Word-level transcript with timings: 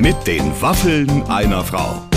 Mit 0.00 0.26
den 0.26 0.58
Waffeln 0.62 1.22
einer 1.24 1.62
Frau. 1.62 2.08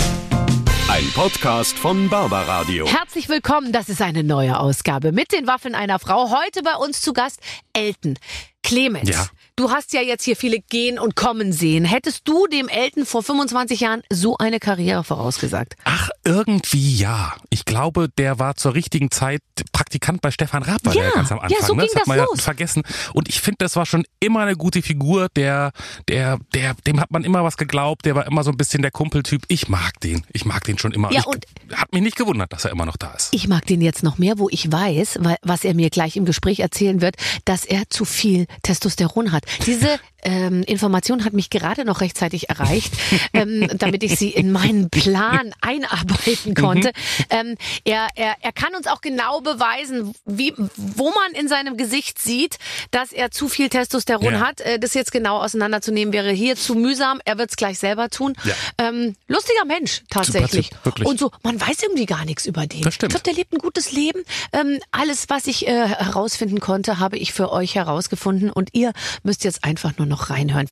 Ein 0.88 1.04
Podcast 1.14 1.76
von 1.78 2.08
Barbaradio. 2.08 2.86
Herzlich 2.86 3.28
willkommen, 3.28 3.72
das 3.72 3.90
ist 3.90 4.00
eine 4.00 4.24
neue 4.24 4.58
Ausgabe 4.58 5.12
mit 5.12 5.32
den 5.32 5.46
Waffeln 5.46 5.74
einer 5.74 5.98
Frau. 5.98 6.30
Heute 6.30 6.62
bei 6.62 6.76
uns 6.76 7.02
zu 7.02 7.12
Gast 7.12 7.40
Elton. 7.74 8.18
Clemens, 8.62 9.10
Ja. 9.10 9.26
Du 9.56 9.70
hast 9.70 9.92
ja 9.92 10.00
jetzt 10.00 10.24
hier 10.24 10.36
viele 10.36 10.58
gehen 10.58 10.98
und 10.98 11.14
kommen 11.16 11.52
sehen. 11.52 11.84
Hättest 11.84 12.26
du 12.26 12.46
dem 12.46 12.68
Elton 12.68 13.06
vor 13.06 13.22
25 13.22 13.80
Jahren 13.80 14.02
so 14.10 14.36
eine 14.38 14.58
Karriere 14.60 15.04
vorausgesagt? 15.04 15.74
Ach, 15.84 16.10
irgendwie 16.24 16.96
ja. 16.96 17.34
Ich 17.50 17.64
glaube, 17.64 18.08
der 18.18 18.38
war 18.38 18.56
zur 18.56 18.74
richtigen 18.74 19.10
Zeit 19.10 19.40
Praktikant 19.72 20.20
bei 20.20 20.30
Stefan 20.30 20.62
Raab, 20.62 20.80
war 20.84 20.94
Ja, 20.94 21.02
der 21.04 21.10
ganz 21.12 21.30
am 21.32 21.38
ja, 21.38 21.44
Anfang. 21.44 21.66
so 21.66 21.74
ne? 21.74 21.82
ging 21.82 21.90
das 21.92 22.00
hat 22.00 22.06
man 22.08 22.18
ja 22.18 22.24
los. 22.24 22.40
vergessen. 22.40 22.82
Und 23.12 23.28
ich 23.28 23.40
finde, 23.40 23.58
das 23.60 23.76
war 23.76 23.86
schon 23.86 24.04
immer 24.20 24.40
eine 24.40 24.56
gute 24.56 24.82
Figur. 24.82 25.28
Der, 25.36 25.72
der, 26.08 26.38
der, 26.54 26.74
dem 26.86 27.00
hat 27.00 27.10
man 27.10 27.22
immer 27.24 27.44
was 27.44 27.56
geglaubt. 27.56 28.04
Der 28.04 28.14
war 28.14 28.26
immer 28.26 28.42
so 28.42 28.50
ein 28.50 28.56
bisschen 28.56 28.82
der 28.82 28.90
Kumpeltyp. 28.90 29.42
Ich 29.48 29.68
mag 29.68 30.00
den. 30.00 30.24
Ich 30.32 30.44
mag 30.44 30.64
den 30.64 30.78
schon 30.78 30.92
immer. 30.92 31.12
Ja, 31.12 31.20
ich, 31.20 31.26
und- 31.26 31.46
hat 31.74 31.92
mich 31.92 32.02
nicht 32.02 32.16
gewundert, 32.16 32.52
dass 32.52 32.64
er 32.64 32.72
immer 32.72 32.86
noch 32.86 32.96
da 32.96 33.12
ist. 33.12 33.32
Ich 33.32 33.46
mag 33.48 33.66
den 33.66 33.80
jetzt 33.80 34.02
noch 34.02 34.18
mehr, 34.18 34.38
wo 34.38 34.48
ich 34.50 34.70
weiß, 34.70 35.18
weil, 35.20 35.36
was 35.42 35.64
er 35.64 35.74
mir 35.74 35.90
gleich 35.90 36.16
im 36.16 36.24
Gespräch 36.24 36.60
erzählen 36.60 37.00
wird, 37.00 37.16
dass 37.44 37.64
er 37.64 37.84
zu 37.90 38.04
viel 38.04 38.46
Testosteron 38.62 39.30
hat. 39.32 39.43
Diese 39.66 39.98
ähm, 40.24 40.62
Information 40.64 41.24
hat 41.24 41.32
mich 41.32 41.50
gerade 41.50 41.84
noch 41.84 42.00
rechtzeitig 42.00 42.48
erreicht, 42.48 42.92
ähm, 43.34 43.68
damit 43.78 44.02
ich 44.02 44.16
sie 44.18 44.30
in 44.30 44.50
meinen 44.52 44.90
Plan 44.90 45.52
einarbeiten 45.60 46.54
konnte. 46.54 46.92
Ähm, 47.30 47.56
er, 47.84 48.08
er, 48.14 48.36
er 48.40 48.52
kann 48.52 48.74
uns 48.74 48.86
auch 48.86 49.00
genau 49.00 49.40
beweisen, 49.40 50.14
wie, 50.24 50.54
wo 50.76 51.10
man 51.10 51.32
in 51.38 51.48
seinem 51.48 51.76
Gesicht 51.76 52.18
sieht, 52.18 52.58
dass 52.90 53.12
er 53.12 53.30
zu 53.30 53.48
viel 53.48 53.68
Testosteron 53.68 54.34
Ja. 54.34 54.40
hat. 54.40 54.60
Äh, 54.60 54.78
das 54.78 54.94
jetzt 54.94 55.12
genau 55.12 55.38
auseinanderzunehmen 55.38 56.12
wäre 56.12 56.30
hier 56.30 56.56
zu 56.56 56.74
mühsam. 56.74 57.20
Er 57.24 57.38
wird 57.38 57.50
es 57.50 57.56
gleich 57.56 57.78
selber 57.78 58.08
tun. 58.10 58.34
Ja. 58.44 58.54
Ähm, 58.78 59.16
lustiger 59.28 59.64
Mensch 59.66 60.02
tatsächlich. 60.10 60.70
Wirklich. 60.84 61.06
Und 61.06 61.18
so, 61.18 61.30
man 61.42 61.60
weiß 61.60 61.82
irgendwie 61.82 62.06
gar 62.06 62.24
nichts 62.24 62.46
über 62.46 62.66
den. 62.66 62.86
Ich 62.86 62.98
glaube, 62.98 63.18
der 63.20 63.32
lebt 63.34 63.52
ein 63.52 63.58
gutes 63.58 63.92
Leben. 63.92 64.22
Ähm, 64.52 64.78
alles, 64.90 65.26
was 65.28 65.46
ich 65.46 65.66
äh, 65.66 65.88
herausfinden 65.88 66.60
konnte, 66.60 66.98
habe 66.98 67.18
ich 67.18 67.32
für 67.32 67.52
euch 67.52 67.74
herausgefunden. 67.74 68.50
Und 68.50 68.70
ihr 68.72 68.92
müsst 69.22 69.44
jetzt 69.44 69.64
einfach 69.64 69.96
nur 69.98 70.06
noch 70.06 70.13
reinhören. 70.30 70.68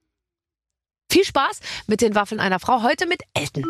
Viel 1.11 1.25
Spaß 1.25 1.61
mit 1.87 2.01
den 2.01 2.15
Waffeln 2.15 2.41
einer 2.41 2.59
Frau. 2.59 2.83
Heute 2.83 3.07
mit 3.07 3.23
Elton. 3.35 3.65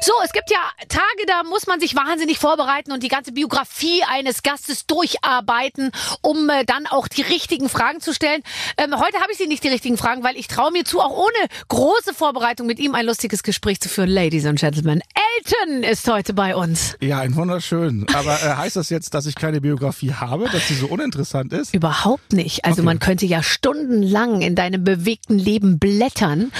So, 0.00 0.12
es 0.24 0.32
gibt 0.32 0.50
ja 0.50 0.58
Tage, 0.88 1.26
da 1.26 1.42
muss 1.42 1.66
man 1.66 1.80
sich 1.80 1.94
wahnsinnig 1.94 2.38
vorbereiten 2.38 2.92
und 2.92 3.02
die 3.02 3.08
ganze 3.08 3.32
Biografie 3.32 4.02
eines 4.08 4.42
Gastes 4.42 4.86
durcharbeiten, 4.86 5.90
um 6.22 6.48
äh, 6.48 6.64
dann 6.64 6.86
auch 6.86 7.08
die 7.08 7.22
richtigen 7.22 7.68
Fragen 7.68 8.00
zu 8.00 8.14
stellen. 8.14 8.42
Ähm, 8.76 8.98
heute 8.98 9.18
habe 9.20 9.32
ich 9.32 9.38
sie 9.38 9.46
nicht 9.46 9.64
die 9.64 9.68
richtigen 9.68 9.96
Fragen, 9.98 10.22
weil 10.24 10.36
ich 10.36 10.48
traue 10.48 10.70
mir 10.70 10.84
zu, 10.84 11.00
auch 11.00 11.10
ohne 11.16 11.48
große 11.68 12.14
Vorbereitung 12.14 12.66
mit 12.66 12.78
ihm 12.78 12.94
ein 12.94 13.04
lustiges 13.06 13.42
Gespräch 13.42 13.80
zu 13.80 13.88
führen. 13.88 14.08
Ladies 14.08 14.46
and 14.46 14.58
Gentlemen, 14.58 15.02
Elton 15.38 15.82
ist 15.82 16.08
heute 16.08 16.32
bei 16.32 16.56
uns. 16.56 16.96
Ja, 17.00 17.18
ein 17.20 17.34
wunderschön. 17.36 18.06
Aber 18.14 18.34
äh, 18.42 18.54
heißt 18.56 18.76
das 18.76 18.90
jetzt, 18.90 19.14
dass 19.14 19.26
ich 19.26 19.34
keine 19.34 19.60
Biografie 19.60 20.12
habe, 20.14 20.48
dass 20.50 20.68
sie 20.68 20.74
so 20.74 20.86
uninteressant 20.86 21.52
ist? 21.52 21.74
Überhaupt 21.74 22.32
nicht. 22.32 22.64
Also 22.64 22.78
Okay. 22.78 22.86
man 22.86 22.98
könnte 23.00 23.26
ja 23.26 23.42
stundenlang 23.42 24.40
in 24.40 24.54
deinem 24.54 24.84
bewegten 24.84 25.38
Leben 25.38 25.78
blättern. 25.78 26.52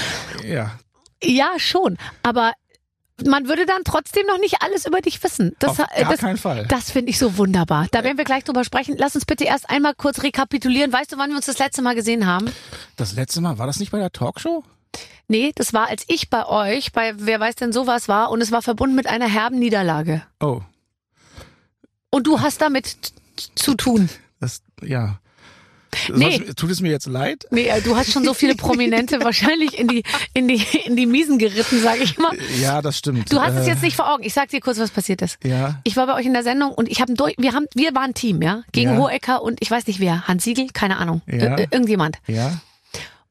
Ja. 0.45 0.77
Ja, 1.23 1.51
schon. 1.57 1.97
Aber 2.23 2.53
man 3.25 3.47
würde 3.47 3.65
dann 3.65 3.83
trotzdem 3.83 4.25
noch 4.27 4.37
nicht 4.39 4.61
alles 4.61 4.85
über 4.85 5.01
dich 5.01 5.21
wissen. 5.23 5.55
Das, 5.59 5.71
Auf 5.71 5.77
gar 5.77 5.87
das, 6.09 6.19
keinen 6.19 6.37
Fall. 6.37 6.65
Das 6.67 6.91
finde 6.91 7.09
ich 7.11 7.19
so 7.19 7.37
wunderbar. 7.37 7.87
Da 7.91 8.03
werden 8.03 8.17
wir 8.17 8.25
gleich 8.25 8.43
drüber 8.43 8.63
sprechen. 8.63 8.95
Lass 8.97 9.15
uns 9.15 9.25
bitte 9.25 9.43
erst 9.45 9.69
einmal 9.69 9.93
kurz 9.95 10.23
rekapitulieren. 10.23 10.91
Weißt 10.93 11.11
du, 11.11 11.17
wann 11.17 11.29
wir 11.29 11.37
uns 11.37 11.45
das 11.45 11.59
letzte 11.59 11.81
Mal 11.81 11.95
gesehen 11.95 12.25
haben? 12.25 12.51
Das 12.95 13.13
letzte 13.13 13.41
Mal, 13.41 13.57
war 13.57 13.67
das 13.67 13.79
nicht 13.79 13.91
bei 13.91 13.99
der 13.99 14.11
Talkshow? 14.11 14.63
Nee, 15.27 15.51
das 15.53 15.73
war, 15.73 15.87
als 15.87 16.03
ich 16.07 16.29
bei 16.29 16.45
euch, 16.47 16.91
bei 16.91 17.13
Wer 17.17 17.39
weiß 17.39 17.55
denn 17.55 17.71
sowas 17.71 18.07
war, 18.07 18.31
und 18.31 18.41
es 18.41 18.51
war 18.51 18.61
verbunden 18.63 18.95
mit 18.95 19.05
einer 19.07 19.27
herben 19.27 19.59
Niederlage. 19.59 20.23
Oh, 20.39 20.61
Und 22.09 22.25
du 22.25 22.41
hast 22.41 22.61
damit 22.61 22.97
zu 23.55 23.75
tun. 23.75 24.09
das, 24.39 24.61
ja. 24.81 25.19
Nee. 26.13 26.37
Soll's- 26.37 26.55
Tut 26.55 26.71
es 26.71 26.81
mir 26.81 26.91
jetzt 26.91 27.07
leid? 27.07 27.45
Nee, 27.51 27.67
äh, 27.67 27.81
du 27.81 27.95
hast 27.95 28.11
schon 28.11 28.23
so 28.23 28.33
viele 28.33 28.55
Prominente 28.55 29.19
wahrscheinlich 29.23 29.77
in 29.79 29.87
die, 29.87 30.03
in 30.33 30.47
die, 30.47 30.63
in 30.85 30.95
die 30.95 31.05
Miesen 31.05 31.37
geritten, 31.39 31.81
sage 31.81 32.03
ich 32.03 32.17
mal. 32.17 32.31
Ja, 32.61 32.81
das 32.81 32.97
stimmt. 32.97 33.31
Du 33.31 33.39
hast 33.41 33.55
es 33.55 33.65
Äh, 33.67 33.71
jetzt 33.71 33.81
nicht 33.83 33.95
vor 33.95 34.11
Augen. 34.13 34.23
Ich 34.23 34.33
sag 34.33 34.49
dir 34.49 34.59
kurz, 34.61 34.77
was 34.79 34.91
passiert 34.91 35.21
ist. 35.21 35.37
Ja. 35.43 35.79
Ich 35.83 35.95
war 35.97 36.05
bei 36.07 36.13
euch 36.15 36.25
in 36.25 36.33
der 36.33 36.43
Sendung 36.43 36.71
und 36.71 36.87
ich 36.89 37.01
habe 37.01 37.13
durch, 37.13 37.35
wir 37.37 37.53
haben, 37.53 37.65
wir 37.73 37.93
waren 37.95 38.11
ein 38.11 38.13
Team, 38.13 38.41
ja, 38.41 38.63
gegen 38.71 38.91
Ja. 38.91 38.97
Hohecker 38.97 39.41
und 39.41 39.57
ich 39.61 39.69
weiß 39.71 39.87
nicht 39.87 39.99
wer, 39.99 40.27
Hans 40.27 40.43
Siegel, 40.43 40.67
keine 40.73 40.97
Ahnung, 40.97 41.21
Ja. 41.27 41.55
Ir- 41.57 41.67
irgendjemand. 41.71 42.17
Ja. 42.27 42.59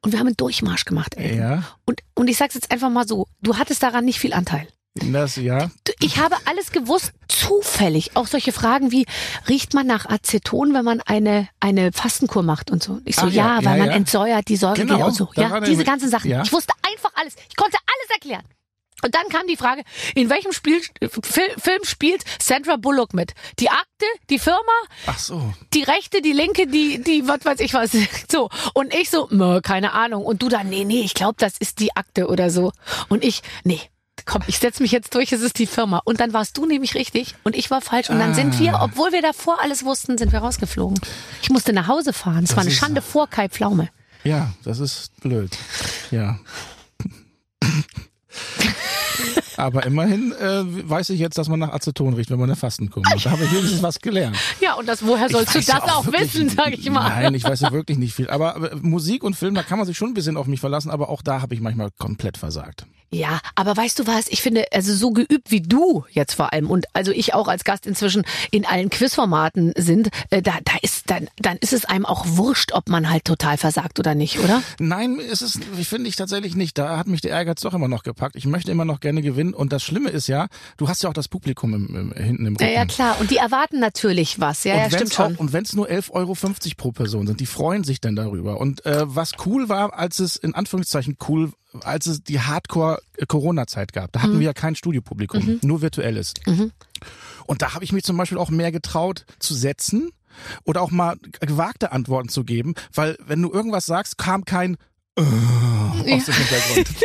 Und 0.00 0.12
wir 0.12 0.20
haben 0.20 0.28
einen 0.28 0.36
Durchmarsch 0.36 0.84
gemacht. 0.84 1.16
Elton. 1.16 1.38
Ja. 1.38 1.62
Und 1.84 2.00
und 2.14 2.28
ich 2.28 2.36
sag's 2.36 2.54
jetzt 2.54 2.70
einfach 2.70 2.88
mal 2.90 3.06
so, 3.06 3.26
du 3.42 3.56
hattest 3.58 3.82
daran 3.82 4.04
nicht 4.04 4.20
viel 4.20 4.32
Anteil. 4.32 4.68
Das, 5.02 5.36
ja. 5.36 5.70
Ich 6.00 6.18
habe 6.18 6.36
alles 6.44 6.70
gewusst, 6.72 7.12
zufällig. 7.28 8.12
Auch 8.14 8.26
solche 8.26 8.52
Fragen 8.52 8.90
wie, 8.92 9.06
riecht 9.48 9.74
man 9.74 9.86
nach 9.86 10.06
Aceton, 10.06 10.74
wenn 10.74 10.84
man 10.84 11.00
eine, 11.02 11.48
eine 11.60 11.92
Fastenkur 11.92 12.42
macht 12.42 12.70
und 12.70 12.82
so? 12.82 13.00
Ich 13.04 13.16
so, 13.16 13.26
Ach 13.26 13.30
ja, 13.32 13.56
ja, 13.60 13.64
weil 13.64 13.72
ja, 13.78 13.78
man 13.84 13.88
ja. 13.88 13.96
entsäuert 13.96 14.48
die 14.48 14.56
Säure 14.56 14.74
Genau, 14.74 15.06
und 15.06 15.14
so. 15.14 15.28
Ja, 15.36 15.60
diese 15.60 15.84
ganzen 15.84 16.08
Sachen. 16.10 16.30
ja. 16.30 16.42
Ich 16.42 16.52
wusste 16.52 16.72
einfach 16.82 17.10
alles. 17.14 17.34
Ich 17.48 17.56
konnte 17.56 17.76
alles 17.76 18.10
erklären. 18.10 18.42
Und 19.04 19.14
dann 19.14 19.28
kam 19.28 19.46
die 19.46 19.56
Frage, 19.56 19.84
in 20.16 20.28
welchem 20.28 20.50
Spiel, 20.50 20.80
Fil- 21.00 21.54
Film 21.56 21.84
spielt 21.84 22.24
Sandra 22.42 22.74
Bullock 22.76 23.14
mit? 23.14 23.32
Die 23.60 23.70
Akte, 23.70 24.06
die 24.28 24.40
Firma, 24.40 24.58
Ach 25.06 25.16
so. 25.20 25.54
die 25.72 25.84
rechte, 25.84 26.20
die 26.20 26.32
linke, 26.32 26.66
die, 26.66 27.00
die, 27.00 27.28
was 27.28 27.44
weiß 27.44 27.60
ich 27.60 27.74
was. 27.74 27.92
So. 28.28 28.50
Und 28.74 28.92
ich 28.92 29.08
so, 29.08 29.28
"Mö, 29.30 29.60
keine 29.60 29.92
Ahnung. 29.92 30.24
Und 30.24 30.42
du 30.42 30.48
dann, 30.48 30.68
nee, 30.68 30.84
nee, 30.84 31.02
ich 31.02 31.14
glaube, 31.14 31.36
das 31.38 31.58
ist 31.58 31.78
die 31.78 31.94
Akte 31.94 32.26
oder 32.26 32.50
so. 32.50 32.72
Und 33.08 33.22
ich, 33.22 33.42
nee. 33.62 33.80
Komm, 34.30 34.42
ich 34.46 34.58
setz 34.58 34.78
mich 34.78 34.92
jetzt 34.92 35.14
durch, 35.14 35.32
es 35.32 35.40
ist 35.40 35.58
die 35.58 35.66
Firma. 35.66 36.02
Und 36.04 36.20
dann 36.20 36.34
warst 36.34 36.58
du 36.58 36.66
nämlich 36.66 36.94
richtig 36.94 37.34
und 37.44 37.56
ich 37.56 37.70
war 37.70 37.80
falsch. 37.80 38.10
Und 38.10 38.18
dann 38.18 38.34
sind 38.34 38.56
Ah. 38.56 38.58
wir, 38.58 38.78
obwohl 38.82 39.10
wir 39.12 39.22
davor 39.22 39.58
alles 39.62 39.84
wussten, 39.86 40.18
sind 40.18 40.32
wir 40.32 40.40
rausgeflogen. 40.40 41.00
Ich 41.40 41.48
musste 41.48 41.72
nach 41.72 41.88
Hause 41.88 42.12
fahren. 42.12 42.44
Es 42.44 42.54
war 42.54 42.62
eine 42.62 42.70
Schande 42.70 43.00
vor 43.00 43.26
Kai 43.28 43.48
Pflaume. 43.48 43.88
Ja, 44.24 44.52
das 44.64 44.80
ist 44.80 45.18
blöd. 45.22 45.56
Ja. 46.10 46.38
Aber 49.56 49.84
immerhin 49.86 50.32
äh, 50.32 50.62
weiß 50.88 51.10
ich 51.10 51.18
jetzt, 51.18 51.36
dass 51.38 51.48
man 51.48 51.58
nach 51.58 51.72
Aceton 51.72 52.14
riecht, 52.14 52.30
wenn 52.30 52.38
man 52.38 52.48
eine 52.48 52.56
Fastenkur 52.56 53.02
macht. 53.04 53.24
Da 53.26 53.30
habe 53.32 53.42
ich 53.44 53.50
wenigstens 53.52 53.82
was 53.82 53.98
gelernt. 53.98 54.36
Ja, 54.60 54.74
und 54.74 54.86
das, 54.86 55.04
woher 55.04 55.28
sollst 55.28 55.54
du 55.54 55.58
das 55.58 55.66
ja 55.66 55.82
auch 55.82 56.04
wirklich- 56.06 56.34
wissen, 56.34 56.48
sag 56.50 56.72
ich 56.72 56.88
mal. 56.90 57.08
Nein, 57.08 57.34
ich 57.34 57.42
weiß 57.44 57.60
ja 57.60 57.72
wirklich 57.72 57.98
nicht 57.98 58.14
viel. 58.14 58.30
Aber, 58.30 58.54
aber 58.54 58.76
Musik 58.76 59.24
und 59.24 59.34
Film, 59.34 59.54
da 59.56 59.62
kann 59.64 59.78
man 59.78 59.86
sich 59.86 59.96
schon 59.96 60.10
ein 60.10 60.14
bisschen 60.14 60.36
auf 60.36 60.46
mich 60.46 60.60
verlassen, 60.60 60.90
aber 60.90 61.08
auch 61.08 61.22
da 61.22 61.40
habe 61.42 61.54
ich 61.54 61.60
manchmal 61.60 61.90
komplett 61.98 62.36
versagt. 62.36 62.86
Ja, 63.10 63.40
aber 63.54 63.76
weißt 63.76 63.98
du 63.98 64.06
was? 64.06 64.28
Ich 64.28 64.42
finde, 64.42 64.66
also 64.72 64.94
so 64.94 65.10
geübt 65.10 65.50
wie 65.50 65.62
du 65.62 66.04
jetzt 66.10 66.34
vor 66.34 66.52
allem 66.52 66.70
und 66.70 66.86
also 66.92 67.10
ich 67.12 67.34
auch 67.34 67.48
als 67.48 67.64
Gast 67.64 67.86
inzwischen 67.86 68.24
in 68.50 68.66
allen 68.66 68.90
Quizformaten 68.90 69.72
sind, 69.76 70.08
äh, 70.30 70.42
da, 70.42 70.52
da 70.64 70.72
ist 70.82 71.10
dann, 71.10 71.28
dann 71.38 71.56
ist 71.58 71.72
es 71.72 71.84
einem 71.84 72.04
auch 72.04 72.24
wurscht, 72.26 72.72
ob 72.72 72.88
man 72.88 73.10
halt 73.10 73.24
total 73.24 73.56
versagt 73.56 73.98
oder 73.98 74.14
nicht, 74.14 74.38
oder? 74.40 74.62
Nein, 74.78 75.18
ist 75.18 75.42
es 75.42 75.58
finde 75.88 76.08
ich 76.08 76.16
tatsächlich 76.16 76.54
nicht. 76.54 76.78
Da 76.78 76.96
hat 76.98 77.06
mich 77.06 77.20
der 77.20 77.32
Ehrgeiz 77.32 77.60
doch 77.62 77.74
immer 77.74 77.88
noch 77.88 78.02
gepackt. 78.02 78.36
Ich 78.36 78.46
möchte 78.46 78.70
immer 78.70 78.84
noch 78.84 79.00
gerne 79.00 79.22
gewinnen. 79.22 79.54
Und 79.54 79.72
das 79.72 79.82
Schlimme 79.82 80.10
ist 80.10 80.28
ja, 80.28 80.48
du 80.76 80.88
hast 80.88 81.02
ja 81.02 81.08
auch 81.08 81.14
das 81.14 81.28
Publikum 81.28 81.74
im, 81.74 81.96
im, 81.96 82.12
hinten 82.12 82.46
im 82.46 82.56
Ja, 82.60 82.66
Rücken. 82.66 82.74
ja 82.76 82.86
klar. 82.86 83.16
Und 83.20 83.30
die 83.30 83.36
erwarten 83.36 83.80
natürlich 83.80 84.38
was. 84.38 84.64
Ja, 84.64 84.74
und 84.74 84.80
ja, 84.80 84.90
stimmt 84.90 85.14
schon. 85.14 85.36
Auch, 85.36 85.40
und 85.40 85.52
wenn 85.52 85.64
es 85.64 85.74
nur 85.74 85.88
11,50 85.88 86.10
Euro 86.12 86.34
pro 86.76 86.92
Person 86.92 87.26
sind, 87.26 87.40
die 87.40 87.46
freuen 87.46 87.84
sich 87.84 88.00
dann 88.00 88.16
darüber. 88.16 88.60
Und 88.60 88.84
äh, 88.86 89.02
was 89.04 89.32
cool 89.46 89.68
war, 89.68 89.98
als 89.98 90.18
es 90.18 90.36
in 90.36 90.54
Anführungszeichen 90.54 91.16
cool, 91.28 91.52
als 91.82 92.06
es 92.06 92.22
die 92.22 92.40
Hardcore-Corona-Zeit 92.40 93.92
gab, 93.92 94.12
da 94.12 94.22
hatten 94.22 94.34
Mhm. 94.34 94.38
wir 94.40 94.46
ja 94.46 94.52
kein 94.54 94.74
Studiopublikum, 94.74 95.60
nur 95.62 95.82
virtuelles. 95.82 96.34
Und 97.46 97.62
da 97.62 97.74
habe 97.74 97.84
ich 97.84 97.92
mich 97.92 98.04
zum 98.04 98.16
Beispiel 98.16 98.38
auch 98.38 98.50
mehr 98.50 98.72
getraut 98.72 99.24
zu 99.38 99.54
setzen 99.54 100.10
oder 100.64 100.82
auch 100.82 100.90
mal 100.90 101.16
gewagte 101.40 101.92
Antworten 101.92 102.28
zu 102.28 102.44
geben, 102.44 102.74
weil 102.94 103.16
wenn 103.26 103.42
du 103.42 103.50
irgendwas 103.52 103.86
sagst, 103.86 104.18
kam 104.18 104.44
kein 104.44 104.76
äh, 105.16 105.22
aus 105.88 106.24
dem 106.24 106.34
Hintergrund. 106.34 106.88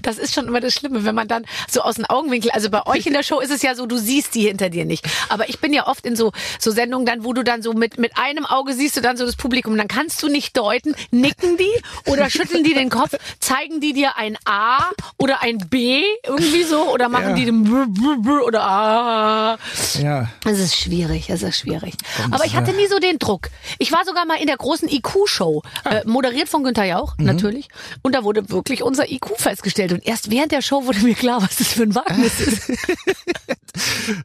Das 0.00 0.18
ist 0.18 0.34
schon 0.34 0.48
immer 0.48 0.60
das 0.60 0.74
Schlimme, 0.74 1.04
wenn 1.04 1.14
man 1.14 1.28
dann 1.28 1.44
so 1.70 1.82
aus 1.82 1.96
dem 1.96 2.06
Augenwinkel, 2.06 2.50
also 2.52 2.70
bei 2.70 2.84
euch 2.86 3.06
in 3.06 3.12
der 3.12 3.22
Show 3.22 3.38
ist 3.38 3.50
es 3.50 3.62
ja 3.62 3.74
so, 3.74 3.86
du 3.86 3.96
siehst 3.98 4.34
die 4.34 4.48
hinter 4.48 4.70
dir 4.70 4.84
nicht. 4.86 5.04
Aber 5.28 5.48
ich 5.48 5.60
bin 5.60 5.72
ja 5.72 5.86
oft 5.86 6.06
in 6.06 6.16
so, 6.16 6.32
so 6.58 6.70
Sendungen 6.70 7.06
dann, 7.06 7.22
wo 7.22 7.32
du 7.32 7.44
dann 7.44 7.62
so 7.62 7.72
mit, 7.74 7.98
mit 7.98 8.16
einem 8.16 8.46
Auge 8.46 8.72
siehst 8.72 8.96
du 8.96 9.02
dann 9.02 9.16
so 9.16 9.26
das 9.26 9.36
Publikum. 9.36 9.76
Dann 9.76 9.88
kannst 9.88 10.22
du 10.22 10.28
nicht 10.28 10.56
deuten, 10.56 10.96
nicken 11.10 11.58
die 11.58 12.10
oder 12.10 12.30
schütteln 12.30 12.64
die 12.64 12.74
den 12.74 12.88
Kopf, 12.88 13.14
zeigen 13.40 13.80
die 13.80 13.92
dir 13.92 14.16
ein 14.16 14.36
A 14.46 14.90
oder 15.18 15.42
ein 15.42 15.58
B 15.58 16.02
irgendwie 16.26 16.64
so 16.64 16.90
oder 16.90 17.08
machen 17.08 17.30
Ja. 17.30 17.34
die 17.34 17.44
den 17.44 17.62
Brr, 17.62 17.86
Brr, 17.88 18.16
Brr 18.20 18.44
oder 18.46 18.62
A. 18.64 19.58
ja. 20.00 20.28
Es 20.46 20.58
ist 20.58 20.76
schwierig, 20.76 21.28
es 21.30 21.42
ist 21.42 21.58
schwierig. 21.58 21.94
Und, 22.24 22.32
Aber 22.32 22.46
ich 22.46 22.56
hatte 22.56 22.72
nie 22.72 22.86
so 22.88 22.98
den 22.98 23.18
Druck. 23.18 23.50
Ich 23.78 23.92
war 23.92 24.04
sogar 24.06 24.24
mal 24.24 24.40
in 24.40 24.46
der 24.46 24.56
großen 24.56 24.88
IQ-Show, 24.88 25.62
äh, 25.84 26.00
moderiert 26.06 26.48
von 26.48 26.64
Günther 26.64 26.84
Jauch, 26.84 27.14
natürlich. 27.18 27.68
Und 28.02 28.14
da 28.14 28.24
wurde 28.24 28.48
wirklich 28.50 28.82
unser 28.82 29.10
IQ 29.10 29.36
festgestellt. 29.36 29.92
Und 29.92 30.06
erst 30.06 30.30
während 30.30 30.52
der 30.52 30.62
Show 30.62 30.86
wurde 30.86 31.00
mir 31.00 31.14
klar, 31.14 31.42
was 31.42 31.56
das 31.56 31.68
für 31.68 31.82
ein 31.82 31.94
Wagnis 31.94 32.40
ist. 32.40 32.72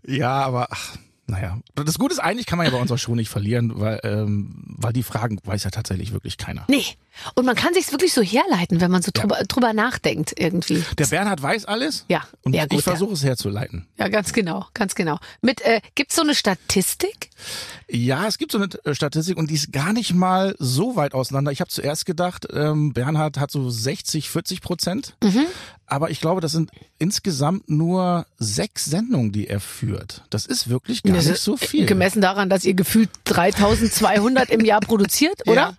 Ja, 0.05 0.41
aber 0.41 0.67
ach, 0.71 0.97
naja. 1.27 1.59
Das 1.75 1.97
Gute 1.97 2.13
ist, 2.13 2.19
eigentlich 2.19 2.45
kann 2.45 2.57
man 2.57 2.65
ja 2.65 2.71
bei 2.71 2.79
unserer 2.79 2.97
Show 2.97 3.15
nicht 3.15 3.29
verlieren, 3.29 3.79
weil, 3.79 3.99
ähm, 4.03 4.63
weil 4.77 4.93
die 4.93 5.03
Fragen 5.03 5.39
weiß 5.43 5.63
ja 5.63 5.69
tatsächlich 5.69 6.13
wirklich 6.13 6.37
keiner. 6.37 6.65
Nee. 6.67 6.85
Und 7.35 7.45
man 7.45 7.55
kann 7.55 7.73
sich's 7.73 7.91
wirklich 7.91 8.13
so 8.13 8.21
herleiten, 8.21 8.81
wenn 8.81 8.91
man 8.91 9.01
so 9.01 9.11
drüber, 9.13 9.37
drüber 9.47 9.73
nachdenkt 9.73 10.33
irgendwie. 10.37 10.83
Der 10.97 11.07
Bernhard 11.07 11.41
weiß 11.41 11.65
alles. 11.65 12.05
Ja, 12.07 12.23
Und 12.43 12.53
ja, 12.53 12.65
gut, 12.65 12.79
ich 12.79 12.83
versuche 12.83 13.13
es 13.13 13.23
herzuleiten. 13.23 13.87
Ja, 13.97 14.07
ganz 14.07 14.33
genau, 14.33 14.65
ganz 14.73 14.95
genau. 14.95 15.17
Mit 15.41 15.61
äh, 15.61 15.81
gibt's 15.95 16.15
so 16.15 16.21
eine 16.21 16.35
Statistik? 16.35 17.29
Ja, 17.89 18.27
es 18.27 18.37
gibt 18.37 18.51
so 18.51 18.57
eine 18.57 18.67
äh, 18.83 18.93
Statistik 18.93 19.37
und 19.37 19.49
die 19.49 19.55
ist 19.55 19.71
gar 19.71 19.93
nicht 19.93 20.13
mal 20.13 20.55
so 20.59 20.95
weit 20.95 21.13
auseinander. 21.13 21.51
Ich 21.51 21.61
habe 21.61 21.69
zuerst 21.69 22.05
gedacht, 22.05 22.47
ähm, 22.51 22.93
Bernhard 22.93 23.37
hat 23.37 23.51
so 23.51 23.69
60, 23.69 24.29
40 24.29 24.61
Prozent. 24.61 25.15
Mhm. 25.23 25.45
Aber 25.89 26.09
ich 26.09 26.19
glaube, 26.19 26.41
das 26.41 26.51
sind 26.51 26.69
insgesamt 26.99 27.69
nur 27.69 28.25
sechs 28.37 28.83
Sendungen, 28.85 29.31
die 29.31 29.47
er 29.47 29.61
führt. 29.61 30.25
Das 30.29 30.45
ist 30.45 30.69
wirklich 30.69 31.01
gar 31.01 31.13
nicht 31.13 31.37
so 31.37 31.55
viel. 31.55 31.85
Gemessen 31.85 32.21
daran, 32.21 32.49
dass 32.49 32.65
ihr 32.65 32.73
gefühlt 32.73 33.09
3200 33.23 34.49
im 34.49 34.65
Jahr 34.65 34.81
produziert, 34.81 35.43
oder? 35.47 35.55
Ja. 35.55 35.77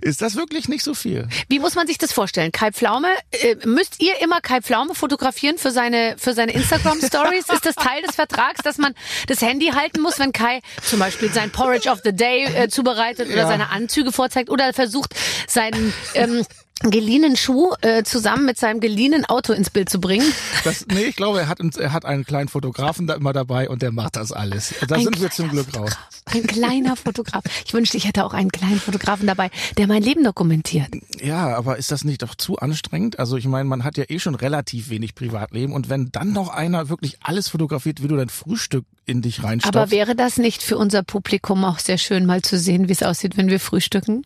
Ist 0.00 0.22
das 0.22 0.34
wirklich 0.34 0.68
nicht 0.68 0.73
so 0.82 0.94
viel? 0.94 1.28
Wie 1.48 1.58
muss 1.58 1.74
man 1.74 1.86
sich 1.86 1.98
das 1.98 2.12
vorstellen? 2.12 2.50
Kai 2.50 2.72
Pflaume, 2.72 3.08
äh, 3.30 3.56
müsst 3.66 4.02
ihr 4.02 4.20
immer 4.20 4.40
Kai 4.40 4.60
Pflaume 4.62 4.94
fotografieren 4.94 5.58
für 5.58 5.70
seine, 5.70 6.16
für 6.18 6.32
seine 6.34 6.52
Instagram 6.52 6.98
Stories? 7.00 7.48
Ist 7.48 7.66
das 7.66 7.74
Teil 7.76 8.02
des 8.02 8.16
Vertrags, 8.16 8.60
dass 8.64 8.78
man 8.78 8.94
das 9.28 9.42
Handy 9.42 9.66
halten 9.68 10.00
muss, 10.00 10.18
wenn 10.18 10.32
Kai 10.32 10.60
zum 10.82 10.98
Beispiel 10.98 11.30
sein 11.32 11.50
Porridge 11.50 11.88
of 11.88 12.00
the 12.02 12.12
Day 12.12 12.44
äh, 12.44 12.68
zubereitet 12.68 13.28
oder 13.28 13.42
Ja. 13.42 13.46
seine 13.46 13.70
Anzüge 13.70 14.10
vorzeigt 14.12 14.50
oder 14.50 14.72
versucht, 14.72 15.14
seinen 15.46 15.92
ähm, 16.14 16.44
geliehenen 16.90 17.36
Schuh 17.36 17.72
äh, 17.80 18.02
zusammen 18.04 18.44
mit 18.46 18.58
seinem 18.58 18.80
geliehenen 18.80 19.24
Auto 19.24 19.52
ins 19.52 19.70
Bild 19.70 19.88
zu 19.88 20.00
bringen? 20.00 20.26
Das, 20.64 20.86
nee, 20.86 21.04
ich 21.04 21.16
glaube, 21.16 21.40
er 21.40 21.48
hat, 21.48 21.60
uns- 21.60 21.76
er 21.76 21.92
hat 21.92 22.04
einen 22.04 22.24
kleinen 22.24 22.48
Fotografen 22.48 23.06
da 23.06 23.14
immer 23.14 23.32
dabei 23.32 23.68
und 23.68 23.82
der 23.82 23.92
macht 23.92 24.16
das 24.16 24.32
alles. 24.32 24.74
Da 24.88 24.96
Ein 24.96 25.04
sind 25.04 25.20
wir 25.20 25.30
zum 25.30 25.48
Glück 25.50 25.66
raus. 25.76 25.90
Fotograf. 25.90 26.10
Ein 26.34 26.46
kleiner 26.46 26.96
Fotograf. 26.96 27.44
Ich 27.66 27.74
wünschte, 27.74 27.96
ich 27.96 28.06
hätte 28.06 28.24
auch 28.24 28.32
einen 28.32 28.50
kleinen 28.50 28.80
Fotografen 28.80 29.26
dabei, 29.26 29.50
der 29.76 29.86
mein 29.86 30.02
Leben 30.02 30.24
dokumentiert. 30.24 30.88
Ja, 31.22 31.54
aber 31.56 31.76
ist 31.76 31.90
das 31.92 32.04
nicht 32.04 32.22
doch 32.22 32.34
zu 32.34 32.56
anstrengend? 32.58 33.18
Also 33.18 33.36
ich 33.36 33.46
meine, 33.46 33.64
man 33.68 33.84
hat 33.84 33.96
ja 33.98 34.04
eh 34.08 34.18
schon 34.18 34.34
relativ 34.34 34.88
wenig 34.88 35.14
Privatleben 35.14 35.72
und 35.74 35.88
wenn 35.90 36.10
dann 36.12 36.32
noch 36.32 36.48
einer 36.48 36.88
wirklich 36.88 37.18
alles 37.22 37.48
fotografiert, 37.48 38.02
wie 38.02 38.08
du 38.08 38.16
dein 38.16 38.30
Frühstück 38.30 38.84
in 39.06 39.20
dich 39.20 39.42
reinstopfst. 39.44 39.76
Aber 39.76 39.90
wäre 39.90 40.14
das 40.16 40.38
nicht 40.38 40.62
für 40.62 40.78
unser 40.78 41.02
Publikum 41.02 41.62
auch 41.64 41.78
sehr 41.78 41.98
schön, 41.98 42.24
mal 42.24 42.40
zu 42.40 42.58
sehen, 42.58 42.88
wie 42.88 42.92
es 42.92 43.02
aussieht, 43.02 43.36
wenn 43.36 43.48
wir 43.48 43.60
frühstücken? 43.60 44.24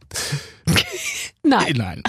Nein. 1.43 1.75
Nein. 1.77 2.03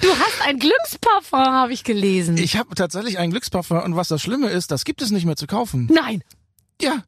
Du 0.00 0.08
hast 0.08 0.42
ein 0.46 0.58
Glücksparfum, 0.58 1.38
habe 1.38 1.72
ich 1.72 1.84
gelesen. 1.84 2.36
Ich 2.38 2.56
habe 2.56 2.74
tatsächlich 2.74 3.18
einen 3.18 3.30
Glücksparfum 3.30 3.80
und 3.80 3.96
was 3.96 4.08
das 4.08 4.22
Schlimme 4.22 4.48
ist, 4.48 4.70
das 4.70 4.84
gibt 4.84 5.02
es 5.02 5.10
nicht 5.10 5.24
mehr 5.26 5.36
zu 5.36 5.46
kaufen. 5.46 5.88
Nein. 5.92 6.22
Ja. 6.80 7.04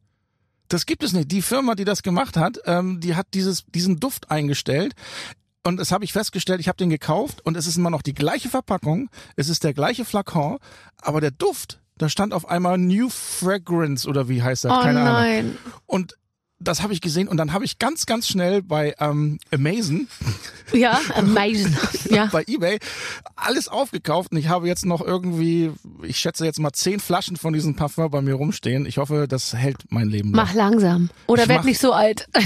Das 0.69 0.87
gibt 0.87 1.03
es 1.03 1.13
nicht. 1.13 1.31
Die 1.31 1.43
Firma, 1.43 1.75
die 1.75 1.85
das 1.85 2.03
gemacht 2.03 2.37
hat, 2.37 2.59
ähm, 2.67 3.01
die 3.01 3.15
hat 3.15 3.27
dieses, 3.35 3.65
diesen 3.67 4.01
Duft 4.01 4.31
eingestellt. 4.31 4.95
Und 5.65 5.77
das 5.79 5.93
habe 5.93 6.05
ich 6.05 6.13
festgestellt, 6.13 6.61
ich 6.61 6.69
habe 6.69 6.77
den 6.79 6.91
gekauft 6.91 7.41
und 7.45 7.57
es 7.57 7.67
ist 7.67 7.77
immer 7.77 7.91
noch 7.91 8.03
die 8.03 8.15
gleiche 8.15 8.49
Verpackung, 8.49 9.11
es 9.37 9.49
ist 9.49 9.63
der 9.65 9.75
gleiche 9.75 10.05
Flakon, 10.05 10.59
aber 11.01 11.21
der 11.21 11.31
Duft, 11.31 11.81
da 11.99 12.09
stand 12.09 12.35
auf 12.35 12.49
einmal 12.49 12.79
New 12.79 13.09
Fragrance 13.11 14.09
oder 14.09 14.29
wie 14.29 14.43
heißt 14.43 14.65
das? 14.65 14.73
Oh 14.73 14.81
Keine 14.83 15.01
Ahnung. 15.03 15.13
nein. 15.13 15.59
Und 15.87 16.17
das 16.63 16.83
habe 16.83 16.93
ich 16.93 17.01
gesehen 17.01 17.29
und 17.29 17.37
dann 17.37 17.53
habe 17.53 17.65
ich 17.65 17.79
ganz, 17.79 18.07
ganz 18.07 18.29
schnell 18.29 18.63
bei 18.63 18.95
ähm, 19.01 19.39
Amazon, 19.53 20.09
Ja, 20.73 21.01
amazing. 21.15 21.77
Ja. 22.11 22.27
bei 22.27 22.45
Ebay 22.47 22.79
alles 23.37 23.69
aufgekauft 23.69 24.33
und 24.33 24.39
ich 24.39 24.49
habe 24.49 24.67
jetzt 24.69 24.85
noch 24.87 25.01
irgendwie, 25.01 25.71
ich 26.03 26.19
schätze 26.19 26.45
jetzt 26.45 26.59
mal 26.61 26.73
zehn 26.73 27.01
Flaschen 27.01 27.37
von 27.37 27.53
diesem 27.53 27.75
Parfum 27.77 28.11
bei 28.11 28.21
mir 28.21 28.35
rumstehen. 28.35 28.87
Ich 28.87 28.99
hoffe, 28.99 29.27
das 29.29 29.55
hält 29.55 29.77
mein 29.91 30.09
Leben 30.09 30.33
lang. 30.33 30.47
Mach 30.47 30.55
langsam. 30.55 31.11
Oder 31.27 31.45
Ich 31.45 31.49
werd 31.49 31.61
mach- 31.61 31.65
nicht 31.67 31.79
so 31.81 31.93
alt. 31.93 32.29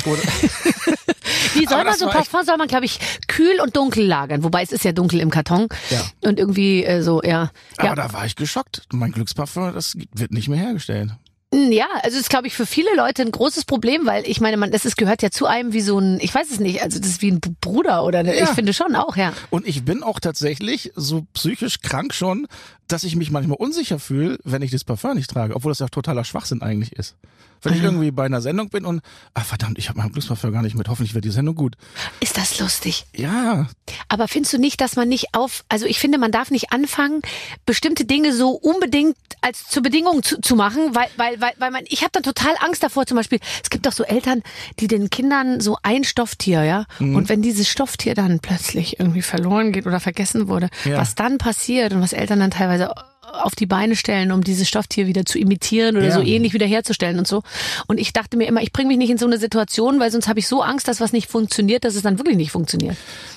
Wie 1.54 1.66
soll 1.66 1.84
man 1.84 1.96
so 1.96 2.06
ein 2.06 2.12
Parfum 2.12 2.44
soll 2.44 2.56
man, 2.58 2.68
glaube 2.68 2.84
ich, 2.84 2.98
kühl 3.28 3.60
und 3.62 3.76
dunkel 3.76 4.04
lagern. 4.04 4.42
Wobei 4.44 4.62
es 4.62 4.72
ist 4.72 4.84
ja 4.84 4.92
dunkel 4.92 5.20
im 5.20 5.30
Karton. 5.30 5.68
Ja. 5.90 6.02
Und 6.28 6.38
irgendwie 6.38 6.84
äh, 6.84 7.02
so, 7.02 7.22
ja. 7.22 7.50
Aber 7.78 7.88
Ja. 7.88 7.94
da 7.94 8.12
war 8.12 8.26
ich 8.26 8.36
geschockt. 8.36 8.82
Mein 8.92 9.12
Glücksparfum, 9.12 9.72
das 9.72 9.96
wird 10.12 10.32
nicht 10.32 10.48
mehr 10.48 10.58
hergestellt. 10.58 11.10
Ja, 11.56 11.86
also 12.02 12.18
ist, 12.18 12.28
glaube 12.28 12.46
ich, 12.46 12.54
für 12.54 12.66
viele 12.66 12.94
Leute 12.94 13.22
ein 13.22 13.30
großes 13.30 13.64
Problem, 13.64 14.04
weil 14.04 14.24
ich 14.28 14.40
meine, 14.40 14.56
man, 14.56 14.70
das 14.70 14.84
ist, 14.84 14.96
gehört 14.96 15.22
ja 15.22 15.30
zu 15.30 15.46
einem 15.46 15.72
wie 15.72 15.80
so 15.80 15.98
ein, 15.98 16.18
ich 16.20 16.34
weiß 16.34 16.50
es 16.50 16.60
nicht, 16.60 16.82
also 16.82 16.98
das 16.98 17.08
ist 17.08 17.22
wie 17.22 17.30
ein 17.30 17.40
Bruder 17.40 18.04
oder 18.04 18.18
eine, 18.20 18.36
Ja. 18.36 18.44
ich 18.44 18.50
finde 18.50 18.72
schon 18.74 18.94
auch, 18.94 19.16
ja. 19.16 19.32
Und 19.50 19.66
ich 19.66 19.84
bin 19.84 20.02
auch 20.02 20.20
tatsächlich 20.20 20.92
so 20.96 21.26
psychisch 21.32 21.80
krank 21.80 22.12
schon, 22.14 22.46
dass 22.88 23.04
ich 23.04 23.16
mich 23.16 23.30
manchmal 23.30 23.56
unsicher 23.58 23.98
fühle, 23.98 24.38
wenn 24.44 24.62
ich 24.62 24.70
das 24.70 24.84
Parfum 24.84 25.14
nicht 25.16 25.30
trage, 25.30 25.54
obwohl 25.56 25.70
das 25.72 25.80
ja 25.80 25.88
totaler 25.88 26.24
Schwachsinn 26.24 26.62
eigentlich 26.62 26.92
ist. 26.92 27.16
Wenn 27.62 27.72
ich 27.72 27.80
Aha. 27.80 27.86
irgendwie 27.88 28.10
bei 28.10 28.26
einer 28.26 28.42
Sendung 28.42 28.68
bin 28.68 28.84
und, 28.84 29.00
ah 29.32 29.40
verdammt, 29.40 29.78
ich 29.78 29.88
habe 29.88 29.98
mein 29.98 30.12
Glücksparfum 30.12 30.52
gar 30.52 30.62
nicht 30.62 30.76
mit, 30.76 30.88
hoffentlich 30.88 31.14
wird 31.14 31.24
die 31.24 31.30
Sendung 31.30 31.54
gut. 31.54 31.74
Ist 32.20 32.36
das 32.36 32.60
lustig? 32.60 33.06
Ja, 33.16 33.66
Aber 34.08 34.28
findest 34.28 34.52
du 34.52 34.58
nicht, 34.58 34.78
dass 34.80 34.94
man 34.94 35.08
nicht 35.08 35.28
auf, 35.34 35.64
also 35.70 35.86
ich 35.86 35.98
finde, 35.98 36.18
man 36.18 36.30
darf 36.30 36.50
nicht 36.50 36.72
anfangen, 36.72 37.22
bestimmte 37.64 38.04
Dinge 38.04 38.34
so 38.34 38.50
unbedingt 38.50 39.16
als 39.40 39.66
zur 39.68 39.82
Bedingung 39.82 40.22
zu, 40.22 40.40
zu 40.40 40.54
machen, 40.54 40.94
weil, 40.94 41.08
weil, 41.16 41.40
weil, 41.40 41.52
weil 41.58 41.70
man, 41.70 41.84
ich 41.88 42.02
habe 42.02 42.10
dann 42.12 42.22
total 42.22 42.54
Angst 42.60 42.82
davor, 42.82 43.06
zum 43.06 43.16
Beispiel, 43.16 43.38
es 43.62 43.70
gibt 43.70 43.86
doch 43.86 43.92
so 43.92 44.04
Eltern, 44.04 44.42
die 44.78 44.86
den 44.86 45.08
Kindern 45.08 45.60
so 45.60 45.78
ein 45.82 46.04
Stofftier, 46.04 46.62
ja, 46.62 46.84
Mhm. 46.98 47.16
und 47.16 47.28
wenn 47.30 47.40
dieses 47.42 47.68
Stofftier 47.68 48.14
dann 48.14 48.38
plötzlich 48.40 49.00
irgendwie 49.00 49.22
verloren 49.22 49.72
geht 49.72 49.86
oder 49.86 49.98
vergessen 49.98 50.46
wurde, 50.48 50.68
Ja. 50.84 50.98
was 50.98 51.14
dann 51.14 51.38
passiert 51.38 51.92
und 51.94 52.00
was 52.02 52.12
Eltern 52.12 52.38
dann 52.40 52.50
teilweise 52.50 52.75
auf 53.22 53.54
die 53.56 53.66
Beine 53.66 53.96
stellen, 53.96 54.30
um 54.32 54.42
dieses 54.44 54.68
Stofftier 54.68 55.06
wieder 55.08 55.24
zu 55.26 55.38
imitieren 55.38 55.96
oder 55.96 56.06
Ja. 56.06 56.14
so 56.14 56.20
ähnlich 56.22 56.52
wiederherzustellen 56.54 57.18
und 57.18 57.26
so. 57.26 57.42
Und 57.86 57.98
ich 57.98 58.12
dachte 58.12 58.36
mir 58.36 58.46
immer, 58.46 58.62
ich 58.62 58.72
bringe 58.72 58.88
mich 58.88 58.98
nicht 58.98 59.10
in 59.10 59.18
so 59.18 59.26
eine 59.26 59.38
Situation, 59.38 59.98
weil 60.00 60.10
sonst 60.10 60.28
habe 60.28 60.38
ich 60.38 60.46
so 60.48 60.62
Angst, 60.62 60.86
dass 60.88 61.00
was 61.00 61.12
nicht 61.12 61.28
funktioniert, 61.28 61.84
dass 61.84 61.96
es 61.96 62.02
dann 62.02 62.18
wirklich 62.18 62.36
nicht 62.36 62.52
funktioniert. 62.52 62.96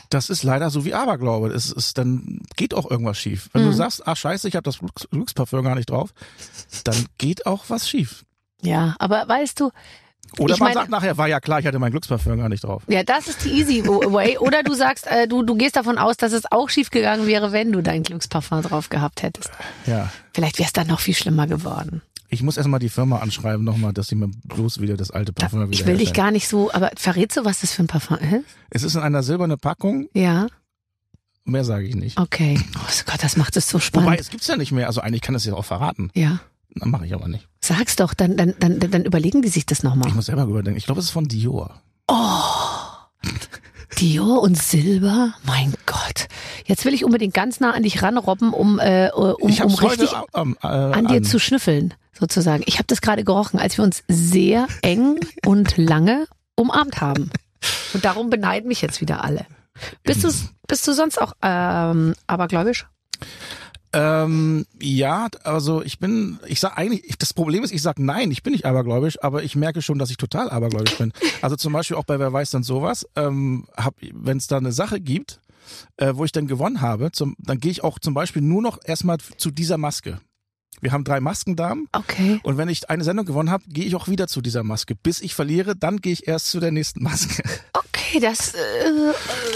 das 0.09 0.29
ist 0.29 0.43
leider 0.43 0.69
so 0.69 0.85
wie 0.85 0.93
Aberglaube. 0.93 1.49
Es 1.49 1.71
ist, 1.71 1.97
dann 1.97 2.39
geht 2.55 2.73
auch 2.73 2.89
irgendwas 2.89 3.17
schief. 3.17 3.49
Wenn 3.53 3.65
du 3.65 3.71
sagst, 3.73 4.07
ah 4.07 4.15
scheiße, 4.15 4.47
ich 4.47 4.55
habe 4.55 4.63
das 4.63 4.79
Glücks 4.79 5.07
Glücksparfum 5.11 5.63
gar 5.63 5.75
nicht 5.75 5.89
drauf, 5.89 6.11
dann 6.83 7.05
geht 7.17 7.45
auch 7.45 7.65
was 7.67 7.89
schief. 7.89 8.23
Ja, 8.61 8.95
aber 8.99 9.27
weißt 9.27 9.59
du, 9.59 9.71
Oder 10.37 10.53
Ich 10.53 10.59
man 10.59 10.67
meine- 10.69 10.79
sagt 10.81 10.89
nachher, 10.91 11.17
war 11.17 11.27
ja 11.27 11.39
klar, 11.39 11.59
ich 11.59 11.65
hatte 11.65 11.79
mein 11.79 11.91
Glücksparfum 11.91 12.37
gar 12.37 12.49
nicht 12.49 12.63
drauf. 12.63 12.83
ja, 12.87 13.03
das 13.03 13.27
ist 13.27 13.45
die 13.45 13.49
easy 13.49 13.83
way. 13.85 14.37
Oder 14.37 14.63
du 14.63 14.73
sagst, 14.73 15.07
äh, 15.07 15.27
du, 15.27 15.43
du 15.43 15.55
gehst 15.55 15.75
davon 15.75 15.97
aus, 15.97 16.17
dass 16.17 16.33
es 16.33 16.51
auch 16.51 16.69
schief 16.69 16.89
gegangen 16.91 17.25
wäre, 17.27 17.51
wenn 17.51 17.71
du 17.71 17.81
dein 17.81 18.03
Glücksparfum 18.03 18.61
drauf 18.61 18.89
gehabt 18.89 19.23
hättest. 19.23 19.49
Ja. 19.85 20.11
Vielleicht 20.33 20.59
wäre 20.59 20.67
es 20.67 20.73
dann 20.73 20.87
noch 20.87 20.99
viel 20.99 21.15
schlimmer 21.15 21.47
geworden. 21.47 22.01
Ich 22.31 22.43
muss 22.43 22.57
erstmal 22.57 22.79
die 22.79 22.89
Firma 22.89 23.17
anschreiben 23.19 23.65
nochmal, 23.65 23.91
dass 23.91 24.07
sie 24.07 24.15
mir 24.15 24.29
bloß 24.43 24.81
wieder 24.81 24.95
das 24.97 25.09
alte 25.09 25.33
Parfum 25.33 25.61
wieder 25.61 25.71
Ich 25.71 25.87
will 25.87 25.97
dich 25.97 26.13
gar 26.13 26.29
nicht 26.29 26.47
so, 26.47 26.71
aber 26.71 26.91
verrätst 26.95 27.37
du, 27.37 27.45
was 27.45 27.61
das 27.61 27.73
für 27.73 27.81
ein 27.83 27.87
Parfum 27.87 28.17
ist? 28.19 28.45
Es 28.69 28.83
ist 28.83 28.93
in 28.95 29.01
einer 29.01 29.23
silbernen 29.23 29.57
Packung, 29.57 30.09
Ja, 30.13 30.45
mehr 31.43 31.63
sage 31.63 31.87
ich 31.87 31.95
nicht. 31.95 32.19
okay. 32.19 32.59
Oh 32.77 32.79
Gott, 33.07 33.23
das 33.23 33.35
macht 33.35 33.57
es 33.57 33.67
so 33.67 33.77
Wobei, 33.79 33.81
spannend. 33.85 34.19
es 34.19 34.29
gibt's 34.29 34.45
ja 34.47 34.55
nicht 34.57 34.71
mehr. 34.71 34.85
Also 34.85 35.01
eigentlich 35.01 35.21
kann 35.23 35.33
es 35.33 35.43
ja 35.45 35.53
auch 35.55 35.65
verraten. 35.65 36.11
Ja. 36.13 36.39
Dann 36.75 36.91
mache 36.91 37.07
ich 37.07 37.15
aber 37.15 37.27
nicht. 37.27 37.47
Sag's 37.69 37.95
doch, 37.95 38.15
dann, 38.15 38.35
dann, 38.35 38.55
dann, 38.59 38.79
dann 38.79 39.05
überlegen 39.05 39.43
die 39.43 39.47
sich 39.47 39.63
das 39.67 39.79
Ich 39.79 39.83
nochmal. 39.83 40.09
muss 40.09 40.25
selber 40.25 40.41
überdenken. 40.45 40.75
Ich 40.79 40.85
glaube, 40.85 41.01
es 41.01 41.05
ist 41.05 41.11
von 41.11 41.27
Dior. 41.27 41.79
Dior 43.99 44.41
und 44.41 44.57
Silber? 44.57 45.35
Mein 45.43 45.75
Gott. 45.85 46.29
Jetzt 46.65 46.83
will 46.85 46.95
ich 46.95 47.05
unbedingt 47.05 47.35
ganz 47.35 47.59
nah 47.59 47.71
an 47.71 47.83
dich 47.83 48.01
ranrobben, 48.01 48.53
um, 48.53 48.79
äh, 48.79 49.11
um, 49.11 49.49
ich 49.49 49.61
um 49.61 49.71
hab's 49.71 49.83
heute 49.83 50.01
richtig 50.01 50.17
ähm, 50.33 50.57
äh, 50.63 50.67
an 50.67 51.07
dir 51.09 51.21
zu 51.21 51.37
schnüffeln, 51.37 51.93
sozusagen. 52.17 52.63
Ich 52.65 52.79
habe 52.79 52.87
das 52.87 53.01
gerade 53.01 53.23
gerochen, 53.23 53.59
als 53.59 53.77
wir 53.77 53.83
uns 53.83 54.01
sehr 54.07 54.65
eng 54.81 55.19
und 55.45 55.77
lange 55.77 56.25
umarmt 56.55 57.01
haben. 57.01 57.29
Und 57.93 58.03
darum 58.03 58.31
beneiden 58.31 58.67
mich 58.67 58.81
jetzt 58.81 58.99
wieder 58.99 59.23
alle. 59.23 59.45
Bist 60.03 60.23
du, 60.23 60.31
bist 60.67 60.87
du 60.87 60.93
sonst 60.93 61.21
auch 61.21 61.33
ähm, 61.43 62.15
abergläubisch? 62.25 62.87
Ähm, 63.91 64.65
ja, 64.79 65.27
also 65.43 65.81
ich 65.81 65.97
bin, 65.99 66.39
ich 66.45 66.59
sag 66.59 66.77
eigentlich, 66.77 67.03
ich, 67.09 67.17
das 67.17 67.33
Problem 67.33 67.63
ist, 67.63 67.71
ich 67.71 67.81
sag 67.81 67.97
nein, 67.97 68.29
ich 68.29 68.43
bin 68.43 68.53
nicht 68.53 68.65
abergläubisch, 68.65 69.21
aber 69.23 69.43
ich 69.43 69.55
merke 69.55 69.81
schon, 69.81 69.97
dass 69.97 70.11
ich 70.11 70.17
total 70.17 70.49
abergläubisch 70.49 70.97
bin. 70.97 71.11
Also 71.41 71.55
zum 71.55 71.73
Beispiel 71.73 71.95
auch 71.97 72.03
bei 72.03 72.19
Wer 72.19 72.31
weiß 72.33 72.51
denn 72.51 72.63
sowas, 72.63 73.07
ähm, 73.15 73.65
hab, 73.75 73.95
wenn 74.13 74.37
es 74.37 74.47
da 74.47 74.57
eine 74.57 74.71
Sache 74.71 74.99
gibt, 74.99 75.39
äh, 75.97 76.13
wo 76.15 76.25
ich 76.25 76.31
dann 76.31 76.47
gewonnen 76.47 76.81
habe, 76.81 77.11
zum, 77.11 77.35
dann 77.39 77.59
gehe 77.59 77.71
ich 77.71 77.83
auch 77.83 77.97
zum 77.99 78.13
Beispiel 78.13 78.41
nur 78.41 78.61
noch 78.61 78.77
erstmal 78.83 79.17
zu 79.37 79.51
dieser 79.51 79.77
Maske. 79.77 80.19
Wir 80.81 80.91
haben 80.91 81.03
drei 81.03 81.19
Maskendamen 81.19 81.87
Okay. 81.91 82.39
und 82.43 82.57
wenn 82.57 82.69
ich 82.69 82.89
eine 82.89 83.03
Sendung 83.03 83.25
gewonnen 83.25 83.49
habe, 83.49 83.63
gehe 83.67 83.85
ich 83.85 83.95
auch 83.95 84.07
wieder 84.07 84.27
zu 84.27 84.41
dieser 84.41 84.63
Maske. 84.63 84.95
Bis 84.95 85.21
ich 85.21 85.33
verliere, 85.35 85.75
dann 85.75 85.97
gehe 85.97 86.13
ich 86.13 86.27
erst 86.27 86.51
zu 86.51 86.59
der 86.59 86.71
nächsten 86.71 87.03
Maske. 87.03 87.43
Okay, 87.73 87.88
das, 88.21 88.53
äh, 88.53 88.57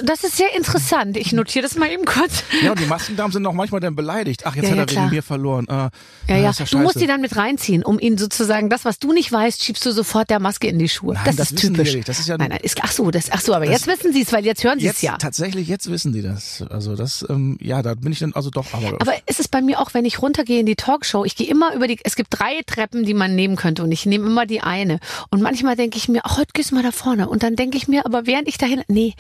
das 0.04 0.24
ist 0.24 0.38
sehr 0.38 0.56
interessant. 0.56 1.18
Ich 1.18 1.32
notiere 1.34 1.64
das 1.64 1.76
mal 1.76 1.90
eben 1.92 2.06
kurz. 2.06 2.44
Ja, 2.64 2.72
und 2.72 2.80
die 2.80 2.86
Maskendamen 2.86 3.32
sind 3.32 3.46
auch 3.46 3.54
manchmal 3.54 3.82
dann 3.82 3.96
beleidigt. 3.96 4.46
Ach, 4.46 4.56
jetzt 4.56 4.66
Ja, 4.66 4.72
hat 4.72 4.76
ja, 4.78 4.82
er 4.84 4.86
klar. 4.86 5.06
wegen 5.06 5.16
mir 5.16 5.24
verloren. 5.24 5.66
Äh, 5.68 5.72
Ja, 5.72 5.90
ah, 6.30 6.36
ja. 6.38 6.50
ist 6.52 6.72
Du 6.74 6.78
musst 6.78 7.00
die 7.02 7.08
dann 7.08 7.22
mit 7.22 7.36
reinziehen, 7.36 7.84
um 7.84 8.00
ihnen 8.00 8.18
sozusagen 8.18 8.70
das, 8.70 8.86
was 8.86 9.00
du 9.00 9.12
nicht 9.14 9.32
weißt, 9.32 9.64
schiebst 9.64 9.86
du 9.86 9.92
sofort 9.92 10.30
der 10.30 10.40
Maske 10.40 10.68
in 10.68 10.80
die 10.80 10.88
Schuhe. 10.90 11.14
Nein, 11.16 11.24
das, 11.26 11.36
das 11.38 11.52
ist 11.52 11.60
typisch. 11.62 11.98
Das 12.06 12.20
ist 12.20 12.28
ja- 12.28 12.38
nein, 12.38 12.50
nein, 12.50 12.60
ist, 12.62 12.78
ach 12.82 12.92
so, 12.92 13.12
das, 13.12 13.32
ach 13.32 13.42
so, 13.42 13.54
aber 13.54 13.66
Das- 13.66 13.86
jetzt 13.86 13.88
wissen 13.88 14.14
sie 14.14 14.22
es, 14.22 14.32
weil 14.32 14.46
jetzt 14.46 14.64
hören 14.64 14.80
sie 14.80 14.88
es 14.88 15.02
ja. 15.02 15.18
tatsächlich, 15.18 15.68
jetzt 15.68 15.90
wissen 15.90 16.14
die 16.14 16.22
das. 16.22 16.64
Also 16.70 16.96
das, 16.96 17.26
ähm, 17.30 17.58
ja, 17.62 17.82
da 17.82 17.96
bin 17.96 18.12
ich 18.12 18.20
dann 18.20 18.34
also 18.34 18.50
doch 18.50 18.74
aber. 18.74 18.98
Aber 19.02 19.14
es 19.26 19.40
ist 19.40 19.50
bei 19.52 19.62
mir 19.62 19.80
auch, 19.80 19.94
wenn 19.94 20.06
ich 20.06 20.22
runtergehe 20.22 20.60
in 20.60 20.66
die 20.66 20.76
Talkshow, 20.76 21.26
ich 21.26 21.36
gehe 21.36 21.48
immer 21.48 21.74
über 21.74 21.88
die, 21.88 21.98
es 22.04 22.16
gibt 22.16 22.30
drei 22.32 22.62
Treppen, 22.66 23.04
die 23.04 23.14
man 23.14 23.36
nehmen 23.36 23.56
könnte 23.56 23.84
und 23.84 23.92
ich 23.92 24.06
nehme 24.06 24.26
immer 24.26 24.46
die 24.46 24.62
eine. 24.62 25.00
Und 25.30 25.42
manchmal 25.42 25.76
denke 25.76 25.98
ich 25.98 26.08
mir, 26.08 26.22
ach, 26.24 26.38
heute 26.38 26.52
gehst 26.54 26.72
du 26.72 26.76
mal 26.76 26.84
da 26.84 26.92
vorne. 26.92 27.28
Und 27.30 27.44
dann 27.44 27.56
denke 27.56 27.78
ich 27.78 27.88
mir, 27.88 28.06
aber 28.06 28.26
während 28.26 28.43
während 28.44 28.48
ich 28.50 28.58
dahin, 28.58 28.84
nee, 28.88 29.14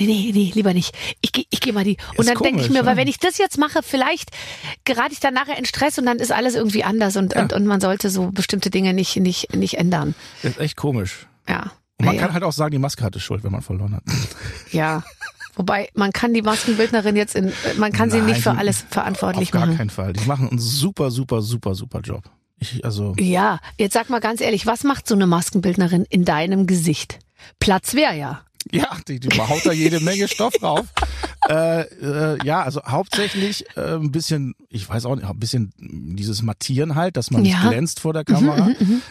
nee, 0.00 0.06
nee, 0.06 0.30
nee, 0.32 0.52
lieber 0.54 0.72
nicht. 0.74 0.94
Ich 1.20 1.32
gehe 1.32 1.44
ich 1.50 1.60
geh 1.60 1.72
mal 1.72 1.84
die. 1.84 1.96
Und 2.16 2.20
Ist 2.20 2.28
dann 2.30 2.42
denke 2.42 2.62
ich 2.62 2.70
mir, 2.70 2.84
weil 2.84 2.94
ja. 2.94 2.96
wenn 2.96 3.08
ich 3.08 3.18
das 3.18 3.38
jetzt 3.38 3.58
mache, 3.58 3.82
vielleicht 3.82 4.30
gerate 4.84 5.12
ich 5.12 5.20
dann 5.20 5.34
nachher 5.34 5.58
in 5.58 5.64
Stress 5.64 5.98
und 5.98 6.06
dann 6.06 6.18
ist 6.18 6.30
alles 6.32 6.54
irgendwie 6.54 6.84
anders 6.84 7.16
und, 7.16 7.34
Ja. 7.34 7.42
und, 7.42 7.52
und 7.52 7.66
man 7.66 7.80
sollte 7.80 8.10
so 8.10 8.30
bestimmte 8.30 8.70
Dinge 8.70 8.94
nicht, 8.94 9.16
nicht, 9.16 9.54
nicht 9.54 9.78
ändern. 9.78 10.14
Das 10.42 10.52
ist 10.52 10.60
echt 10.60 10.76
komisch. 10.76 11.26
Ja. 11.48 11.72
Und 11.98 12.06
man 12.06 12.14
ja, 12.14 12.20
kann 12.22 12.32
halt 12.32 12.44
auch 12.44 12.52
sagen, 12.52 12.70
die 12.70 12.78
Maske 12.78 13.02
hatte 13.04 13.18
Schuld, 13.18 13.42
wenn 13.42 13.52
man 13.52 13.62
verloren 13.62 13.96
hat. 13.96 14.02
ja. 14.70 15.02
Wobei, 15.56 15.88
man 15.94 16.12
kann 16.12 16.32
die 16.32 16.42
Maskenbildnerin 16.42 17.16
jetzt 17.16 17.34
in, 17.34 17.52
man 17.78 17.90
kann 17.92 18.12
sie 18.12 18.18
Nein, 18.18 18.26
nicht 18.26 18.42
für 18.42 18.52
alles 18.56 18.84
verantwortlich 18.88 19.48
Auf 19.48 19.52
gar 19.52 19.66
machen. 19.66 19.76
keinen 19.76 19.90
Fall. 19.90 20.12
Die 20.12 20.24
machen 20.26 20.48
einen 20.50 20.60
super, 20.60 21.10
super, 21.10 21.42
super, 21.42 21.74
super 21.74 21.98
Job. 22.00 22.22
Ich, 22.60 22.84
also, 22.84 23.14
Ja, 23.18 23.58
jetzt 23.76 23.94
sag 23.94 24.08
mal 24.08 24.20
ganz 24.20 24.40
ehrlich, 24.40 24.66
was 24.66 24.84
macht 24.84 25.08
so 25.08 25.16
eine 25.16 25.26
Maskenbildnerin 25.26 26.04
in 26.08 26.24
deinem 26.24 26.68
Gesicht? 26.68 27.18
Platz 27.58 27.94
wäre 27.94 28.16
ja. 28.16 28.42
Ja, 28.72 28.88
die, 29.06 29.20
die 29.20 29.28
haut 29.38 29.64
da 29.64 29.72
jede 29.72 30.00
Menge 30.00 30.28
Stoff 30.28 30.54
drauf. 30.54 30.86
äh, 31.48 31.82
äh, 31.82 32.38
ja, 32.44 32.62
also 32.62 32.82
hauptsächlich 32.84 33.64
äh, 33.76 33.94
ein 33.96 34.10
bisschen, 34.12 34.54
ich 34.68 34.88
weiß 34.88 35.06
auch 35.06 35.16
nicht, 35.16 35.24
ein 35.26 35.38
bisschen 35.38 35.72
dieses 35.78 36.42
Mattieren 36.42 36.94
halt, 36.94 37.16
dass 37.16 37.30
man 37.30 37.42
nicht 37.42 37.52
Ja. 37.52 37.64
Mhm, 37.64 37.70
glänzt 37.70 38.00
vor 38.00 38.12
der 38.12 38.24
Kamera. 38.24 38.70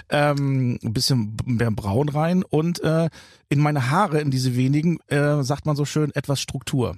ähm, 0.09 0.79
ein 0.83 0.93
bisschen 0.93 1.35
mehr 1.45 1.71
Braun 1.71 2.09
rein 2.09 2.43
und 2.43 2.81
äh, 2.83 3.09
in 3.49 3.59
meine 3.59 3.89
Haare, 3.89 4.19
in 4.21 4.31
diese 4.31 4.55
wenigen, 4.55 4.99
äh, 5.07 5.43
sagt 5.43 5.65
man 5.65 5.75
so 5.75 5.85
schön, 5.85 6.13
etwas 6.15 6.39
Struktur. 6.39 6.97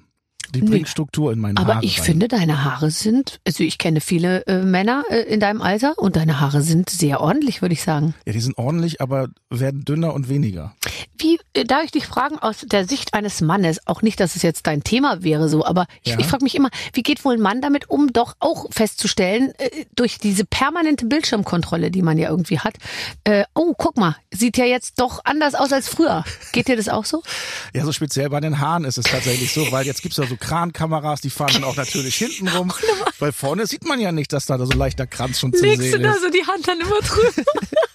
Die 0.56 0.62
Nee. 0.64 0.70
bringt 0.70 0.88
Struktur 0.88 1.32
in 1.32 1.38
meine 1.38 1.60
Aber 1.60 1.76
Haare. 1.76 1.86
ich 1.86 2.00
rein. 2.00 2.06
finde, 2.08 2.28
deine 2.28 2.64
Haare 2.64 2.90
sind, 2.90 3.40
also 3.46 3.64
ich 3.64 3.78
kenne 3.78 4.02
viele 4.02 4.48
äh, 4.48 4.64
Männer 4.64 5.04
äh, 5.12 5.20
in 5.32 5.40
deinem 5.40 5.62
Alter 5.62 5.94
und 6.00 6.16
deine 6.16 6.40
Haare 6.40 6.64
sind 6.64 6.90
sehr 6.90 7.22
ordentlich, 7.22 7.62
würde 7.62 7.74
ich 7.74 7.84
sagen. 7.84 8.16
Ja, 8.26 8.34
die 8.34 8.40
sind 8.40 8.58
ordentlich, 8.58 9.00
aber 9.00 9.28
werden 9.52 9.86
dünner 9.86 10.12
und 10.16 10.28
weniger. 10.28 10.74
Wie, 11.20 11.40
darf 11.66 11.84
ich 11.84 11.92
dich 11.92 12.06
fragen, 12.06 12.38
aus 12.40 12.58
der 12.66 12.88
Sicht 12.88 13.14
eines 13.14 13.42
Mannes, 13.42 13.86
auch 13.88 14.02
nicht, 14.02 14.20
dass 14.20 14.36
es 14.36 14.42
jetzt 14.42 14.68
dein 14.68 14.84
Thema 14.84 15.24
wäre 15.24 15.50
so, 15.50 15.66
aber 15.66 15.86
ich, 16.04 16.12
Ja. 16.14 16.20
ich 16.20 16.26
frage 16.28 16.44
mich 16.44 16.56
immer, 16.56 16.70
wie 16.94 17.04
geht 17.04 17.24
wohl 17.26 17.34
ein 17.36 17.42
Mann 17.42 17.62
damit 17.62 17.90
um, 17.90 18.12
doch 18.14 18.36
auch 18.40 18.66
festzustellen, 18.72 19.54
äh, 19.58 19.86
durch 19.96 20.18
diese 20.18 20.46
permanente 20.46 21.06
Bildschirmkontrolle, 21.06 21.92
die 21.92 22.02
man 22.02 22.18
ja 22.18 22.30
irgendwie 22.30 22.60
hat, 22.60 22.76
äh, 23.24 23.44
oh, 23.54 23.74
guck 23.78 23.98
mal, 23.98 24.16
sieht 24.32 24.58
ja 24.58 24.66
jetzt 24.66 25.00
doch 25.00 25.22
anders 25.26 25.56
aus 25.56 25.72
als 25.74 25.88
früher. 25.90 26.24
Geht 26.52 26.68
dir 26.68 26.76
das 26.76 26.90
auch 26.90 27.06
so? 27.06 27.24
Ja, 27.74 27.86
so 27.86 27.92
speziell 27.92 28.30
bei 28.30 28.40
den 28.40 28.60
Haaren 28.60 28.84
ist 28.84 28.98
es 28.98 29.06
tatsächlich 29.06 29.54
so, 29.54 29.72
weil 29.72 29.86
jetzt 29.86 30.02
gibt's 30.02 30.18
ja 30.18 30.26
so 30.26 30.36
Krankameras, 30.38 31.22
die 31.22 31.30
fahren 31.30 31.52
dann 31.54 31.64
auch 31.64 31.76
natürlich 31.76 32.16
hinten 32.16 32.48
rum, 32.58 32.72
weil 33.20 33.32
vorne 33.32 33.68
sieht 33.68 33.86
man 33.86 34.00
ja 34.00 34.12
nicht, 34.12 34.34
dass 34.34 34.46
da 34.48 34.58
so 34.58 34.72
leichter 34.74 35.06
Kranz 35.08 35.40
schon 35.40 35.54
zu 35.54 35.64
Legst 35.64 35.80
du 35.80 35.92
sehen 35.92 36.04
da 36.04 36.12
ist. 36.14 36.22
so 36.22 36.30
die 36.30 36.46
Hand 36.46 36.68
dann 36.68 36.80
immer 36.80 37.00
drüber? 37.00 37.44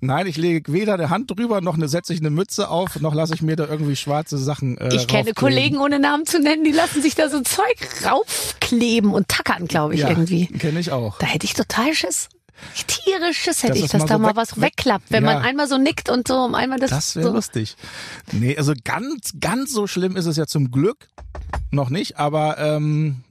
Nein, 0.00 0.26
ich 0.26 0.36
lege 0.36 0.72
weder 0.72 0.94
eine 0.94 1.10
Hand 1.10 1.30
drüber, 1.30 1.60
noch 1.60 1.74
eine, 1.74 1.88
setze 1.88 2.12
ich 2.14 2.20
eine 2.20 2.30
Mütze 2.30 2.68
auf, 2.70 2.98
noch 3.00 3.14
lasse 3.14 3.34
ich 3.34 3.42
mir 3.42 3.56
da 3.56 3.66
irgendwie 3.66 3.96
schwarze 3.96 4.38
Sachen 4.38 4.78
äh, 4.78 4.94
Ich 4.94 5.06
kenne. 5.06 5.34
Kollegen, 5.34 5.78
ohne 5.78 5.98
Namen 5.98 6.24
zu 6.26 6.40
nennen, 6.40 6.64
die 6.64 6.72
lassen 6.72 7.02
sich 7.02 7.14
da 7.14 7.28
so 7.28 7.40
Zeug 7.42 7.76
raufkleben 8.06 9.12
und 9.12 9.28
tackern, 9.28 9.66
glaube 9.66 9.94
ich, 9.94 10.00
ja, 10.00 10.08
irgendwie. 10.08 10.46
kenne 10.46 10.80
ich 10.80 10.92
auch. 10.92 11.18
Da 11.18 11.26
hätte 11.26 11.44
ich 11.44 11.54
total 11.54 11.94
Schiss. 11.94 12.28
Tierisch 12.86 13.38
Schiss 13.38 13.62
hätte 13.62 13.74
Dass 13.74 13.82
ich, 13.84 13.90
dass 13.90 14.00
mal 14.02 14.06
da 14.08 14.14
so 14.14 14.18
mal 14.20 14.28
weg- 14.28 14.36
was 14.36 14.56
weg- 14.56 14.62
wegklappt, 14.62 15.10
wenn 15.10 15.24
Ja. 15.24 15.34
man 15.34 15.42
einmal 15.42 15.66
so 15.66 15.78
nickt 15.78 16.10
und 16.10 16.28
so 16.28 16.34
um 16.44 16.54
einmal 16.54 16.78
das, 16.78 16.90
Das 16.90 17.16
wäre 17.16 17.28
so. 17.28 17.32
lustig. 17.34 17.76
Nee, 18.32 18.56
also 18.56 18.74
ganz, 18.84 19.32
ganz 19.40 19.72
so 19.72 19.86
schlimm 19.86 20.14
ist 20.16 20.26
es 20.26 20.36
ja 20.36 20.46
zum 20.46 20.70
Glück 20.70 21.08
noch 21.70 21.88
nicht, 21.90 22.18
aber 22.18 22.58
ähm, 22.58 23.22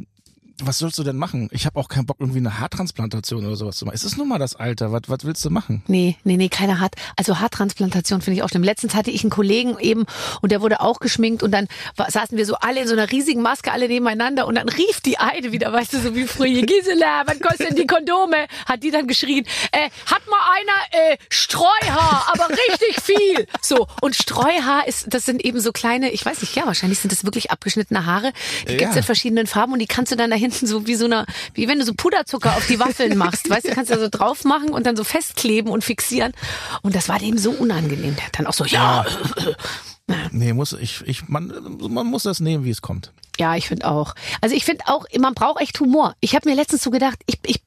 was 0.66 0.78
sollst 0.80 0.98
du 0.98 1.04
denn 1.04 1.18
machen? 1.18 1.50
Ich 1.52 1.66
habe 1.66 1.80
auch 1.80 1.88
keinen 1.88 2.06
Bock, 2.06 2.18
irgendwie 2.20 2.40
eine 2.40 2.60
Haartransplantation 2.60 3.46
oder 3.46 3.56
sowas 3.56 3.78
zu 3.78 3.86
machen. 3.86 3.96
Es 3.96 4.04
ist 4.04 4.18
nun 4.18 4.28
mal 4.28 4.40
das 4.40 4.56
Alter. 4.56 4.92
Was, 4.92 5.02
was 5.08 5.20
willst 5.24 5.44
du 5.46 5.50
machen? 5.50 5.84
Nee, 5.88 6.18
nee, 6.24 6.38
nee, 6.38 6.50
keiner 6.50 6.80
hat. 6.80 6.96
Also 7.16 7.40
Haartransplantation 7.40 8.22
finde 8.22 8.38
ich 8.38 8.44
auch 8.44 8.50
schlimm. 8.50 8.64
Letztens 8.64 8.96
hatte 8.96 9.12
ich 9.12 9.24
einen 9.24 9.30
Kollegen 9.32 9.78
eben 9.80 10.06
und 10.42 10.52
der 10.52 10.62
wurde 10.62 10.80
auch 10.82 11.00
geschminkt 11.00 11.44
und 11.44 11.52
dann 11.52 11.68
war, 11.96 12.10
saßen 12.12 12.38
wir 12.38 12.46
so 12.46 12.56
alle 12.56 12.82
in 12.82 12.88
so 12.88 12.94
einer 12.94 13.12
riesigen 13.12 13.42
Maske, 13.42 13.72
alle 13.72 13.88
nebeneinander 13.88 14.48
und 14.48 14.56
dann 14.56 14.70
rief 14.70 15.02
die 15.02 15.18
eine 15.18 15.52
wieder, 15.52 15.72
weißt 15.72 15.94
du, 15.94 16.00
so 16.00 16.16
wie 16.16 16.26
früher, 16.26 16.62
Gisela, 16.64 17.24
was 17.26 17.40
kosten 17.40 17.76
die 17.76 17.88
Kondome? 17.88 18.48
Hat 18.66 18.84
die 18.84 18.92
dann 18.92 19.08
geschrien, 19.08 19.46
äh, 19.72 19.90
hat 20.06 20.22
mal 20.28 20.40
einer 20.60 21.12
äh, 21.14 21.18
Streuhaar, 21.30 22.28
aber 22.34 22.50
richtig 22.50 23.02
viel. 23.04 23.48
So, 23.62 23.88
und 24.02 24.16
Streuhaar 24.16 24.88
ist, 24.88 25.06
das 25.14 25.26
sind 25.26 25.44
eben 25.44 25.60
so 25.60 25.72
kleine, 25.72 26.12
ich 26.12 26.26
weiß 26.26 26.42
nicht, 26.42 26.56
ja, 26.56 26.66
wahrscheinlich 26.66 27.00
sind 27.00 27.12
das 27.12 27.24
wirklich 27.26 27.52
abgeschnittene 27.52 28.06
Haare. 28.06 28.32
Die 28.68 28.78
gibt's 28.78 28.94
Ja. 28.96 29.00
in 29.00 29.04
verschiedenen 29.04 29.48
Farben 29.48 29.74
und 29.74 29.80
die 29.80 29.88
kannst 29.88 30.12
du 30.12 30.16
dann 30.16 30.30
da 30.30 30.36
hinten 30.50 30.68
so 30.68 30.88
wie 30.88 30.96
so 30.96 31.06
eine, 31.06 31.26
wie 31.54 31.68
wenn 31.68 31.80
du 31.80 31.86
so 31.86 31.94
Puderzucker 31.94 32.56
auf 32.56 32.68
die 32.68 32.80
Waffeln 32.80 33.18
machst, 33.26 33.50
weißt 33.50 33.68
du, 33.68 33.72
kannst 33.72 33.92
du 33.92 33.96
da 33.96 34.02
so 34.02 34.10
drauf 34.10 34.44
machen 34.44 34.70
und 34.70 34.86
dann 34.86 34.96
so 34.96 35.04
festkleben 35.04 35.72
und 35.72 35.84
fixieren. 35.84 36.34
Und 36.82 36.96
das 36.96 37.10
war 37.10 37.20
dem 37.20 37.38
so 37.38 37.52
unangenehm. 37.52 38.16
Der 38.16 38.26
hat 38.26 38.40
dann 38.40 38.48
auch 38.48 38.54
so, 38.54 38.66
ja, 38.66 39.06
Nee, 40.32 40.54
muss 40.54 40.74
ich, 40.74 41.04
ich, 41.06 41.28
man, 41.28 41.54
man 41.90 42.08
muss 42.08 42.24
das 42.24 42.40
nehmen, 42.40 42.64
wie 42.66 42.72
es 42.72 42.82
kommt. 42.82 43.12
ja, 43.38 43.56
ich 43.56 43.68
finde 43.68 43.88
auch. 43.88 44.16
Also 44.42 44.56
ich 44.56 44.66
finde 44.66 44.86
auch, 44.88 45.06
man 45.20 45.36
braucht 45.36 45.62
echt 45.62 45.80
Humor. 45.80 46.16
Ich 46.20 46.36
habe 46.36 46.50
mir 46.50 46.56
letztens 46.56 46.82
so 46.84 46.90
gedacht, 46.90 47.20
ich, 47.28 47.38
ich 47.46 47.62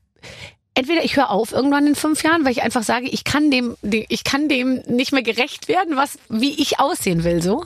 entweder 0.74 1.04
ich 1.04 1.16
höre 1.16 1.30
auf 1.30 1.52
irgendwann 1.52 1.86
in 1.86 1.94
fünf 1.94 2.22
Jahren, 2.24 2.44
weil 2.44 2.52
ich 2.52 2.62
einfach 2.62 2.82
sage, 2.82 3.06
ich 3.08 3.22
kann 3.22 3.50
dem, 3.52 3.76
ich 3.82 4.24
kann 4.24 4.48
dem 4.48 4.82
nicht 4.88 5.12
mehr 5.12 5.22
gerecht 5.22 5.68
werden, 5.68 5.96
was 5.96 6.18
wie 6.28 6.60
ich 6.60 6.80
aussehen 6.80 7.22
will, 7.22 7.42
so. 7.42 7.64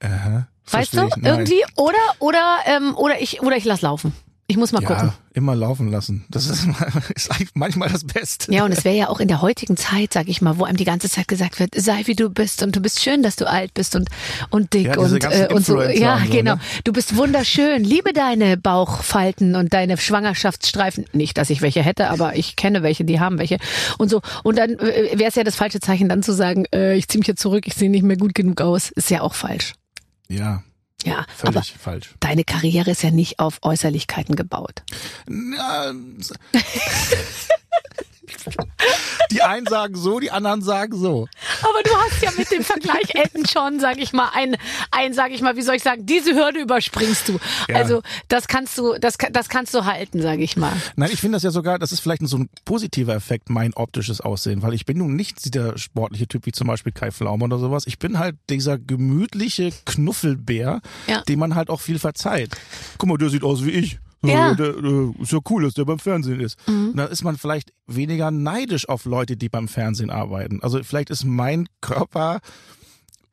Aha, 0.00 0.46
Weißt 0.70 0.94
du? 0.94 1.10
Irgendwie 1.22 1.62
oder 1.76 1.98
oder 2.18 2.58
ähm, 2.66 2.96
oder 2.96 3.20
ich 3.20 3.42
oder 3.42 3.56
ich 3.56 3.64
lass 3.64 3.82
laufen. 3.82 4.14
Ich 4.46 4.58
muss 4.58 4.72
mal 4.72 4.82
ja, 4.82 4.88
gucken. 4.88 5.12
immer 5.32 5.56
laufen 5.56 5.90
lassen. 5.90 6.26
Das 6.28 6.46
ist, 6.46 6.66
ist 7.14 7.30
manchmal 7.54 7.88
das 7.88 8.04
Beste. 8.04 8.52
Ja, 8.52 8.64
und 8.66 8.72
es 8.72 8.84
wäre 8.84 8.94
ja 8.94 9.08
auch 9.08 9.18
in 9.18 9.28
der 9.28 9.40
heutigen 9.40 9.78
Zeit, 9.78 10.12
sag 10.12 10.28
ich 10.28 10.42
mal, 10.42 10.58
wo 10.58 10.64
einem 10.64 10.76
die 10.76 10.84
ganze 10.84 11.08
Zeit 11.08 11.28
gesagt 11.28 11.60
wird, 11.60 11.74
sei 11.74 12.02
wie 12.04 12.14
du 12.14 12.28
bist 12.28 12.62
und 12.62 12.76
du 12.76 12.80
bist 12.80 13.02
schön, 13.02 13.22
dass 13.22 13.36
du 13.36 13.48
alt 13.48 13.72
bist 13.72 13.96
und 13.96 14.10
und 14.50 14.74
dick 14.74 14.88
Ja, 14.88 14.98
und 14.98 15.24
äh, 15.24 15.48
und 15.50 15.64
so. 15.64 15.80
Ja, 15.80 16.20
so, 16.22 16.30
genau. 16.30 16.56
ne? 16.56 16.60
Du 16.84 16.92
bist 16.92 17.16
wunderschön. 17.16 17.84
Liebe 17.84 18.12
deine 18.12 18.58
Bauchfalten 18.58 19.56
und 19.56 19.72
deine 19.72 19.96
Schwangerschaftsstreifen. 19.96 21.06
Nicht, 21.12 21.38
dass 21.38 21.48
ich 21.48 21.62
welche 21.62 21.82
hätte, 21.82 22.10
aber 22.10 22.36
ich 22.36 22.56
kenne 22.56 22.82
welche, 22.82 23.06
die 23.06 23.20
haben 23.20 23.38
welche 23.38 23.56
und 23.96 24.10
so. 24.10 24.20
Und 24.42 24.58
dann 24.58 24.78
äh, 24.78 25.18
wäre 25.18 25.28
es 25.28 25.36
ja 25.36 25.44
das 25.44 25.56
falsche 25.56 25.80
Zeichen, 25.80 26.10
dann 26.10 26.22
zu 26.22 26.34
sagen, 26.34 26.66
äh, 26.74 26.96
ich 26.96 27.08
ziehe 27.08 27.20
mich 27.20 27.28
jetzt 27.28 27.40
zurück, 27.40 27.66
ich 27.66 27.74
sehe 27.74 27.88
nicht 27.88 28.04
mehr 28.04 28.18
gut 28.18 28.34
genug 28.34 28.60
aus. 28.60 28.90
Ist 28.90 29.10
ja 29.10 29.22
auch 29.22 29.34
falsch. 29.34 29.72
Ja, 30.28 30.62
Ja, 31.04 31.26
aber 31.42 31.52
völlig 31.52 31.74
falsch. 31.78 32.14
deine 32.20 32.44
Karriere 32.44 32.90
ist 32.90 33.02
ja 33.02 33.10
nicht 33.10 33.38
auf 33.38 33.58
Äußerlichkeiten 33.62 34.36
gebaut. 34.36 34.82
Ja, 35.28 35.92
die 39.30 39.42
einen 39.42 39.66
sagen 39.66 39.94
so, 39.96 40.20
die 40.20 40.30
anderen 40.30 40.62
sagen 40.62 40.96
so. 40.96 41.28
Aber 41.62 41.82
du 41.82 41.90
hast 41.96 42.22
ja 42.22 42.30
mit 42.36 42.50
dem 42.50 42.62
Vergleich 42.64 43.14
Elton 43.14 43.44
John, 43.44 43.80
sag 43.80 43.98
ich 43.98 44.12
mal, 44.12 44.30
ein, 44.34 44.56
ein, 44.90 45.14
sag 45.14 45.32
ich 45.32 45.40
mal, 45.40 45.56
wie 45.56 45.62
soll 45.62 45.76
ich 45.76 45.82
sagen, 45.82 46.06
diese 46.06 46.34
Hürde 46.34 46.60
überspringst 46.60 47.28
du. 47.28 47.38
Ja. 47.68 47.76
Also 47.76 48.02
das 48.28 48.48
kannst 48.48 48.76
du, 48.78 48.94
das, 48.98 49.16
das 49.32 49.48
kannst 49.48 49.74
du 49.74 49.84
halten, 49.84 50.20
sag 50.22 50.38
ich 50.40 50.56
mal. 50.56 50.72
Nein, 50.96 51.10
ich 51.12 51.20
finde 51.20 51.36
das 51.36 51.42
ja 51.42 51.50
sogar, 51.50 51.78
das 51.78 51.92
ist 51.92 52.00
vielleicht 52.00 52.26
so 52.26 52.38
ein 52.38 52.48
positiver 52.64 53.14
Effekt, 53.14 53.50
mein 53.50 53.74
optisches 53.74 54.20
Aussehen, 54.20 54.62
weil 54.62 54.74
ich 54.74 54.86
bin 54.86 54.98
nun 54.98 55.16
nicht 55.16 55.54
der 55.54 55.76
sportliche 55.78 56.26
Typ 56.26 56.46
wie 56.46 56.52
zum 56.52 56.66
Beispiel 56.66 56.92
Kai 56.92 57.10
Pflaume 57.10 57.44
oder 57.44 57.58
sowas. 57.58 57.84
Ich 57.86 57.98
bin 57.98 58.18
halt 58.18 58.36
dieser 58.50 58.78
gemütliche 58.78 59.70
Knuffelbär, 59.84 60.80
Ja. 61.06 61.22
dem 61.22 61.38
man 61.38 61.54
halt 61.54 61.70
auch 61.70 61.80
viel 61.80 61.98
verzeiht. 61.98 62.50
Guck 62.98 63.08
mal, 63.08 63.18
der 63.18 63.30
sieht 63.30 63.42
aus 63.44 63.64
wie 63.64 63.70
ich. 63.70 63.98
Ja. 64.28 64.54
Der, 64.54 64.72
der, 64.72 65.12
ist 65.20 65.32
ja 65.32 65.38
cool, 65.50 65.62
dass 65.62 65.74
der 65.74 65.84
beim 65.84 65.98
Fernsehen 65.98 66.40
ist. 66.40 66.56
Und 66.66 66.96
dann 66.96 67.10
ist 67.10 67.24
man 67.24 67.36
vielleicht 67.36 67.72
weniger 67.86 68.30
neidisch 68.30 68.88
auf 68.88 69.04
Leute, 69.04 69.36
die 69.36 69.48
beim 69.48 69.68
Fernsehen 69.68 70.10
arbeiten. 70.10 70.62
Also 70.62 70.82
vielleicht 70.82 71.10
ist 71.10 71.24
mein 71.24 71.68
Körper 71.80 72.40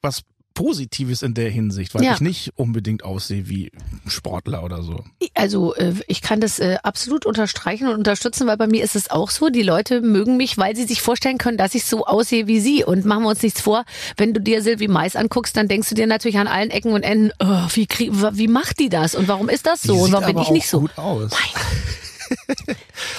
was 0.02 0.24
Positives 0.54 1.22
in 1.22 1.34
der 1.34 1.50
Hinsicht, 1.50 1.94
weil 1.96 2.04
Ja. 2.04 2.14
ich 2.14 2.22
nicht 2.22 2.52
unbedingt 2.56 3.04
aussehe 3.04 3.48
wie 3.48 3.72
Sportler 4.08 4.64
oder 4.64 4.84
so. 4.84 5.04
Also 5.34 5.74
äh, 5.76 5.94
ich 6.08 6.22
kann 6.22 6.42
das 6.42 6.60
äh, 6.60 6.78
absolut 6.84 7.26
unterstreichen 7.26 7.88
und 7.88 7.96
unterstützen, 7.96 8.48
weil 8.48 8.58
bei 8.58 8.68
mir 8.68 8.84
ist 8.84 8.96
es 8.96 9.10
auch 9.10 9.30
so, 9.32 9.50
die 9.50 9.62
Leute 9.64 10.02
mögen 10.02 10.38
mich, 10.38 10.58
weil 10.58 10.76
sie 10.76 10.84
sich 10.86 11.02
vorstellen 11.02 11.38
können, 11.38 11.58
dass 11.58 11.74
ich 11.76 11.86
so 11.86 12.06
aussehe 12.06 12.48
wie 12.48 12.60
sie. 12.60 12.84
Und 12.84 13.06
machen 13.06 13.24
wir 13.24 13.30
uns 13.30 13.42
nichts 13.42 13.62
vor, 13.62 13.86
wenn 14.18 14.34
du 14.34 14.42
dir 14.42 14.62
Sylvie 14.62 14.88
Mais 14.88 15.16
anguckst, 15.16 15.56
dann 15.56 15.68
denkst 15.68 15.90
du 15.90 15.96
dir 15.96 16.08
natürlich 16.08 16.38
an 16.38 16.48
allen 16.48 16.70
Ecken 16.70 16.94
und 16.94 17.04
Enden, 17.04 17.32
oh, 17.40 17.68
wie, 17.74 17.88
wie 17.88 18.48
macht 18.48 18.80
die 18.80 18.90
das 18.90 19.16
und 19.16 19.28
warum 19.28 19.50
ist 19.50 19.66
das 19.66 19.82
so 19.82 19.94
Die 19.94 20.00
und 20.02 20.12
warum 20.12 20.26
bin 20.36 20.38
ich 20.44 20.50
nicht 20.52 20.68
so? 20.68 20.82
gut 20.82 20.98
aus. 20.98 21.32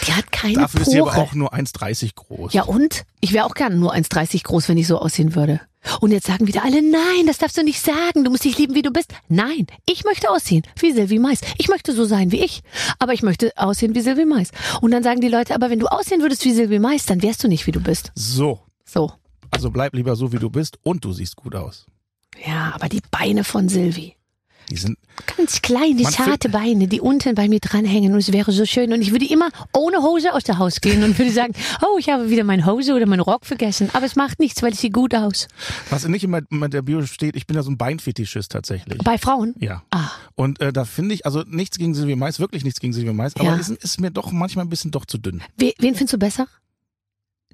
Die 0.07 0.13
hat 0.13 0.31
keine 0.33 0.55
Dafür 0.55 0.81
ist 0.83 0.91
sie 0.91 1.01
aber 1.01 1.11
Pore. 1.13 1.23
auch 1.27 1.35
nur 1.35 1.55
1,30 1.55 2.15
groß. 2.15 2.53
Ja 2.53 2.65
und? 2.65 3.05
Ich 3.21 3.33
wäre 3.33 3.45
auch 3.47 3.55
gerne 3.55 3.77
nur 3.77 3.95
1,30 3.95 4.43
groß, 4.45 4.69
wenn 4.69 4.79
ich 4.79 4.87
so 4.87 4.99
aussehen 4.99 5.35
würde. 5.35 5.61
Und 6.01 6.13
jetzt 6.13 6.27
sagen 6.29 6.47
wieder 6.47 6.65
alle, 6.65 6.81
nein, 6.81 7.27
das 7.27 7.39
darfst 7.39 7.57
du 7.57 7.65
nicht 7.65 7.81
sagen. 7.81 8.23
Du 8.25 8.31
musst 8.31 8.45
dich 8.45 8.57
lieben, 8.57 8.75
wie 8.77 8.83
du 8.83 8.93
bist. 8.93 9.13
Nein, 9.29 9.67
ich 9.85 10.05
möchte 10.05 10.31
aussehen 10.31 10.63
wie 10.79 10.93
Sylvie 10.93 11.19
Mais. 11.19 11.41
Ich 11.59 11.69
möchte 11.69 11.93
so 11.93 12.05
sein 12.05 12.31
wie 12.31 12.41
ich. 12.45 12.63
Aber 13.01 13.13
ich 13.15 13.23
möchte 13.23 13.53
aussehen 13.57 13.95
wie 13.95 14.01
Sylvie 14.01 14.25
Mais. 14.25 14.51
Und 14.81 14.93
dann 14.93 15.03
sagen 15.03 15.21
die 15.21 15.29
Leute, 15.29 15.55
aber 15.55 15.71
wenn 15.71 15.81
du 15.81 15.89
aussehen 15.89 16.21
würdest 16.23 16.45
wie 16.45 16.53
Sylvie 16.53 16.79
Mais, 16.79 17.05
dann 17.07 17.21
wärst 17.23 17.43
du 17.43 17.49
nicht, 17.49 17.67
wie 17.67 17.73
du 17.73 17.81
bist. 17.81 18.13
So, 18.15 18.61
So. 18.85 19.13
also 19.51 19.71
bleib 19.73 19.95
lieber 19.95 20.15
so, 20.15 20.33
wie 20.33 20.39
du 20.39 20.51
bist 20.51 20.79
und 20.85 21.05
du 21.05 21.13
siehst 21.13 21.35
gut 21.37 21.57
aus. 21.57 21.87
Ja, 22.47 22.73
aber 22.75 22.89
die 22.89 23.03
Beine 23.11 23.43
von 23.43 23.69
Sylvie. 23.69 24.15
Die 24.71 24.77
sind, 24.77 24.97
Ganz 25.37 25.61
kleine, 25.61 26.03
zarte 26.05 26.49
Beine, 26.49 26.89
die 26.89 27.01
unten 27.01 27.35
bei 27.35 27.47
mir 27.49 27.61
dranhängen 27.61 28.13
und 28.13 28.19
es 28.19 28.33
wäre 28.33 28.51
so 28.53 28.65
schön. 28.65 28.93
Und 28.93 29.03
ich 29.03 29.13
würde 29.13 29.27
immer 29.27 29.49
ohne 29.77 29.99
Hose 30.03 30.33
aus 30.33 30.45
der 30.45 30.59
Haus 30.59 30.81
gehen 30.81 31.05
und 31.05 31.19
würde 31.19 31.31
sagen, 31.31 31.53
oh, 31.83 31.99
ich 31.99 32.09
habe 32.09 32.31
wieder 32.31 32.45
meine 32.45 32.65
Hose 32.65 32.95
oder 32.95 33.07
meinen 33.07 33.21
Rock 33.21 33.45
vergessen. 33.45 33.91
Aber 33.93 34.07
es 34.07 34.17
macht 34.17 34.39
nichts, 34.41 34.63
weil 34.63 34.73
es 34.73 34.81
sieht 34.81 34.93
gut 34.95 35.15
aus. 35.15 35.49
was 35.91 36.07
nicht 36.09 36.25
immer 36.25 36.41
in 36.51 36.71
der 36.71 36.83
Bio 36.83 37.05
steht, 37.05 37.37
ich 37.37 37.47
bin 37.47 37.57
ja 37.57 37.63
so 37.63 37.71
ein 37.71 37.77
Beinfetischist 37.77 38.51
tatsächlich. 38.53 38.99
Bei 39.05 39.19
Frauen? 39.19 39.55
Ja. 39.59 39.83
Ah. 39.91 40.11
Und 40.35 40.61
äh, 40.61 40.73
da 40.73 40.85
finde 40.85 41.15
ich, 41.15 41.27
also 41.27 41.43
nichts 41.47 41.77
gegen 41.79 41.95
Silvia 41.95 42.17
Mais, 42.17 42.41
wirklich 42.41 42.65
nichts 42.65 42.81
gegen 42.81 42.93
Silvia 42.93 43.13
Mais, 43.13 43.37
aber 43.37 43.45
Ja. 43.51 43.57
ist, 43.57 43.71
ist 43.71 44.01
mir 44.01 44.11
doch 44.11 44.33
manchmal 44.33 44.65
ein 44.65 44.71
bisschen 44.71 44.91
doch 44.91 45.05
zu 45.05 45.19
dünn. 45.19 45.43
We 45.59 45.73
wen 45.79 45.95
findest 45.95 46.15
du 46.15 46.19
besser? 46.19 46.47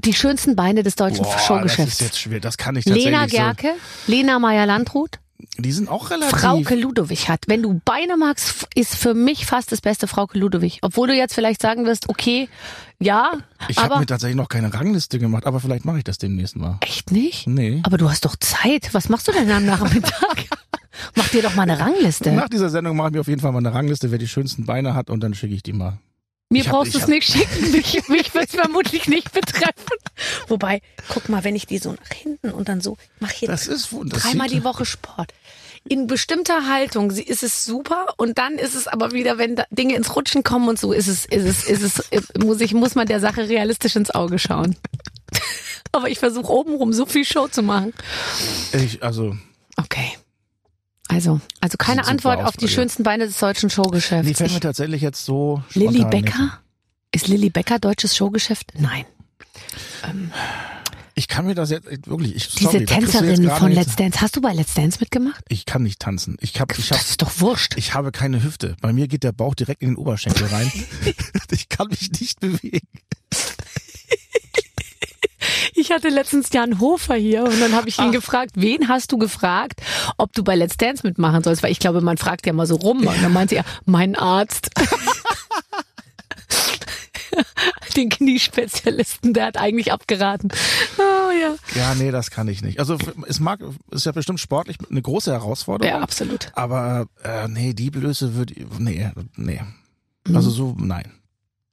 Die 0.04 0.14
schönsten 0.14 0.54
Beine 0.54 0.84
des 0.84 0.94
deutschen 0.94 1.24
Boah, 1.24 1.32
das 1.34 1.46
Showgeschäfts. 1.46 1.94
ist 1.94 2.00
jetzt 2.00 2.20
schwer, 2.20 2.38
das 2.38 2.56
kann 2.56 2.76
ich 2.76 2.84
tatsächlich 2.84 3.12
Lena 3.12 3.28
so. 3.28 3.36
Gerke, 3.36 3.74
Lena 4.06 4.38
Meyer-Landrut, 4.38 5.18
Die 5.58 5.72
sind 5.72 5.88
auch 5.88 6.10
relativ. 6.10 6.40
Frauke 6.40 6.74
Ludowig 6.74 7.28
hat. 7.28 7.44
Wenn 7.46 7.62
du 7.62 7.80
Beine 7.84 8.16
magst, 8.16 8.66
ist 8.74 8.96
für 8.96 9.14
mich 9.14 9.46
fast 9.46 9.70
das 9.70 9.80
beste 9.80 10.08
Frauke 10.08 10.36
Ludowig. 10.38 10.78
Obwohl 10.82 11.08
du 11.08 11.14
jetzt 11.14 11.34
vielleicht 11.34 11.62
sagen 11.62 11.84
wirst, 11.84 12.08
okay, 12.08 12.48
ja, 12.98 13.32
ich 13.68 13.78
habe 13.78 14.00
mir 14.00 14.06
tatsächlich 14.06 14.36
noch 14.36 14.48
keine 14.48 14.74
Rangliste 14.74 15.20
gemacht, 15.20 15.46
aber 15.46 15.60
vielleicht 15.60 15.84
mache 15.84 15.98
ich 15.98 16.04
das 16.04 16.18
demnächst 16.18 16.56
mal. 16.56 16.78
echt 16.80 17.12
nicht? 17.12 17.46
Nee. 17.46 17.80
Aber 17.84 17.98
du 17.98 18.10
hast 18.10 18.24
doch 18.24 18.34
Zeit. 18.36 18.92
Was 18.92 19.08
machst 19.08 19.28
du 19.28 19.32
denn 19.32 19.50
am 19.50 19.64
Nachmittag? 19.64 20.46
Mach 21.14 21.28
dir 21.28 21.42
doch 21.42 21.54
mal 21.54 21.62
eine 21.62 21.78
Rangliste. 21.78 22.32
Nach 22.32 22.48
dieser 22.48 22.70
Sendung 22.70 22.96
mache 22.96 23.08
ich 23.08 23.14
mir 23.14 23.20
auf 23.20 23.28
jeden 23.28 23.40
Fall 23.40 23.52
mal 23.52 23.58
eine 23.58 23.72
Rangliste, 23.72 24.10
wer 24.10 24.18
die 24.18 24.26
schönsten 24.26 24.66
Beine 24.66 24.94
hat 24.94 25.10
und 25.10 25.20
dann 25.20 25.34
schicke 25.34 25.54
ich 25.54 25.62
die 25.62 25.72
mal. 25.72 25.98
Mir 26.50 26.64
hab- 26.64 26.70
brauchst 26.72 26.94
du 26.94 26.98
es 26.98 27.02
hab- 27.04 27.10
nicht 27.10 27.30
schicken. 27.30 27.72
Mich, 27.72 28.08
mich 28.08 28.34
wird 28.34 28.48
es 28.48 28.54
vermutlich 28.54 29.06
nicht 29.06 29.32
betreffen. 29.32 29.74
Wobei, 30.48 30.80
guck 31.08 31.28
mal, 31.28 31.44
wenn 31.44 31.54
ich 31.54 31.66
die 31.66 31.78
so 31.78 31.92
nach 31.92 32.12
hinten 32.14 32.50
und 32.50 32.68
dann 32.68 32.80
so, 32.80 32.96
mach 33.20 33.30
hier 33.30 33.48
Das 33.48 33.66
ist 33.66 33.90
das 34.06 34.22
dreimal 34.22 34.48
die 34.48 34.64
Woche 34.64 34.84
Sport. 34.86 35.32
In 35.88 36.06
bestimmter 36.06 36.66
Haltung 36.66 37.10
ist 37.10 37.42
es 37.42 37.64
super 37.64 38.06
und 38.16 38.36
dann 38.38 38.54
ist 38.54 38.74
es 38.74 38.88
aber 38.88 39.12
wieder, 39.12 39.38
wenn 39.38 39.62
Dinge 39.70 39.94
ins 39.94 40.14
Rutschen 40.16 40.42
kommen 40.42 40.68
und 40.68 40.78
so, 40.78 40.92
ist 40.92 41.06
es, 41.06 41.24
ist 41.26 41.44
es, 41.44 41.64
ist 41.64 41.82
es, 41.82 41.98
äh, 42.10 42.20
muss 42.42 42.60
ich, 42.60 42.74
muss 42.74 42.94
man 42.94 43.06
der 43.06 43.20
Sache 43.20 43.48
realistisch 43.48 43.96
ins 43.96 44.10
Auge 44.10 44.38
schauen. 44.38 44.76
aber 45.92 46.10
ich 46.10 46.18
versuche 46.18 46.50
obenrum 46.52 46.92
so 46.92 47.06
viel 47.06 47.24
Show 47.24 47.48
zu 47.48 47.62
machen. 47.62 47.92
Ich, 48.72 49.02
also, 49.02 49.36
Okay. 49.76 50.16
Also, 51.08 51.40
also 51.60 51.76
keine 51.78 52.06
Antwort 52.06 52.42
auf 52.44 52.56
die 52.56 52.68
schönsten 52.68 53.02
Beine 53.02 53.26
des 53.26 53.38
deutschen 53.38 53.68
die 53.70 53.74
Showgeschäfts. 53.74 54.36
fällt 54.38 54.50
mir 54.50 54.56
Ich, 54.56 54.60
tatsächlich 54.60 55.02
jetzt 55.02 55.24
so 55.24 55.62
Lilly 55.74 56.00
spontan 56.00 56.10
nicht. 56.10 56.24
Becker? 56.26 56.58
Ist 57.12 57.28
Lilly 57.28 57.50
Becker 57.50 57.78
deutsches 57.78 58.14
Showgeschäft? 58.14 58.72
Nein. 58.78 59.06
Ich 61.14 61.26
kann 61.26 61.46
mir 61.46 61.54
das 61.54 61.70
jetzt 61.70 61.86
wirklich, 62.06 62.36
ich, 62.36 62.48
Diese 62.50 62.70
sorry, 62.70 62.84
da 62.84 62.94
kriegst 62.94 63.14
du 63.14 63.18
jetzt 63.18 63.24
Tänzerin 63.24 63.42
gerade 63.42 63.60
von 63.60 63.72
Let's 63.72 63.96
Dance. 63.96 64.20
Hast 64.20 64.36
du 64.36 64.40
bei 64.40 64.52
Let's 64.52 64.74
Dance 64.74 64.98
mitgemacht? 65.00 65.42
Ich 65.48 65.64
kann 65.66 65.82
nicht 65.82 65.98
tanzen. 65.98 66.36
Ich 66.40 66.60
hab, 66.60 66.78
ich 66.78 66.92
hab, 66.92 66.98
Das 66.98 67.10
ist 67.10 67.22
doch 67.22 67.40
wurscht. 67.40 67.74
ich 67.76 67.94
habe 67.94 68.12
keine 68.12 68.42
Hüfte. 68.44 68.76
Bei 68.80 68.92
mir 68.92 69.08
geht 69.08 69.24
der 69.24 69.32
Bauch 69.32 69.54
direkt 69.56 69.82
in 69.82 69.88
den 69.90 69.96
Oberschenkel 69.96 70.46
rein. 70.46 70.70
ich 71.50 71.68
kann 71.68 71.88
mich 71.88 72.12
nicht 72.20 72.38
bewegen. 72.38 72.86
Ich 75.74 75.90
hatte 75.90 76.08
letztens 76.08 76.50
Jan 76.52 76.80
Hofer 76.80 77.14
hier 77.14 77.44
und 77.44 77.60
dann 77.60 77.72
habe 77.72 77.88
ich 77.88 77.98
ihn 77.98 78.12
gefragt, 78.12 78.52
wen 78.54 78.88
hast 78.88 79.12
du 79.12 79.18
gefragt, 79.18 79.80
ob 80.16 80.32
du 80.32 80.42
bei 80.44 80.54
Let's 80.54 80.76
Dance 80.76 81.06
mitmachen 81.06 81.42
sollst? 81.42 81.62
Weil 81.62 81.72
ich 81.72 81.78
glaube, 81.78 82.00
man 82.00 82.16
fragt 82.16 82.46
ja 82.46 82.52
mal 82.52 82.66
so 82.66 82.76
rum. 82.76 83.06
Und 83.06 83.22
dann 83.22 83.32
meinte 83.32 83.56
er, 83.56 83.64
mein 83.84 84.16
Arzt. 84.16 84.70
Den 87.96 88.10
Kniespezialisten, 88.10 89.32
der 89.34 89.46
hat 89.46 89.56
eigentlich 89.56 89.92
abgeraten. 89.92 90.50
Oh 90.98 91.30
ja. 91.30 91.56
Ja, 91.74 91.94
nee, 91.94 92.10
das 92.10 92.30
kann 92.30 92.48
ich 92.48 92.62
nicht. 92.62 92.78
Also 92.78 92.96
es 93.26 93.40
mag, 93.40 93.60
ist 93.90 94.06
ja 94.06 94.12
bestimmt 94.12 94.40
sportlich 94.40 94.76
eine 94.88 95.02
große 95.02 95.32
Herausforderung. 95.32 95.92
Ja, 95.94 96.00
absolut. 96.00 96.50
Aber 96.54 97.06
äh, 97.24 97.48
nee, 97.48 97.74
die 97.74 97.90
Blöße 97.90 98.34
würde, 98.34 98.54
nee, 98.78 99.10
nee. 99.36 99.60
Mhm. 100.26 100.36
Also 100.36 100.50
so, 100.50 100.76
nein. 100.78 101.12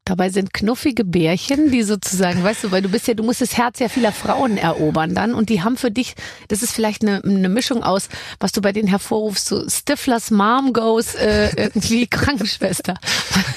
Dabei 0.07 0.29
sind 0.29 0.53
knuffige 0.53 1.03
Bärchen, 1.03 1.71
die 1.71 1.81
sozusagen, 1.81 2.43
weißt 2.43 2.65
du, 2.65 2.71
weil 2.71 2.83
du 2.83 2.89
bist 2.89 3.07
ja, 3.07 3.15
du 3.15 3.23
musst 3.23 3.41
das 3.41 3.57
Herz 3.57 3.79
ja 3.79 3.89
vieler 3.89 4.11
Frauen 4.11 4.55
erobern 4.57 5.15
dann 5.15 5.33
und 5.33 5.49
die 5.49 5.63
haben 5.63 5.77
für 5.77 5.89
dich, 5.89 6.13
das 6.47 6.61
ist 6.61 6.73
vielleicht 6.73 7.01
eine, 7.01 7.23
eine 7.23 7.49
Mischung 7.49 7.81
aus, 7.83 8.07
was 8.39 8.51
du 8.51 8.61
bei 8.61 8.71
denen 8.71 8.87
hervorrufst, 8.87 9.47
so 9.47 9.67
Stiflers 9.67 10.29
Mom 10.29 10.73
goes 10.73 11.15
äh, 11.15 11.49
irgendwie 11.57 12.05
Krankenschwester. 12.09 12.93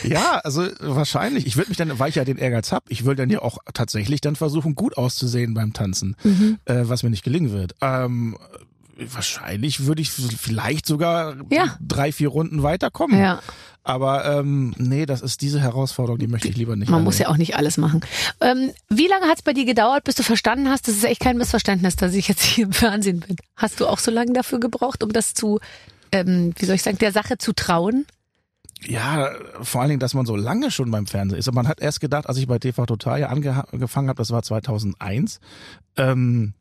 Ja, 0.04 0.40
also 0.42 0.66
wahrscheinlich. 0.80 1.46
Ich 1.46 1.56
würde 1.58 1.68
mich 1.68 1.76
dann, 1.76 1.98
weil 1.98 2.08
ich 2.08 2.14
ja 2.14 2.24
den 2.24 2.38
Ehrgeiz 2.38 2.72
hab, 2.72 2.84
ich 2.88 3.04
will 3.04 3.14
dann 3.14 3.28
ja 3.28 3.42
auch 3.42 3.58
tatsächlich 3.74 4.22
dann 4.22 4.34
versuchen, 4.34 4.74
gut 4.74 4.96
auszusehen 4.96 5.52
beim 5.52 5.74
Tanzen, 5.74 6.16
Mhm. 6.24 6.58
äh, 6.64 6.76
was 6.84 7.02
mir 7.02 7.10
nicht 7.10 7.24
gelingen 7.24 7.52
wird. 7.52 7.74
Ähm, 7.82 8.36
wahrscheinlich 8.96 9.86
würde 9.86 10.02
ich 10.02 10.10
vielleicht 10.10 10.86
sogar 10.86 11.36
Ja. 11.50 11.76
drei, 11.80 12.10
vier 12.12 12.28
Runden 12.28 12.62
weiterkommen. 12.62 13.18
Ja. 13.18 13.40
Aber 13.88 14.26
ähm, 14.26 14.74
nee, 14.76 15.06
das 15.06 15.22
ist 15.22 15.40
diese 15.40 15.60
Herausforderung, 15.60 16.18
die 16.18 16.26
möchte 16.26 16.46
ich 16.46 16.58
lieber 16.58 16.76
nicht. 16.76 16.90
Man 16.90 17.02
muss 17.02 17.14
erleben. 17.14 17.30
ja 17.30 17.32
auch 17.32 17.38
nicht 17.38 17.56
alles 17.56 17.78
machen. 17.78 18.02
Ähm, 18.38 18.70
wie 18.90 19.06
lange 19.06 19.24
hat 19.24 19.38
es 19.38 19.42
bei 19.42 19.54
dir 19.54 19.64
gedauert, 19.64 20.04
bis 20.04 20.14
du 20.14 20.22
verstanden 20.22 20.68
hast? 20.68 20.88
Das 20.88 20.94
ist 20.94 21.04
echt 21.04 21.22
kein 21.22 21.38
Missverständnis, 21.38 21.96
dass 21.96 22.12
ich 22.12 22.28
jetzt 22.28 22.42
hier 22.42 22.66
im 22.66 22.74
Fernsehen 22.74 23.20
bin. 23.20 23.36
Hast 23.56 23.80
du 23.80 23.86
auch 23.86 23.98
so 23.98 24.10
lange 24.10 24.34
dafür 24.34 24.60
gebraucht, 24.60 25.02
um 25.02 25.10
das 25.10 25.32
zu, 25.32 25.58
ähm, 26.12 26.52
wie 26.58 26.66
soll 26.66 26.74
ich 26.74 26.82
sagen, 26.82 26.98
der 26.98 27.12
Sache 27.12 27.38
zu 27.38 27.54
trauen? 27.54 28.04
Ja, 28.82 29.30
vor 29.62 29.80
allen 29.80 29.88
Dingen, 29.88 30.00
dass 30.00 30.12
man 30.12 30.26
so 30.26 30.36
lange 30.36 30.70
schon 30.70 30.90
beim 30.90 31.06
Fernsehen 31.06 31.38
ist. 31.38 31.48
Und 31.48 31.54
man 31.54 31.66
hat 31.66 31.80
erst 31.80 32.02
gedacht, 32.02 32.28
als 32.28 32.36
ich 32.36 32.46
bei 32.46 32.58
TV 32.58 32.84
Total 32.84 33.18
ja 33.18 33.28
angefangen 33.28 34.10
habe, 34.10 34.18
das 34.18 34.30
war 34.30 34.42
2001, 34.42 35.40
ähm, 35.96 36.52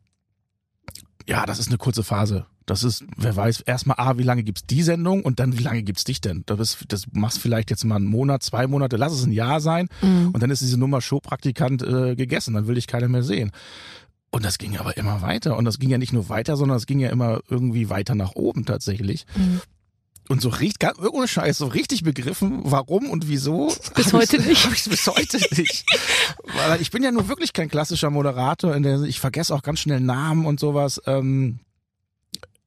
ja, 1.28 1.44
das 1.44 1.58
ist 1.58 1.68
eine 1.68 1.76
kurze 1.76 2.04
Phase. 2.04 2.46
Das 2.68 2.84
ist, 2.84 3.04
wer 3.16 3.34
weiß, 3.34 3.60
erstmal, 3.62 3.96
ah, 3.98 4.18
wie 4.18 4.22
lange 4.22 4.42
gibt's 4.44 4.62
die 4.66 4.82
Sendung 4.82 5.22
und 5.22 5.40
dann, 5.40 5.58
wie 5.58 5.62
lange 5.62 5.82
gibt's 5.82 6.04
dich 6.04 6.20
denn? 6.20 6.42
Das, 6.46 6.60
ist, 6.60 6.78
das 6.88 7.02
machst 7.12 7.38
vielleicht 7.40 7.70
jetzt 7.70 7.84
mal 7.84 7.96
einen 7.96 8.06
Monat, 8.06 8.42
zwei 8.42 8.66
Monate, 8.66 8.96
lass 8.96 9.12
es 9.12 9.24
ein 9.24 9.32
Jahr 9.32 9.60
sein 9.60 9.88
Mhm. 10.02 10.30
und 10.32 10.42
dann 10.42 10.50
ist 10.50 10.60
diese 10.62 10.78
Nummer 10.78 11.00
Showpraktikant 11.00 11.82
äh, 11.82 12.14
gegessen, 12.14 12.54
dann 12.54 12.66
will 12.68 12.76
ich 12.78 12.86
keiner 12.86 13.08
mehr 13.08 13.22
sehen. 13.22 13.50
Und 14.30 14.44
das 14.44 14.58
ging 14.58 14.76
aber 14.76 14.96
immer 14.98 15.22
weiter. 15.22 15.56
Und 15.56 15.64
das 15.64 15.78
ging 15.78 15.88
ja 15.88 15.96
nicht 15.98 16.12
nur 16.12 16.28
weiter, 16.28 16.56
sondern 16.58 16.76
es 16.76 16.84
ging 16.86 17.00
ja 17.00 17.08
immer 17.08 17.40
irgendwie 17.48 17.88
weiter 17.88 18.14
nach 18.14 18.32
oben 18.34 18.66
tatsächlich. 18.66 19.24
Mhm. 19.34 19.60
Und 20.28 20.42
so 20.42 20.50
richtig, 20.50 20.78
ganz 20.80 20.98
ohne 20.98 21.26
Scheiß, 21.26 21.56
so 21.56 21.68
richtig 21.68 22.02
begriffen, 22.02 22.60
warum 22.64 23.08
und 23.08 23.28
wieso. 23.28 23.72
Bis 23.94 24.12
heute 24.12 24.36
ich's- 24.36 24.46
nicht. 24.48 24.64
Hab 24.66 24.72
ich's 24.74 24.86
bis 24.90 25.06
heute 25.06 25.38
nicht. 25.56 25.86
Weil 26.54 26.82
ich 26.82 26.90
bin 26.90 27.02
ja 27.02 27.10
nun 27.10 27.28
wirklich 27.28 27.54
kein 27.54 27.70
klassischer 27.70 28.10
Moderator, 28.10 28.76
in 28.76 28.82
der 28.82 29.00
ich 29.04 29.20
vergesse 29.20 29.54
auch 29.54 29.62
ganz 29.62 29.80
schnell 29.80 30.00
Namen 30.00 30.44
und 30.44 30.60
sowas. 30.60 31.00
Ähm, 31.06 31.60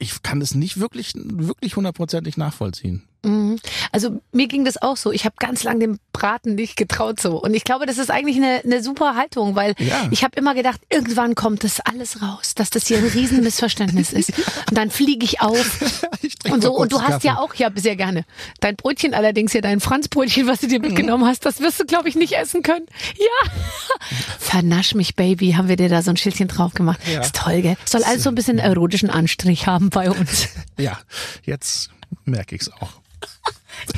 ich 0.01 0.23
kann 0.23 0.41
es 0.41 0.55
nicht 0.55 0.79
wirklich, 0.79 1.13
wirklich 1.15 1.75
hundertprozentig 1.75 2.35
nachvollziehen. 2.35 3.03
Mhm. 3.23 3.59
Also 3.91 4.21
mir 4.31 4.47
ging 4.47 4.65
das 4.65 4.81
auch 4.81 4.97
so. 4.97 5.11
Ich 5.11 5.25
habe 5.25 5.35
ganz 5.39 5.63
lang 5.63 5.79
dem 5.79 5.99
Braten 6.11 6.55
nicht 6.55 6.75
getraut 6.75 7.19
so. 7.19 7.39
Und 7.41 7.53
ich 7.53 7.63
glaube, 7.63 7.85
das 7.85 7.97
ist 7.99 8.09
eigentlich 8.09 8.37
eine, 8.37 8.61
eine 8.63 8.81
super 8.81 9.15
Haltung, 9.15 9.55
weil 9.55 9.75
Ja. 9.77 10.07
ich 10.11 10.23
habe 10.23 10.37
immer 10.39 10.55
gedacht, 10.55 10.81
irgendwann 10.89 11.35
kommt 11.35 11.63
das 11.63 11.79
alles 11.81 12.21
raus, 12.21 12.55
dass 12.55 12.69
das 12.71 12.87
hier 12.87 12.97
ein 12.97 13.05
Riesenmissverständnis 13.07 14.11
ist. 14.13 14.31
Und 14.69 14.77
dann 14.77 14.89
fliege 14.89 15.23
ich 15.25 15.41
auf. 15.41 16.01
Ich 16.23 16.35
Und 16.51 16.61
so, 16.61 16.75
und 16.75 16.91
du 16.91 17.01
hast 17.01 17.23
ja 17.23 17.33
Kaffee. 17.33 17.43
auch, 17.43 17.55
ja, 17.55 17.69
sehr 17.75 17.95
gerne. 17.95 18.25
Dein 18.59 18.75
Brötchen 18.75 19.13
allerdings, 19.15 19.53
ja, 19.53 19.61
dein 19.61 19.79
Franzbrötchen, 19.79 20.45
was 20.47 20.59
du 20.59 20.67
dir 20.67 20.79
mitgenommen 20.79 21.25
hast, 21.25 21.45
das 21.45 21.59
wirst 21.61 21.79
du, 21.79 21.85
glaube 21.85 22.09
ich, 22.09 22.15
nicht 22.15 22.33
essen 22.33 22.61
können. 22.61 22.85
Ja. 23.17 23.51
Vernasch 24.39 24.93
mich, 24.95 25.15
Baby, 25.15 25.53
haben 25.53 25.67
wir 25.67 25.77
dir 25.77 25.89
da 25.89 26.01
so 26.03 26.11
ein 26.11 26.17
Schildchen 26.17 26.47
drauf 26.47 26.73
gemacht. 26.73 26.99
Ja. 27.11 27.21
Ist 27.21 27.35
toll, 27.35 27.61
gell? 27.61 27.75
Soll 27.85 28.03
alles 28.03 28.23
so 28.23 28.29
ein 28.29 28.35
bisschen 28.35 28.59
erotischen 28.59 29.09
Anstrich 29.09 29.65
haben 29.67 29.89
bei 29.89 30.11
uns. 30.11 30.49
Ja, 30.77 30.99
jetzt 31.43 31.89
merke 32.25 32.55
ich's 32.55 32.71
auch. 32.71 33.00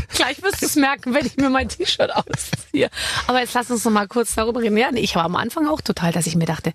Gleich 0.10 0.42
wirst 0.44 0.62
du 0.62 0.66
es 0.68 0.76
merken, 0.76 1.14
wenn 1.14 1.26
ich 1.26 1.38
mir 1.38 1.50
mein 1.50 1.68
T-Shirt 1.68 2.12
ausziehe. 2.16 2.90
Aber 3.28 3.40
jetzt 3.40 3.54
lass 3.54 3.72
uns 3.72 3.84
noch 3.84 3.92
mal 3.92 4.08
kurz 4.08 4.36
darüber 4.36 4.62
reden. 4.62 4.78
Ja, 4.78 4.90
ich 4.94 5.16
war 5.16 5.26
am 5.26 5.36
Anfang 5.36 5.68
auch 5.68 5.82
total, 5.82 6.12
dass 6.12 6.28
ich 6.28 6.36
mir 6.36 6.46
dachte, 6.46 6.72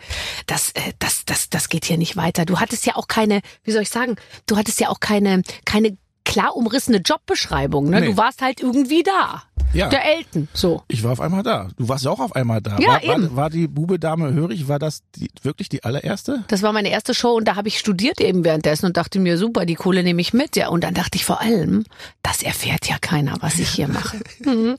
das, 0.46 0.72
äh, 0.72 0.92
das, 0.98 1.24
das, 1.24 1.48
das 1.48 1.68
geht 1.68 1.84
hier 1.84 1.98
nicht 1.98 2.16
weiter. 2.16 2.44
Du 2.44 2.61
hattest 2.61 2.84
ja 2.87 2.96
auch 2.96 3.08
keine, 3.08 3.40
wie 3.64 3.72
soll 3.72 3.82
ich 3.82 3.90
sagen, 3.90 4.16
du 4.46 4.56
hattest 4.56 4.80
ja 4.80 4.88
auch 4.88 5.00
keine, 5.00 5.42
keine 5.64 5.96
klar 6.24 6.56
umrissene 6.56 6.98
Jobbeschreibung. 6.98 7.88
Ne? 7.88 8.00
Nee. 8.00 8.06
Du 8.08 8.16
warst 8.16 8.42
halt 8.42 8.61
irgendwie 8.61 9.02
da. 9.02 9.44
Ja. 9.75 9.88
Der 9.88 10.05
Elton, 10.16 10.49
so. 10.55 10.83
Ich 10.88 11.03
war 11.05 11.12
auf 11.12 11.21
einmal 11.21 11.42
da. 11.42 11.68
Du 11.77 11.88
warst 11.88 12.05
ja 12.05 12.11
auch 12.11 12.21
auf 12.21 12.35
einmal 12.35 12.61
da. 12.62 12.79
Ja, 12.79 12.88
war, 12.88 13.03
eben. 13.05 13.23
War, 13.31 13.37
war 13.37 13.51
die 13.51 13.68
Bube 13.68 13.99
Dame 13.99 14.33
hörig? 14.33 14.66
War 14.68 14.79
das 14.79 15.03
die, 15.16 15.29
wirklich 15.42 15.68
die 15.68 15.85
allererste? 15.85 16.42
Das 16.49 16.62
war 16.62 16.73
meine 16.73 16.88
erste 16.90 17.12
Show 17.14 17.35
und 17.37 17.47
da 17.47 17.55
habe 17.57 17.68
ich 17.68 17.79
studiert 17.79 18.21
eben 18.21 18.44
währenddessen 18.44 18.87
und 18.87 18.97
dachte 18.97 19.21
mir, 19.21 19.37
super, 19.37 19.66
die 19.66 19.75
Kohle 19.75 20.03
nehme 20.03 20.21
ich 20.23 20.33
mit. 20.33 20.57
Ja, 20.57 20.68
und 20.68 20.85
dann 20.85 20.94
dachte 20.94 21.16
ich 21.16 21.25
vor 21.25 21.40
allem, 21.40 21.85
das 22.23 22.42
erfährt 22.42 22.88
ja 22.88 22.97
keiner, 22.99 23.35
was 23.40 23.59
ich 23.59 23.68
hier 23.68 23.88
mache. 23.88 24.18
Mhm. 24.44 24.77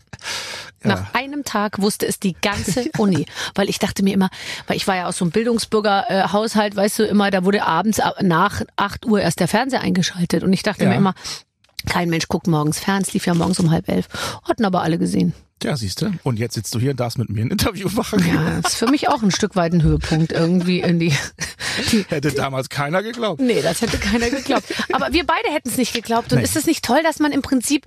Nach 0.82 1.14
einem 1.14 1.44
Tag 1.44 1.82
wusste 1.82 2.08
es 2.08 2.20
die 2.20 2.34
ganze 2.42 2.90
Uni, 2.98 3.26
weil 3.54 3.70
ich 3.70 3.80
dachte 3.80 4.02
mir 4.02 4.14
immer, 4.14 4.30
weil 4.68 4.78
ich 4.78 4.88
war 4.88 4.96
ja 4.96 5.08
aus 5.08 5.18
so 5.18 5.26
einem 5.26 5.32
Bildungsbürgerhaushalt, 5.32 6.76
weißt 6.76 7.00
du, 7.00 7.04
immer, 7.04 7.32
da 7.32 7.44
wurde 7.44 7.64
abends 7.66 8.00
ab- 8.00 8.22
nach 8.22 8.62
8 8.78 9.06
Uhr 9.06 9.20
erst 9.22 9.40
der 9.42 9.48
Fernseher 9.50 9.82
eingeschaltet 9.82 10.44
und 10.44 10.54
ich 10.54 10.64
dachte 10.64 10.84
Ja. 10.86 10.90
mir 10.92 10.96
immer, 10.96 11.14
kein 11.90 12.10
Mensch 12.10 12.28
guckt 12.28 12.48
morgens 12.48 12.80
fern, 12.80 13.02
es 13.02 13.14
lief 13.14 13.26
ja 13.26 13.34
morgens 13.34 13.60
um 13.60 13.72
halb 13.72 13.90
elf, 13.90 14.08
hatten 14.44 14.64
aber 14.66 14.82
alle 14.82 14.98
gesehen. 14.98 15.34
Ja, 15.62 15.76
siehst 15.76 16.02
du. 16.02 16.12
Und 16.24 16.40
jetzt 16.40 16.54
sitzt 16.54 16.74
du 16.74 16.80
hier 16.80 16.92
und 16.92 17.02
darfst 17.02 17.18
mit 17.18 17.30
mir 17.30 17.42
ein 17.42 17.52
Interview 17.52 17.90
machen. 17.92 18.24
Ja, 18.26 18.62
das 18.62 18.72
ist 18.74 18.78
für 18.80 18.88
mich 18.88 19.10
auch 19.10 19.22
ein 19.24 19.32
Stück 19.32 19.58
weit 19.58 19.74
ein 19.74 19.84
Höhepunkt 19.84 20.32
irgendwie 20.32 20.80
in 20.80 21.00
die. 21.00 21.14
die 21.92 22.06
hätte 22.08 22.32
damals 22.32 22.70
keiner 22.70 23.04
geglaubt. 23.04 23.42
Nee, 23.42 23.62
das 23.62 23.82
hätte 23.82 23.98
keiner 23.98 24.30
geglaubt. 24.30 24.64
Aber 24.94 25.12
wir 25.12 25.26
beide 25.26 25.50
hätten 25.52 25.68
es 25.68 25.76
nicht 25.76 25.94
geglaubt. 25.94 26.32
Und 26.32 26.38
Nee. 26.38 26.46
ist 26.46 26.56
es 26.56 26.66
nicht 26.66 26.86
toll, 26.86 27.04
dass 27.04 27.20
man 27.20 27.34
im 27.34 27.42
Prinzip, 27.42 27.86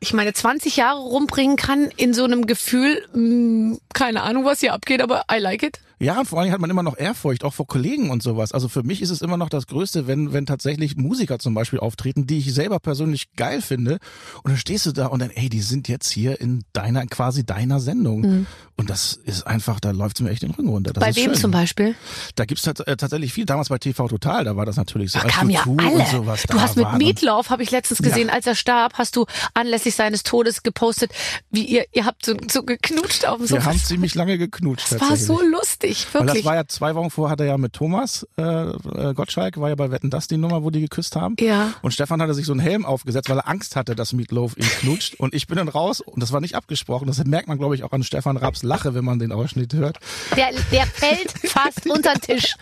ich 0.00 0.14
meine, 0.14 0.32
20 0.32 0.76
Jahre 0.76 1.00
rumbringen 1.00 1.56
kann 1.56 1.90
in 1.96 2.14
so 2.14 2.24
einem 2.24 2.46
Gefühl, 2.46 3.04
mh, 3.12 3.76
keine 3.92 4.22
Ahnung, 4.22 4.46
was 4.46 4.60
hier 4.60 4.72
abgeht, 4.72 5.02
aber 5.02 5.24
I 5.30 5.38
like 5.40 5.62
it. 5.62 5.80
Ja, 6.00 6.20
und 6.20 6.26
vor 6.26 6.40
allem 6.40 6.52
hat 6.52 6.60
man 6.60 6.70
immer 6.70 6.82
noch 6.82 6.96
Ehrfurcht, 6.96 7.44
auch 7.44 7.54
vor 7.54 7.66
Kollegen 7.66 8.10
und 8.10 8.22
sowas. 8.22 8.52
Also 8.52 8.68
für 8.68 8.82
mich 8.82 9.02
ist 9.02 9.10
es 9.10 9.20
immer 9.22 9.36
noch 9.36 9.48
das 9.48 9.66
Größte, 9.66 10.06
wenn, 10.06 10.32
wenn 10.32 10.46
tatsächlich 10.46 10.96
Musiker 10.96 11.38
zum 11.38 11.54
Beispiel 11.54 11.80
auftreten, 11.80 12.26
die 12.26 12.38
ich 12.38 12.54
selber 12.54 12.78
persönlich 12.78 13.32
geil 13.34 13.60
finde. 13.62 13.98
Und 14.42 14.50
dann 14.52 14.56
stehst 14.58 14.86
du 14.86 14.92
da 14.92 15.06
und 15.06 15.20
dann, 15.20 15.30
ey, 15.30 15.48
die 15.48 15.60
sind 15.60 15.88
jetzt 15.88 16.08
hier 16.10 16.40
in 16.40 16.62
deiner, 16.72 17.04
quasi 17.06 17.44
deiner 17.44 17.80
Sendung. 17.80 18.46
Und 18.76 18.90
das 18.90 19.14
ist 19.24 19.44
einfach, 19.46 19.80
da 19.80 19.90
läuft's 19.90 20.20
mir 20.20 20.30
echt 20.30 20.42
den 20.42 20.52
Rücken 20.52 20.68
runter. 20.68 20.92
Das 20.92 21.02
Mhm. 21.02 21.06
Bei 21.10 21.16
wem 21.16 21.24
schön. 21.32 21.34
zum 21.40 21.50
Beispiel? 21.50 21.94
Da 22.36 22.44
gibt's 22.44 22.62
tat- 22.62 22.86
äh, 22.86 22.96
tatsächlich 22.96 23.32
viel. 23.32 23.44
Damals 23.44 23.68
bei 23.70 23.78
TV 23.78 24.06
Total, 24.08 24.44
da 24.44 24.54
war 24.56 24.66
das 24.66 24.76
natürlich 24.76 25.10
so. 25.10 25.18
Da 25.18 25.24
als 25.24 25.34
kamen 25.34 25.50
ja 25.50 25.62
U2 25.62 25.80
alle. 25.84 25.94
Und 25.94 26.08
sowas 26.08 26.42
du 26.48 26.60
hast 26.60 26.76
mit 26.76 26.92
Meatloaf, 26.98 27.50
habe 27.50 27.62
ich 27.64 27.70
letztens 27.72 28.00
gesehen, 28.02 28.30
als 28.30 28.46
er 28.46 28.54
starb, 28.54 28.94
hast 28.94 29.16
du 29.16 29.26
anlässlich 29.54 29.96
seines 29.96 30.22
Todes 30.22 30.62
gepostet, 30.62 31.10
wie 31.50 31.64
ihr, 31.64 31.86
ihr 31.92 32.04
habt 32.06 32.24
so, 32.24 32.34
so 32.48 32.62
geknutscht 32.62 33.24
auf 33.26 33.38
dem 33.38 33.42
Wir 33.50 33.56
Sofa. 33.56 33.64
haben 33.70 33.78
ziemlich 33.78 34.14
lange 34.14 34.38
geknutscht. 34.38 34.92
Das 34.92 35.00
war 35.00 35.16
so 35.16 35.40
lustig, 35.42 35.87
Weil 36.12 36.22
wirklich. 36.22 36.42
das 36.42 36.44
war 36.44 36.54
ja 36.54 36.66
zwei 36.66 36.94
Wochen 36.94 37.10
vorher, 37.10 37.32
hat 37.32 37.40
er 37.40 37.46
ja 37.46 37.58
mit 37.58 37.72
Thomas 37.72 38.26
äh, 38.36 38.42
äh, 38.42 39.14
Gottschalk, 39.14 39.58
war 39.60 39.68
ja 39.68 39.74
bei 39.74 39.90
Wetten 39.90 40.10
das 40.10 40.28
die 40.28 40.36
Nummer, 40.36 40.62
wo 40.62 40.70
die 40.70 40.80
geküsst 40.80 41.16
haben. 41.16 41.36
Ja. 41.40 41.72
Und 41.82 41.92
Stefan 41.92 42.20
hatte 42.22 42.34
sich 42.34 42.46
so 42.46 42.52
einen 42.52 42.60
Helm 42.60 42.84
aufgesetzt, 42.84 43.28
weil 43.30 43.38
er 43.38 43.48
Angst 43.48 43.76
hatte, 43.76 43.94
dass 43.94 44.12
Meatloaf 44.12 44.56
ihn 44.56 44.64
knutscht. 44.80 45.14
Und 45.18 45.34
ich 45.34 45.46
bin 45.46 45.56
dann 45.56 45.68
raus 45.68 46.00
und 46.00 46.22
das 46.22 46.32
war 46.32 46.40
nicht 46.40 46.54
abgesprochen. 46.54 47.06
Das 47.06 47.22
merkt 47.24 47.48
man, 47.48 47.58
glaube 47.58 47.74
ich, 47.74 47.84
auch 47.84 47.92
an 47.92 48.02
Stefan 48.02 48.36
Raps 48.36 48.62
Lache, 48.62 48.94
wenn 48.94 49.04
man 49.04 49.18
den 49.18 49.32
Ausschnitt 49.32 49.72
hört. 49.74 49.98
der, 50.36 50.50
der 50.72 50.86
fällt 50.86 51.32
fast 51.50 51.86
unter 51.88 52.14
den 52.14 52.20
Tisch. 52.20 52.54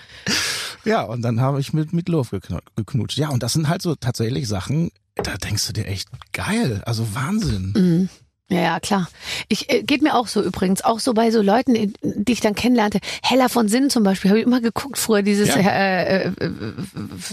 Ja, 0.85 1.03
und 1.03 1.23
dann 1.23 1.41
habe 1.41 1.61
ich 1.61 1.73
mit 1.73 1.93
Meatloaf 1.93 2.33
geknu- 2.33 2.61
geknutscht. 2.77 3.19
Ja, 3.19 3.29
und 3.31 3.43
das 3.43 3.53
sind 3.53 3.69
halt 3.69 3.83
so 3.83 3.95
tatsächlich 3.97 4.47
Sachen, 4.49 4.91
da 5.17 5.35
denkst 5.37 5.67
du 5.67 5.73
dir 5.73 5.87
echt 5.87 6.09
geil. 6.33 6.83
Also 6.87 7.15
Wahnsinn. 7.15 7.73
Mhm. 7.77 8.09
Ja, 8.49 8.61
ja, 8.61 8.81
klar. 8.81 9.09
Ich 9.49 9.69
äh, 9.73 9.83
geht 9.83 10.03
mir 10.03 10.15
auch 10.15 10.29
so 10.29 10.41
übrigens, 10.41 10.85
auch 10.85 11.01
so 11.01 11.15
bei 11.15 11.33
so 11.33 11.43
Leuten, 11.43 11.75
äh, 11.75 11.89
die 12.03 12.33
ich 12.33 12.41
dann 12.41 12.55
kennenlernte. 12.55 13.01
Hella 13.23 13.49
von 13.49 13.67
Sinn 13.67 13.91
zum 13.91 14.05
Beispiel, 14.05 14.31
habe 14.31 14.39
ich 14.39 14.47
immer 14.47 14.61
geguckt 14.61 14.99
früher, 14.99 15.23
dieses 15.23 15.49
Ja. 15.49 15.57
äh, 15.63 16.27
äh, 16.27 16.29
äh, 16.29 16.51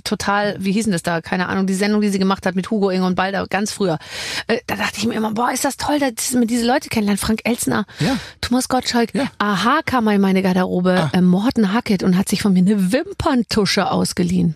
total, 0.04 0.56
wie 0.60 0.71
hießen 0.71 0.91
das 0.91 1.04
da? 1.04 1.21
Keine 1.21 1.49
Ahnung, 1.49 1.67
die 1.67 1.76
Sendung, 1.76 2.02
die 2.02 2.10
sie 2.10 2.17
gemacht 2.17 2.47
hat 2.47 2.56
mit 2.56 2.71
Hugo 2.71 2.89
Inge 2.89 3.06
und 3.06 3.13
Balder, 3.13 3.45
ganz 3.47 3.71
früher. 3.71 3.99
Äh, 4.47 4.62
da 4.65 4.76
dachte 4.76 4.97
ich 4.97 5.06
mir 5.06 5.13
immer, 5.13 5.32
boah, 5.34 5.52
ist 5.52 5.65
das 5.65 5.78
toll, 5.78 5.99
dass 5.99 6.32
man 6.34 6.47
diese 6.47 6.65
Leute 6.65 6.89
kennenlernt. 6.89 7.19
Frank 7.19 7.41
Elsner, 7.43 7.86
Ja. 7.99 8.17
Thomas 8.41 8.67
Gottschalk, 8.67 9.13
Ja. 9.13 9.28
Aha 9.38 9.82
kam 9.86 10.06
mal 10.06 10.15
in 10.15 10.21
meine 10.21 10.41
Garderobe, 10.41 11.12
äh, 11.13 11.21
Morten 11.21 11.73
Hackett 11.73 12.02
und 12.02 12.17
hat 12.17 12.28
sich 12.28 12.41
von 12.41 12.54
mir 12.54 12.60
eine 12.62 12.91
Wimperntusche 12.91 13.91
ausgeliehen. 13.91 14.56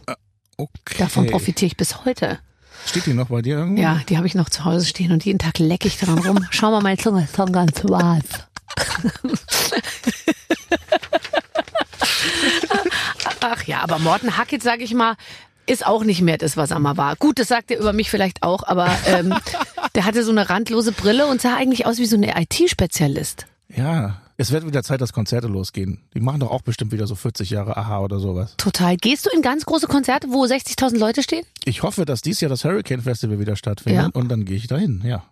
Okay. 0.57 0.95
Davon 0.97 1.27
profitiere 1.27 1.67
ich 1.67 1.77
bis 1.77 2.03
heute. 2.03 2.39
Steht 2.85 3.05
die 3.05 3.13
noch 3.13 3.27
bei 3.27 3.41
dir 3.41 3.57
irgendwo? 3.57 3.81
Ja, 3.81 4.01
die 4.07 4.17
habe 4.17 4.27
ich 4.27 4.35
noch 4.35 4.49
zu 4.49 4.65
Hause 4.65 4.85
stehen 4.85 5.11
und 5.11 5.25
jeden 5.25 5.39
Tag 5.39 5.59
lecke 5.59 5.87
ich 5.87 5.97
dran 5.97 6.19
rum. 6.19 6.45
Schau 6.51 6.71
mal, 6.71 6.81
meine 6.81 6.97
Zunge 6.97 7.23
ist 7.23 7.35
schon 7.35 7.51
ganz 7.51 7.83
weiß. 7.83 8.23
Ach 13.41 13.63
ja, 13.63 13.81
aber 13.81 13.99
Morten 13.99 14.37
Hackett, 14.37 14.63
sage 14.63 14.83
ich 14.83 14.93
mal, 14.93 15.15
ist 15.65 15.85
auch 15.85 16.03
nicht 16.03 16.21
mehr 16.21 16.37
das, 16.37 16.57
was 16.57 16.71
er 16.71 16.79
mal 16.79 16.97
war. 16.97 17.15
Gut, 17.15 17.39
das 17.39 17.49
sagt 17.49 17.71
er 17.71 17.79
über 17.79 17.93
mich 17.93 18.09
vielleicht 18.09 18.43
auch, 18.43 18.63
aber 18.63 18.89
ähm, 19.05 19.33
der 19.95 20.05
hatte 20.05 20.23
so 20.23 20.31
eine 20.31 20.49
randlose 20.49 20.91
Brille 20.91 21.27
und 21.27 21.41
sah 21.41 21.55
eigentlich 21.55 21.85
aus 21.85 21.97
wie 21.97 22.05
so 22.05 22.15
eine 22.15 22.39
IT-Spezialist. 22.41 23.45
Ja. 23.75 24.21
Es 24.39 24.51
wird 24.51 24.67
wieder 24.67 24.83
Zeit, 24.83 25.01
dass 25.01 25.13
Konzerte 25.13 25.47
losgehen. 25.47 25.99
Die 26.13 26.19
machen 26.19 26.41
doch 26.41 26.51
auch 26.51 26.61
bestimmt 26.61 26.91
wieder 26.91 27.07
so 27.07 27.15
40 27.15 27.49
Jahre 27.49 27.75
Aha 27.75 28.01
oder 28.01 28.19
sowas. 28.19 28.53
Total. 28.57 28.95
Gehst 28.95 29.25
du 29.25 29.31
in 29.31 29.41
ganz 29.41 29.65
große 29.65 29.87
Konzerte, 29.87 30.27
wo 30.29 30.45
60.000 30.45 30.99
Leute 30.99 31.23
stehen? 31.23 31.43
Ich 31.67 31.83
hoffe, 31.83 32.05
dass 32.05 32.21
dies 32.21 32.39
Jahr 32.39 32.47
das 32.49 32.63
Hurricane 32.63 33.01
Festival 33.01 33.39
wieder 33.39 33.57
stattfindet 33.57 34.01
Ja. 34.03 34.09
und 34.13 34.29
dann 34.29 34.45
gehe 34.45 34.55
ich 34.55 34.67
dahin, 34.67 35.01
ja. 35.03 35.23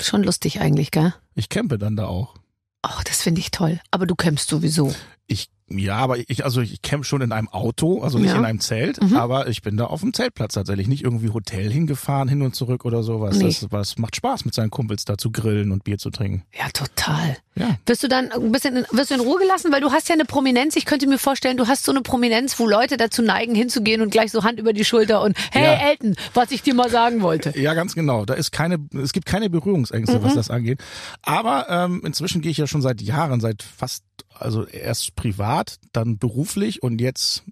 Schon 0.00 0.22
lustig 0.22 0.60
eigentlich, 0.60 0.90
gell? 0.90 1.12
Ich 1.34 1.50
campe 1.50 1.76
dann 1.76 1.96
da 1.96 2.06
auch. 2.06 2.34
Ach, 2.80 3.04
das 3.04 3.20
finde 3.22 3.40
ich 3.40 3.50
toll. 3.50 3.78
Aber 3.90 4.06
du 4.06 4.14
kämpfst 4.14 4.48
sowieso. 4.48 4.94
Ich, 5.32 5.48
ja, 5.70 5.96
aber 5.96 6.18
ich, 6.18 6.44
also 6.44 6.60
ich 6.60 6.82
camp 6.82 7.06
schon 7.06 7.22
in 7.22 7.32
einem 7.32 7.48
Auto, 7.48 8.02
also 8.02 8.18
nicht 8.18 8.32
Ja. 8.32 8.38
in 8.38 8.44
einem 8.44 8.60
Zelt, 8.60 9.02
Mhm. 9.02 9.16
aber 9.16 9.48
ich 9.48 9.62
bin 9.62 9.78
da 9.78 9.84
auf 9.86 10.00
dem 10.02 10.12
Zeltplatz 10.12 10.52
tatsächlich, 10.54 10.86
nicht 10.86 11.02
irgendwie 11.02 11.30
Hotel 11.30 11.70
hingefahren, 11.72 12.28
hin 12.28 12.42
und 12.42 12.54
zurück 12.54 12.84
oder 12.84 13.02
sowas. 13.02 13.38
Nee. 13.38 13.44
Das, 13.44 13.66
das 13.70 13.96
macht 13.98 14.14
Spaß, 14.16 14.44
mit 14.44 14.52
seinen 14.54 14.68
Kumpels 14.70 15.06
da 15.06 15.16
zu 15.16 15.30
grillen 15.30 15.72
und 15.72 15.84
Bier 15.84 15.96
zu 15.96 16.10
trinken. 16.10 16.42
Ja, 16.58 16.68
total. 16.74 17.38
Ja. 17.54 17.76
Wirst 17.86 18.02
du 18.02 18.08
dann 18.08 18.30
ein 18.32 18.52
bisschen 18.52 18.76
in, 18.76 18.84
wirst 18.92 19.10
du 19.10 19.14
in 19.14 19.20
Ruhe 19.20 19.38
gelassen, 19.38 19.72
weil 19.72 19.80
du 19.80 19.90
hast 19.92 20.08
ja 20.08 20.14
eine 20.14 20.24
Prominenz. 20.26 20.76
Ich 20.76 20.84
könnte 20.84 21.06
mir 21.06 21.18
vorstellen, 21.18 21.56
du 21.56 21.66
hast 21.68 21.84
so 21.84 21.92
eine 21.92 22.00
Prominenz, 22.02 22.58
wo 22.58 22.66
Leute 22.68 22.96
dazu 22.98 23.22
neigen, 23.22 23.54
hinzugehen 23.54 24.00
und 24.02 24.10
gleich 24.10 24.30
so 24.32 24.42
Hand 24.44 24.58
über 24.58 24.72
die 24.74 24.84
Schulter 24.84 25.22
und 25.22 25.36
hey 25.52 25.64
Ja. 25.64 25.88
Elton, 25.90 26.16
was 26.34 26.50
ich 26.50 26.62
dir 26.62 26.74
mal 26.74 26.90
sagen 26.90 27.22
wollte. 27.22 27.58
Ja, 27.58 27.72
ganz 27.74 27.94
genau. 27.94 28.24
Da 28.26 28.34
ist 28.34 28.52
keine, 28.52 28.78
es 29.02 29.12
gibt 29.12 29.26
keine 29.26 29.48
Berührungsängste, 29.48 30.18
Mhm. 30.18 30.22
was 30.24 30.34
das 30.34 30.50
angeht. 30.50 30.80
Aber 31.22 31.66
ähm, 31.70 32.02
inzwischen 32.04 32.40
gehe 32.42 32.50
ich 32.50 32.58
ja 32.58 32.66
schon 32.66 32.82
seit 32.82 33.00
Jahren, 33.02 33.40
seit 33.40 33.62
fast, 33.62 34.02
also 34.34 34.66
erst 34.66 35.14
privat, 35.16 35.78
dann 35.92 36.18
beruflich 36.18 36.82
und 36.82 37.00
jetzt 37.00 37.44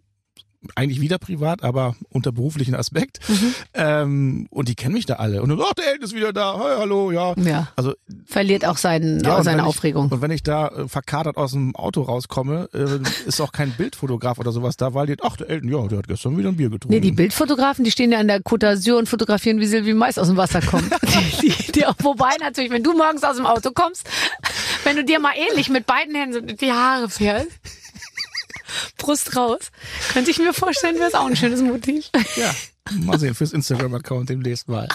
eigentlich 0.75 1.01
wieder 1.01 1.19
privat, 1.19 1.63
aber 1.63 1.97
unter 2.11 2.33
beruflichen 2.33 2.75
Aspekt. 2.75 3.21
Mhm. 3.29 3.55
Ähm, 3.75 4.47
und 4.51 4.69
die 4.69 4.75
kennen 4.75 4.95
mich 4.95 5.07
da 5.07 5.15
alle. 5.15 5.43
Und 5.43 5.49
dann, 5.49 5.61
ach, 5.63 5.73
der 5.75 5.89
Elton 5.89 6.05
ist 6.05 6.15
wieder 6.15 6.33
da. 6.33 6.59
Hey, 6.59 6.77
hallo, 6.79 7.11
ja. 7.11 7.35
Ja. 7.39 7.69
Also 7.77 7.95
Verliert 8.27 8.65
auch 8.67 8.77
seinen, 8.77 9.21
Ja, 9.25 9.43
seine 9.43 9.65
Aufregung. 9.65 10.07
Ich, 10.07 10.13
und 10.13 10.23
wenn 10.23 10.31
ich 10.31 10.43
da 10.43 10.69
äh, 10.69 10.89
verkatert 10.89 11.37
aus 11.37 11.53
dem 11.53 11.75
Auto 11.75 12.03
rauskomme, 12.03 12.69
äh, 12.75 13.27
ist 13.27 13.41
auch 13.41 13.53
kein 13.53 13.73
Bildfotograf 13.73 14.39
oder 14.39 14.53
sowas 14.53 14.77
da, 14.77 14.93
weil 14.93 15.07
die, 15.07 15.17
ach, 15.23 15.37
der 15.37 15.49
Elton, 15.49 15.71
ja, 15.71 15.87
der 15.87 15.99
hat 15.99 16.09
gestern 16.09 16.37
wieder 16.37 16.51
ein 16.51 16.57
Bier 16.57 16.69
getrunken. 16.69 16.95
Nee, 16.95 17.01
die 17.01 17.13
Bildfotografen, 17.13 17.85
die 17.85 17.91
stehen 17.91 18.13
ja 18.13 18.19
an 18.19 18.29
der 18.29 18.41
Côte 18.41 18.71
d'Azur 18.71 18.99
und 18.99 19.09
fotografieren, 19.09 19.61
wie 19.61 19.67
Sylvie 19.67 19.95
Mais 19.95 20.19
aus 20.19 20.29
dem 20.29 20.37
Wasser 20.37 20.61
kommt. 20.61 20.91
die, 21.43 21.49
die, 21.49 21.73
die, 21.73 21.85
wobei 22.03 22.37
natürlich, 22.41 22.71
wenn 22.71 22.83
du 22.83 22.97
morgens 22.97 23.25
aus 23.25 23.37
dem 23.37 23.47
Auto 23.47 23.71
kommst, 23.73 24.07
wenn 24.85 24.97
du 24.97 25.05
dir 25.05 25.21
mal 25.21 25.33
ähnlich 25.37 25.71
mit 25.71 25.87
beiden 25.87 26.15
Händen 26.15 26.57
die 26.57 26.73
Haare 26.73 27.09
fährst, 27.09 27.49
Brust 28.97 29.37
raus, 29.37 29.71
könnte 30.13 30.31
ich 30.31 30.39
mir 30.39 30.53
vorstellen, 30.53 30.97
wäre 30.97 31.09
es 31.09 31.15
auch 31.15 31.27
ein 31.27 31.37
schönes 31.37 31.63
Motiv. 31.63 32.11
Ja, 32.37 32.55
mal 32.93 33.19
sehen, 33.19 33.35
fürs 33.35 33.53
Instagram-Account 33.53 34.31
demnächst 34.31 34.69
mal. 34.69 34.89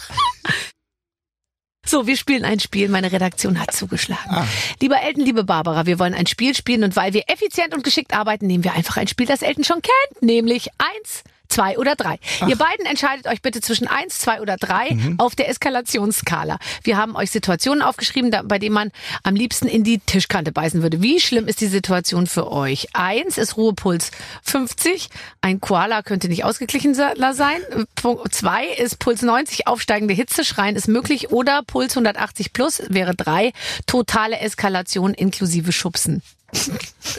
So, 1.86 2.08
wir 2.08 2.18
spielen 2.18 2.46
ein 2.46 2.60
Spiel. 2.60 2.90
Meine 2.90 3.12
Redaktion 3.12 3.60
hat 3.60 3.72
zugeschlagen. 3.72 4.24
Ah. 4.28 4.48
Lieber 4.82 5.02
Elton, 5.02 5.24
liebe 5.24 5.44
Barbara, 5.44 5.86
wir 5.86 6.00
wollen 6.00 6.16
ein 6.16 6.26
Spiel 6.26 6.56
spielen 6.56 6.84
und 6.84 6.96
weil 6.96 7.14
wir 7.14 7.24
effizient 7.28 7.76
und 7.76 7.84
geschickt 7.84 8.14
arbeiten, 8.14 8.48
nehmen 8.48 8.64
wir 8.64 8.74
einfach 8.74 8.98
ein 8.98 9.08
Spiel, 9.08 9.28
das 9.28 9.44
Elton 9.44 9.64
schon 9.64 9.82
kennt, 9.84 10.22
nämlich 10.22 10.70
eins, 10.80 11.24
zwei 11.50 11.78
oder 11.78 11.96
drei. 11.96 12.20
Ihr 12.48 12.56
beiden 12.58 12.86
entscheidet 12.86 13.28
euch 13.28 13.42
bitte 13.42 13.62
zwischen 13.62 13.88
eins, 13.88 14.20
zwei 14.20 14.42
oder 14.42 14.58
drei 14.58 14.98
auf 15.18 15.36
der 15.36 15.50
Eskalationsskala. 15.50 16.58
Wir 16.84 16.98
haben 16.98 17.16
euch 17.16 17.32
Situationen 17.32 17.82
aufgeschrieben, 17.82 18.32
da- 18.32 18.42
bei 18.44 18.60
denen 18.60 18.74
man 18.76 18.92
am 19.24 19.36
liebsten 19.36 19.68
in 19.68 19.84
die 19.84 20.00
Tischkante 20.00 20.52
beißen 20.52 20.82
würde. 20.82 21.02
Wie 21.02 21.20
schlimm 21.20 21.48
ist 21.48 21.62
die 21.62 21.68
Situation 21.68 22.28
für 22.28 22.52
euch? 22.52 22.88
Eins 22.94 23.38
ist 23.38 23.58
Ruhepuls 23.58 24.12
50. 24.44 25.10
Ein 25.42 25.60
Koala 25.62 26.02
könnte 26.02 26.28
nicht 26.30 26.44
ausgeglichener 26.44 27.34
sein. 27.34 27.60
Punkt 27.96 28.34
zwei 28.34 28.66
ist 28.68 29.00
Puls 29.00 29.22
90, 29.22 29.68
aufsteigende 29.68 30.14
Hitze, 30.14 30.44
Schreien 30.46 30.76
ist 30.76 30.88
möglich. 30.88 31.32
Oder 31.32 31.64
Puls 31.64 31.94
180 31.96 32.54
plus 32.54 32.82
wäre 32.90 33.16
drei, 33.16 33.54
totale 33.86 34.40
Eskalation 34.40 35.14
inklusive 35.14 35.72
Schubsen. 35.72 36.22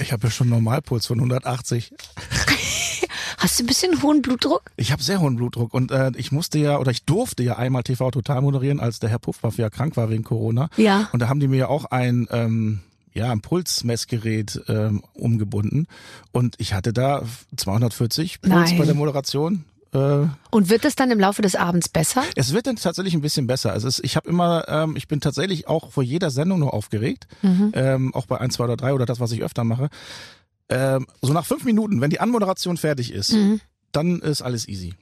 Ich 0.01 0.13
habe 0.13 0.29
ja 0.29 0.31
schon 0.31 0.49
Normalpuls 0.49 1.07
von 1.07 1.19
180. 1.19 1.93
Hast 3.39 3.59
du 3.59 3.65
ein 3.65 3.67
bisschen 3.67 4.03
hohen 4.03 4.23
Blutdruck? 4.23 4.71
Ich 4.77 4.93
habe 4.93 5.03
sehr 5.03 5.21
hohen 5.21 5.37
Blutdruck 5.37 5.75
und 5.75 5.91
äh, 5.91 6.11
ich 6.17 6.33
musste 6.33 6.59
ja 6.59 6.79
oder 6.79 6.91
ich 6.91 7.05
durfte 7.05 7.43
ja 7.43 7.57
einmal 7.57 7.83
TV 7.83 8.11
Total 8.11 8.41
moderieren, 8.41 8.81
als 8.81 8.99
der 8.99 9.11
Herr 9.11 9.19
Puffwaff 9.19 9.59
ja 9.59 9.71
krank 9.71 9.97
war 9.97 10.11
wegen 10.11 10.25
Corona. 10.25 10.69
Ja. 10.77 11.09
Und 11.13 11.21
da 11.21 11.29
haben 11.29 11.41
die 11.41 11.49
mir 11.49 11.57
ja 11.59 11.69
auch 11.69 11.85
ein 11.87 12.27
ähm, 12.31 12.81
ja 13.13 13.31
ein 13.31 13.41
Pulsmessgerät 13.41 14.63
ähm, 14.69 15.03
umgebunden 15.15 15.87
und 16.33 16.55
ich 16.59 16.75
hatte 16.75 16.93
da 16.93 17.23
240 17.57 18.41
Puls 18.41 18.55
Nein. 18.55 18.79
bei 18.79 18.85
der 18.85 18.95
Moderation. 18.95 19.65
Äh, 19.93 20.27
Und 20.51 20.69
wird 20.69 20.85
es 20.85 20.97
dann 20.97 21.11
im 21.11 21.21
Laufe 21.21 21.43
des 21.43 21.55
Abends 21.55 21.89
besser? 21.89 22.25
es 22.35 22.53
wird 22.53 22.67
dann 22.67 22.77
tatsächlich 22.77 23.15
ein 23.15 23.21
bisschen 23.21 23.47
besser. 23.47 23.73
Also 23.73 23.89
es, 23.89 24.03
ich 24.03 24.17
habe 24.17 24.29
immer, 24.29 24.69
ähm, 24.69 24.97
ich 24.97 25.09
bin 25.09 25.21
tatsächlich 25.21 25.69
auch 25.69 25.93
vor 25.93 26.03
jeder 26.03 26.31
Sendung 26.31 26.59
nur 26.59 26.75
aufgeregt, 26.75 27.27
ähm, 27.43 28.15
auch 28.15 28.27
bei 28.27 28.39
1, 28.39 28.55
2 28.55 28.65
oder 28.65 28.77
3 28.77 28.95
oder 28.95 29.07
das, 29.07 29.21
was 29.21 29.33
ich 29.33 29.43
öfter 29.43 29.65
mache. 29.65 29.89
Ähm, 30.69 31.07
so 31.23 31.33
nach 31.33 31.47
fünf 31.47 31.65
Minuten, 31.65 32.01
wenn 32.01 32.11
die 32.11 32.21
Anmoderation 32.21 32.77
fertig 32.77 33.13
ist, 33.13 33.37
dann 33.93 34.21
ist 34.21 34.43
alles 34.43 34.69
easy. 34.69 34.95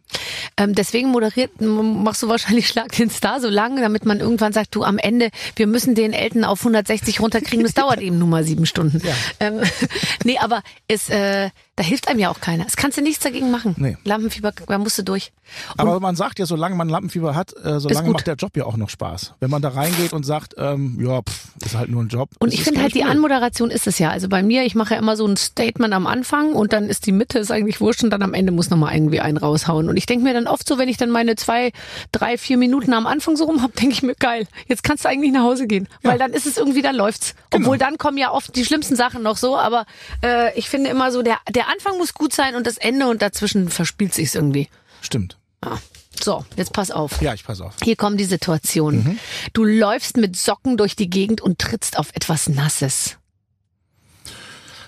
Ähm, 0.56 0.74
deswegen 0.74 1.10
moderiert, 1.10 1.60
machst 1.60 2.22
du 2.22 2.28
wahrscheinlich 2.28 2.68
Schlag 2.74 2.92
den 2.92 3.10
Star 3.10 3.40
so 3.40 3.48
lange, 3.48 3.80
damit 3.80 4.04
man 4.06 4.20
irgendwann 4.20 4.52
sagt, 4.52 4.74
du 4.74 4.84
am 4.84 4.98
Ende, 4.98 5.30
wir 5.56 5.66
müssen 5.66 5.94
den 5.94 6.12
Elton 6.12 6.44
auf 6.44 6.60
160 6.60 7.20
runterkriegen. 7.20 7.64
Das 7.64 7.74
dauert 7.74 8.00
eben 8.00 8.18
nur 8.18 8.28
mal 8.28 8.44
sieben 8.44 8.66
Stunden. 8.66 9.00
Ähm, 9.40 9.60
nee, 10.24 10.38
aber 10.38 10.62
es, 10.88 11.08
äh, 11.08 11.50
Da 11.76 11.82
hilft 11.82 12.06
einem 12.08 12.20
ja 12.20 12.30
auch 12.30 12.40
keiner. 12.40 12.62
Das 12.64 12.76
kannst 12.76 12.98
du 12.98 13.02
nichts 13.02 13.24
dagegen 13.24 13.50
machen. 13.50 13.74
Nee. 13.78 13.96
Lampenfieber, 14.04 14.52
da 14.68 14.78
musst 14.78 14.96
du 14.98 15.02
durch. 15.02 15.32
Aber 15.76 15.98
man 15.98 16.14
sagt 16.14 16.38
ja, 16.38 16.46
solange 16.46 16.76
man 16.76 16.88
Lampenfieber 16.88 17.34
hat, 17.34 17.52
äh, 17.64 17.80
solange 17.80 18.10
macht 18.10 18.28
der 18.28 18.36
Job 18.36 18.56
ja 18.56 18.64
auch 18.64 18.76
noch 18.76 18.88
Spaß. 18.88 19.34
Wenn 19.40 19.50
man 19.50 19.60
da 19.60 19.70
reingeht 19.70 20.12
und 20.12 20.24
sagt, 20.24 20.54
ähm, 20.56 20.98
ja, 21.00 21.20
pff, 21.20 21.48
ist 21.64 21.76
halt 21.76 21.90
nur 21.90 22.02
ein 22.02 22.08
Job. 22.08 22.30
Und 22.38 22.54
ich 22.54 22.62
finde 22.62 22.80
halt, 22.80 22.94
nicht 22.94 23.04
die. 23.04 23.10
Anmoderation 23.10 23.70
ist 23.70 23.88
es 23.88 23.98
ja. 23.98 24.10
Also 24.10 24.28
bei 24.28 24.42
mir, 24.42 24.64
ich 24.64 24.74
mache 24.76 24.94
ja 24.94 25.00
immer 25.00 25.16
so 25.16 25.26
ein 25.26 25.36
Statement 25.36 25.92
am 25.92 26.06
Anfang 26.06 26.52
und 26.52 26.72
dann 26.72 26.88
ist 26.88 27.06
die 27.06 27.12
Mitte, 27.12 27.40
ist 27.40 27.50
eigentlich 27.50 27.80
wurscht 27.80 28.04
und 28.04 28.10
dann 28.10 28.22
am 28.22 28.34
Ende 28.34 28.52
muss 28.52 28.70
nochmal 28.70 28.94
irgendwie 28.94 29.20
einen 29.20 29.36
raushauen. 29.36 29.88
Und 29.88 29.96
ich 29.96 30.06
denke 30.06 30.24
mir 30.24 30.32
dann 30.34 30.46
oft 30.46 30.68
so, 30.68 30.78
wenn 30.78 30.88
ich 30.88 30.96
dann 30.96 31.10
meine 31.10 31.36
zwei, 31.36 31.72
drei, 32.12 32.36
vier 32.38 32.56
Minuten 32.56 32.92
am 32.92 33.06
Anfang 33.06 33.36
so 33.36 33.44
rum 33.44 33.62
habe, 33.62 33.72
denke 33.72 33.92
ich 33.94 34.02
mir, 34.02 34.14
geil, 34.14 34.46
jetzt 34.68 34.82
kannst 34.82 35.04
du 35.04 35.08
eigentlich 35.08 35.32
nach 35.32 35.42
Hause 35.42 35.66
gehen. 35.66 35.88
Weil 36.02 36.18
dann 36.18 36.32
ist 36.32 36.46
es 36.46 36.56
irgendwie, 36.56 36.82
dann 36.82 36.96
läuft's. 36.96 37.34
Genau. 37.50 37.64
Obwohl 37.64 37.78
dann 37.78 37.98
kommen 37.98 38.18
ja 38.18 38.30
oft 38.32 38.54
die 38.56 38.64
schlimmsten 38.64 38.96
Sachen 38.96 39.22
noch 39.22 39.36
so, 39.36 39.56
aber 39.56 39.86
äh, 40.22 40.56
ich 40.58 40.68
finde 40.68 40.90
immer 40.90 41.10
so, 41.10 41.22
der, 41.22 41.38
der 41.50 41.68
Anfang 41.68 41.98
muss 41.98 42.14
gut 42.14 42.32
sein 42.32 42.54
und 42.54 42.66
das 42.66 42.76
Ende 42.76 43.06
und 43.06 43.22
dazwischen 43.22 43.68
verspielt 43.68 44.14
sich's 44.14 44.34
irgendwie. 44.34 44.68
Stimmt. 45.00 45.38
Ah. 45.60 45.78
So, 46.22 46.44
jetzt 46.56 46.72
pass 46.72 46.90
auf. 46.90 47.20
Ja, 47.20 47.34
ich 47.34 47.44
pass 47.44 47.60
auf. 47.60 47.74
Hier 47.82 47.96
kommen 47.96 48.16
die 48.16 48.24
Situationen. 48.24 49.18
Du 49.52 49.64
läufst 49.64 50.16
mit 50.16 50.36
Socken 50.36 50.76
durch 50.76 50.94
die 50.94 51.10
Gegend 51.10 51.40
und 51.40 51.58
trittst 51.58 51.98
auf 51.98 52.10
etwas 52.14 52.48
Nasses. 52.48 53.16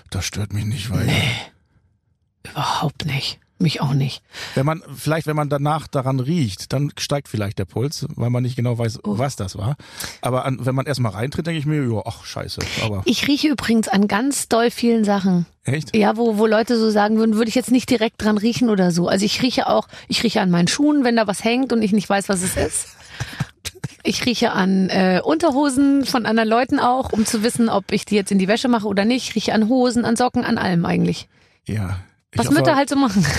Das 0.09 0.23
stört 0.23 0.53
mich 0.53 0.63
nicht, 0.63 0.89
weil 0.89 1.09
Überhaupt 2.49 3.05
nicht. 3.05 3.39
Mich 3.59 3.81
auch 3.81 3.93
nicht. 3.93 4.21
wenn 4.53 4.67
man 4.67 4.83
vielleicht, 4.95 5.25
wenn 5.25 5.35
man 5.35 5.49
danach 5.49 5.87
daran 5.87 6.19
riecht, 6.19 6.71
dann 6.73 6.91
steigt 6.97 7.27
vielleicht 7.27 7.57
der 7.57 7.65
Puls, 7.65 8.05
weil 8.15 8.29
man 8.29 8.43
nicht 8.43 8.55
genau 8.55 8.77
weiß, 8.77 8.99
Oh. 9.03 9.17
was 9.17 9.35
das 9.35 9.57
war. 9.57 9.75
Aber 10.21 10.45
an, 10.45 10.59
wenn 10.63 10.75
man 10.75 10.85
erstmal 10.85 11.11
reintritt, 11.13 11.47
denke 11.47 11.57
ich 11.59 11.65
mir, 11.65 11.83
ja, 11.83 12.01
ach 12.05 12.23
scheiße. 12.23 12.59
Aber 12.83 13.01
Ich 13.05 13.27
rieche 13.27 13.47
übrigens 13.47 13.87
an 13.87 14.07
ganz 14.07 14.47
doll 14.47 14.69
vielen 14.69 15.03
Sachen. 15.03 15.47
echt? 15.63 15.95
Ja, 15.95 16.17
wo, 16.17 16.37
wo 16.37 16.45
Leute 16.45 16.77
so 16.77 16.91
sagen 16.91 17.17
würden, 17.17 17.35
würde 17.35 17.49
ich 17.49 17.55
jetzt 17.55 17.71
nicht 17.71 17.89
direkt 17.89 18.21
dran 18.23 18.37
riechen 18.37 18.69
oder 18.69 18.91
so. 18.91 19.07
Also 19.07 19.25
ich 19.25 19.41
rieche 19.41 19.67
auch, 19.67 19.87
ich 20.07 20.21
rieche 20.23 20.39
an 20.41 20.51
meinen 20.51 20.67
Schuhen, 20.67 21.03
wenn 21.03 21.15
da 21.15 21.25
was 21.25 21.43
hängt 21.43 21.73
und 21.73 21.81
ich 21.81 21.93
nicht 21.93 22.07
weiß, 22.09 22.29
was 22.29 22.43
es 22.43 22.55
ist. 22.57 22.89
Ich 24.03 24.25
rieche 24.25 24.51
an 24.51 24.89
äh, 24.89 25.19
Unterhosen 25.23 26.05
von 26.05 26.25
anderen 26.25 26.47
Leuten 26.47 26.79
auch, 26.79 27.11
um 27.11 27.25
zu 27.25 27.43
wissen, 27.43 27.67
ob 27.69 27.91
ich 27.91 28.05
die 28.05 28.15
jetzt 28.15 28.31
in 28.31 28.37
die 28.39 28.47
Wäsche 28.47 28.67
mache 28.69 28.87
oder 28.87 29.03
nicht. 29.03 29.27
Ich 29.29 29.35
rieche 29.35 29.53
an 29.53 29.67
Hosen, 29.67 30.05
an 30.05 30.15
Socken, 30.15 30.45
an 30.45 30.57
allem 30.57 30.85
eigentlich. 30.85 31.27
Ja. 31.65 31.99
Was 32.37 32.49
Mütter 32.49 32.75
halt 32.75 32.89
so 32.89 32.95
machen. 32.95 33.25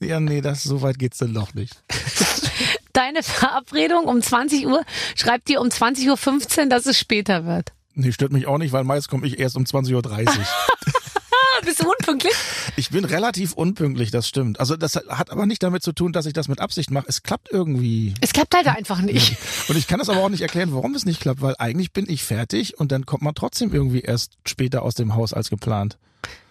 Ja, 0.00 0.20
nee, 0.20 0.40
das 0.40 0.62
so 0.62 0.80
weit 0.82 0.98
geht's 0.98 1.18
dann 1.18 1.34
doch 1.34 1.54
nicht. 1.54 1.82
Deine 2.92 3.22
Verabredung 3.22 4.04
um 4.04 4.22
20 4.22 4.66
Uhr 4.66 4.84
schreibt 5.16 5.48
dir 5.48 5.60
um 5.60 5.68
20.15 5.68 6.62
Uhr, 6.62 6.66
dass 6.68 6.86
es 6.86 6.98
später 6.98 7.44
wird. 7.44 7.72
Nee, 7.94 8.12
stört 8.12 8.32
mich 8.32 8.46
auch 8.46 8.58
nicht, 8.58 8.72
weil 8.72 8.84
meist 8.84 9.08
komme 9.08 9.26
ich 9.26 9.38
erst 9.38 9.56
um 9.56 9.64
20.30 9.64 10.26
Uhr. 10.26 10.32
Bist 11.64 11.82
du 11.82 11.90
unpünktlich? 11.90 12.32
ich 12.76 12.90
bin 12.90 13.04
relativ 13.04 13.52
unpünktlich, 13.54 14.12
das 14.12 14.28
stimmt. 14.28 14.60
Also 14.60 14.76
das 14.76 14.94
hat 14.94 15.32
aber 15.32 15.44
nicht 15.44 15.60
damit 15.64 15.82
zu 15.82 15.92
tun, 15.92 16.12
dass 16.12 16.26
ich 16.26 16.32
das 16.32 16.46
mit 16.46 16.60
Absicht 16.60 16.92
mache. 16.92 17.06
Es 17.08 17.24
klappt 17.24 17.48
irgendwie. 17.50 18.14
Es 18.20 18.32
klappt 18.32 18.54
halt 18.54 18.68
einfach 18.68 19.00
nicht. 19.00 19.36
Und 19.68 19.76
ich 19.76 19.88
kann 19.88 19.98
das 19.98 20.08
aber 20.08 20.20
auch 20.20 20.28
nicht 20.28 20.42
erklären, 20.42 20.72
warum 20.72 20.94
es 20.94 21.04
nicht 21.04 21.20
klappt, 21.20 21.42
weil 21.42 21.56
eigentlich 21.58 21.92
bin 21.92 22.08
ich 22.08 22.22
fertig 22.22 22.78
und 22.78 22.92
dann 22.92 23.04
kommt 23.06 23.22
man 23.22 23.34
trotzdem 23.34 23.74
irgendwie 23.74 24.00
erst 24.00 24.38
später 24.46 24.82
aus 24.82 24.94
dem 24.94 25.16
Haus 25.16 25.32
als 25.32 25.50
geplant. 25.50 25.98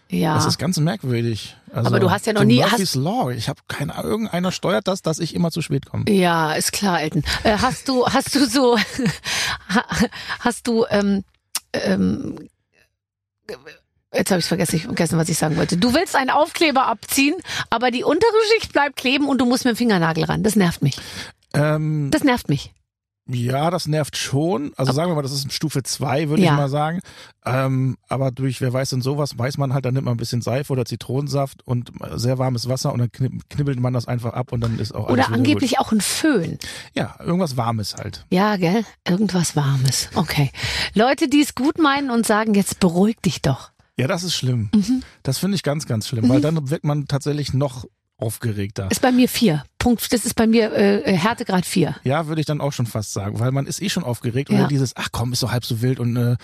Ja. 0.10 0.36
Das 0.36 0.46
ist 0.46 0.58
ganz 0.58 0.78
merkwürdig. 0.80 1.56
Also, 1.74 1.88
Aber 1.88 2.00
du 2.00 2.10
hast 2.10 2.26
ja 2.26 2.34
noch 2.34 2.43
nie- 2.46 2.60
Murphy's 2.62 2.96
Law. 2.96 3.30
Ich 3.32 3.50
habe 3.50 3.60
keine 3.67 3.93
irgendeiner 4.02 4.52
steuert 4.52 4.88
das, 4.88 5.02
dass 5.02 5.20
ich 5.20 5.36
immer 5.36 5.52
zu 5.52 5.62
spät 5.62 5.86
komme. 5.86 6.06
Ja, 6.10 6.54
ist 6.54 6.72
klar, 6.72 7.02
Elton. 7.02 7.24
Äh, 7.43 7.58
hast 7.58 7.89
du, 7.89 8.06
hast 8.08 8.34
du 8.36 8.46
so, 8.46 8.78
ha- 9.70 9.86
hast 10.39 10.65
du, 10.67 10.86
ähm, 10.89 11.24
ähm, 11.74 12.48
jetzt 14.13 14.32
habe 14.32 14.39
ich 14.39 14.46
vergessen, 14.46 14.78
ich 14.78 14.84
vergessen, 14.84 15.17
was 15.17 15.30
ich 15.30 15.38
sagen 15.38 15.58
wollte. 15.58 15.78
Du 15.78 15.93
willst 15.93 16.15
einen 16.15 16.30
Aufkleber 16.30 16.88
abziehen, 16.88 17.36
aber 17.70 17.91
die 17.91 18.04
untere 18.04 18.32
Schicht 18.54 18.74
bleibt 18.74 18.96
kleben 18.96 19.28
und 19.28 19.39
du 19.39 19.46
musst 19.46 19.65
mit 19.65 19.76
dem 19.76 19.78
Fingernagel 19.78 20.24
ran. 20.24 20.43
Das 20.43 20.56
nervt 20.56 20.82
mich. 20.82 20.98
Ähm, 21.54 22.10
Das 22.12 22.24
nervt 22.24 22.50
mich. 22.50 22.74
Ja, 23.30 23.70
das 23.72 23.88
nervt 23.88 24.16
schon. 24.18 24.72
Also 24.78 24.92
sagen 24.94 25.12
wir 25.12 25.16
mal, 25.16 25.22
das 25.22 25.32
ist 25.32 25.52
Stufe 25.52 25.84
zwei, 25.84 26.30
würde 26.30 26.44
Ja. 26.44 26.52
ich 26.52 26.58
mal 26.58 26.70
sagen. 26.70 27.02
Ähm, 27.46 27.98
aber 28.10 28.32
durch, 28.32 28.60
wer 28.62 28.74
weiß 28.74 28.90
denn 28.92 29.02
sowas, 29.02 29.38
weiß 29.38 29.58
man 29.58 29.74
halt, 29.74 29.86
dann 29.86 29.94
nimmt 29.94 30.06
man 30.06 30.16
ein 30.16 30.18
bisschen 30.18 30.42
Seife 30.42 30.74
oder 30.74 30.86
Zitronensaft 30.86 31.66
und 31.66 31.92
sehr 32.16 32.38
warmes 32.38 32.68
Wasser 32.68 32.92
und 32.94 33.00
dann 33.00 33.10
knibb- 33.10 33.42
knibbelt 33.50 33.80
man 33.80 33.94
das 33.94 34.08
einfach 34.08 34.34
ab 34.34 34.52
und 34.52 34.62
dann 34.62 34.80
ist 34.80 34.94
auch 34.94 35.08
alles 35.08 35.28
Oder 35.28 35.34
angeblich 35.36 35.80
auch 35.80 35.92
ein 35.92 36.02
Föhn. 36.02 36.52
Gut. 36.52 36.68
Ja, 36.94 37.16
irgendwas 37.20 37.56
Warmes 37.58 37.96
halt. 37.96 38.26
Ja, 38.30 38.56
gell? 38.58 38.84
Irgendwas 39.08 39.56
Warmes. 39.56 40.10
Okay. 40.16 40.52
Leute, 40.94 41.28
die 41.30 41.42
es 41.42 41.56
gut 41.56 41.78
meinen 41.80 42.10
und 42.12 42.26
sagen, 42.26 42.54
jetzt 42.54 42.80
beruhig 42.80 43.18
dich 43.24 43.42
doch. 43.42 43.72
Ja, 44.00 44.06
das 44.08 44.24
ist 44.24 44.36
schlimm. 44.36 44.70
Mhm. 44.76 45.02
Das 45.24 45.40
finde 45.40 45.56
ich 45.56 45.63
ganz, 45.63 45.88
ganz 45.88 46.08
schlimm, 46.08 46.30
weil 46.30 46.40
dann 46.40 46.70
wird 46.70 46.84
man 46.84 47.08
tatsächlich 47.08 47.54
noch 47.54 47.86
aufgeregter. 48.18 48.90
Ist 48.92 49.02
bei 49.02 49.12
mir 49.12 49.30
vier. 49.30 49.64
Punkt. 49.78 50.12
Das 50.12 50.26
ist 50.26 50.34
bei 50.36 50.48
mir 50.48 50.74
äh, 50.74 51.14
Härtegrad 51.16 51.66
vier. 51.66 51.96
Ja, 52.04 52.28
würde 52.28 52.42
ich 52.42 52.48
dann 52.48 52.62
auch 52.62 52.74
schon 52.74 52.88
fast 52.88 53.14
sagen, 53.14 53.40
weil 53.40 53.52
man 53.52 53.68
ist 53.68 53.82
eh 53.82 53.90
schon 53.90 54.04
aufgeregt 54.04 54.50
und 54.50 54.56
Ja. 54.56 54.62
dann 54.64 54.70
dieses, 54.70 54.96
ach 54.96 55.10
komm, 55.12 55.34
ist 55.34 55.40
so 55.40 55.52
halb 55.52 55.66
so 55.66 55.82
wild 55.82 56.00
und 56.00 56.16
äh, 56.18 56.36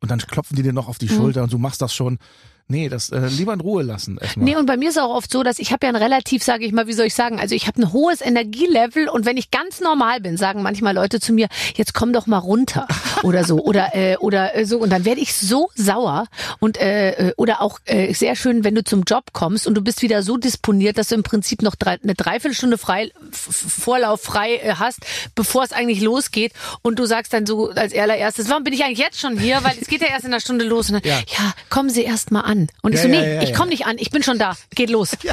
und 0.00 0.10
dann 0.10 0.18
klopfen 0.18 0.56
die 0.56 0.62
dir 0.62 0.72
noch 0.74 0.88
auf 0.88 0.96
Mhm. 0.96 1.06
die 1.06 1.08
Schulter 1.08 1.42
und 1.42 1.52
du 1.52 1.58
machst 1.58 1.80
das 1.80 1.94
schon. 1.94 2.18
Nee, 2.68 2.88
das 2.88 3.10
äh, 3.10 3.28
lieber 3.28 3.52
in 3.52 3.60
Ruhe 3.60 3.84
lassen 3.84 4.18
erstmal. 4.20 4.44
Nee, 4.44 4.56
und 4.56 4.66
bei 4.66 4.76
mir 4.76 4.88
ist 4.88 4.98
auch 4.98 5.14
oft 5.14 5.30
so, 5.30 5.44
dass 5.44 5.60
ich 5.60 5.70
habe 5.70 5.86
ja 5.86 5.92
ein 5.92 5.96
relativ, 5.96 6.42
sage 6.42 6.64
ich 6.64 6.72
mal, 6.72 6.88
wie 6.88 6.94
soll 6.94 7.06
ich 7.06 7.14
sagen, 7.14 7.38
also 7.38 7.54
ich 7.54 7.68
habe 7.68 7.80
ein 7.80 7.92
hohes 7.92 8.20
Energielevel 8.20 9.08
und 9.08 9.24
wenn 9.24 9.36
ich 9.36 9.52
ganz 9.52 9.80
normal 9.80 10.20
bin, 10.20 10.36
sagen 10.36 10.62
manchmal 10.62 10.92
Leute 10.92 11.20
zu 11.20 11.32
mir, 11.32 11.46
jetzt 11.76 11.94
komm 11.94 12.12
doch 12.12 12.26
mal 12.26 12.38
runter 12.38 12.88
oder 13.22 13.44
so 13.44 13.60
oder 13.62 13.94
äh, 13.94 14.16
oder 14.16 14.56
äh, 14.56 14.64
so 14.66 14.78
und 14.78 14.90
dann 14.90 15.04
werde 15.04 15.20
ich 15.20 15.34
so 15.34 15.68
sauer 15.76 16.26
und 16.58 16.76
äh, 16.80 17.28
äh, 17.28 17.34
oder 17.36 17.62
auch 17.62 17.78
äh, 17.84 18.12
sehr 18.14 18.34
schön, 18.34 18.64
wenn 18.64 18.74
du 18.74 18.82
zum 18.82 19.04
Job 19.04 19.26
kommst 19.32 19.68
und 19.68 19.74
du 19.74 19.80
bist 19.80 20.02
wieder 20.02 20.24
so 20.24 20.36
disponiert, 20.36 20.98
dass 20.98 21.08
du 21.08 21.14
im 21.14 21.22
Prinzip 21.22 21.62
noch 21.62 21.76
drei, 21.76 21.98
eine 22.02 22.14
Dreiviertelstunde 22.14 22.78
frei 22.78 23.12
Vorlauf 23.30 24.22
frei 24.22 24.56
äh, 24.56 24.74
hast, 24.76 24.98
bevor 25.36 25.62
es 25.62 25.70
eigentlich 25.70 26.00
losgeht 26.00 26.52
und 26.82 26.98
du 26.98 27.06
sagst 27.06 27.32
dann 27.32 27.46
so 27.46 27.70
als 27.70 27.94
allererstes, 27.94 28.48
warum 28.50 28.64
bin 28.64 28.72
ich 28.72 28.82
eigentlich 28.82 28.98
jetzt 28.98 29.20
schon 29.20 29.38
hier, 29.38 29.62
weil 29.62 29.76
es 29.80 29.86
geht 29.86 30.00
ja 30.00 30.08
erst 30.08 30.24
in 30.24 30.32
einer 30.32 30.40
Stunde 30.40 30.64
los 30.64 30.90
und 30.90 30.94
dann, 30.94 31.02
Ja. 31.04 31.20
ja, 31.20 31.54
kommen 31.70 31.90
Sie 31.90 32.02
erst 32.02 32.32
mal 32.32 32.40
an 32.40 32.55
und 32.82 32.92
ich 32.92 32.98
Ja, 32.98 33.02
so, 33.02 33.08
nee, 33.08 33.34
ja, 33.34 33.42
ich 33.42 33.50
ja. 33.50 33.56
komme 33.56 33.70
nicht 33.70 33.86
an, 33.86 33.96
ich 33.98 34.10
bin 34.10 34.22
schon 34.22 34.38
da, 34.38 34.56
geht 34.74 34.90
los. 34.90 35.16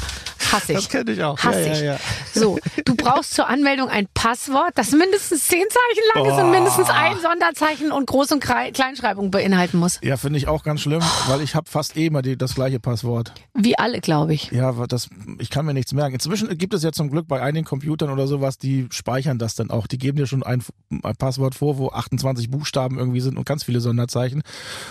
Hass 0.53 0.69
ich. 0.69 0.75
Das 0.75 0.89
kenn 0.89 1.07
ich 1.07 1.21
auch. 1.23 1.37
Hass 1.39 1.55
Ja, 1.55 1.61
ja, 1.61 1.73
ich. 1.73 1.81
ja. 1.81 1.97
So, 2.33 2.57
du 2.85 2.95
brauchst 2.95 3.33
zur 3.33 3.47
Anmeldung 3.49 3.89
ein 3.89 4.07
Passwort, 4.13 4.71
das 4.75 4.91
mindestens 4.91 5.45
zehn 5.47 5.63
Zeichen 5.69 6.03
lang 6.15 6.25
ist 6.25 6.33
und 6.41 6.49
Oh. 6.49 6.51
mindestens 6.51 6.89
ein 6.89 7.15
Sonderzeichen 7.21 7.91
und 7.91 8.09
Groß- 8.09 8.33
und 8.33 8.39
Kleinschreibung 8.41 9.31
beinhalten 9.31 9.77
muss. 9.77 9.99
Ja, 10.03 10.17
finde 10.17 10.37
ich 10.37 10.47
auch 10.47 10.63
ganz 10.63 10.81
schlimm, 10.81 11.01
weil 11.27 11.41
ich 11.41 11.55
habe 11.55 11.69
fast 11.69 11.97
eh 11.97 12.05
immer 12.07 12.21
die, 12.21 12.37
das 12.37 12.55
gleiche 12.55 12.79
Passwort. 12.79 13.33
Wie 13.53 13.77
alle, 13.77 13.99
glaube 14.01 14.33
ich. 14.33 14.51
Ja, 14.51 14.71
das, 14.87 15.09
ich 15.39 15.49
kann 15.49 15.65
mir 15.65 15.73
nichts 15.73 15.93
merken. 15.93 16.13
Inzwischen 16.15 16.55
gibt 16.57 16.73
es 16.73 16.83
ja 16.83 16.91
zum 16.91 17.09
Glück 17.09 17.27
bei 17.27 17.41
einigen 17.41 17.65
Computern 17.65 18.09
oder 18.09 18.27
sowas, 18.27 18.57
die 18.57 18.87
speichern 18.91 19.39
das 19.39 19.55
dann 19.55 19.71
auch. 19.71 19.87
Die 19.87 19.97
geben 19.97 20.17
dir 20.17 20.27
schon 20.27 20.43
ein, 20.43 20.63
ein 21.03 21.15
Passwort 21.15 21.55
vor, 21.55 21.77
wo 21.77 21.89
28 21.89 22.49
Buchstaben 22.51 22.97
irgendwie 22.97 23.21
sind 23.21 23.37
und 23.37 23.45
ganz 23.45 23.63
viele 23.63 23.79
Sonderzeichen. 23.79 24.43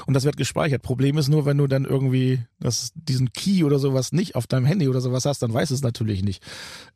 Und 0.06 0.14
das 0.14 0.24
wird 0.24 0.36
gespeichert. 0.36 0.82
Problem 0.82 1.18
ist 1.18 1.28
nur, 1.28 1.46
wenn 1.46 1.58
du 1.58 1.66
dann 1.66 1.84
irgendwie 1.84 2.40
das, 2.60 2.92
diesen 2.94 3.32
Key 3.32 3.64
oder 3.64 3.78
sowas 3.78 4.12
nicht 4.12 4.34
auf 4.34 4.46
deinem 4.46 4.64
Handy 4.66 4.88
oder 4.88 5.00
sowas 5.00 5.24
hast, 5.24 5.42
dann 5.42 5.51
weißt 5.52 5.70
du 5.70 5.74
es 5.74 5.82
natürlich 5.82 6.22
nicht. 6.22 6.42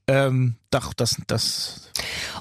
Ähm, 0.08 0.54
doch, 0.70 0.94
das, 0.94 1.16
das 1.26 1.90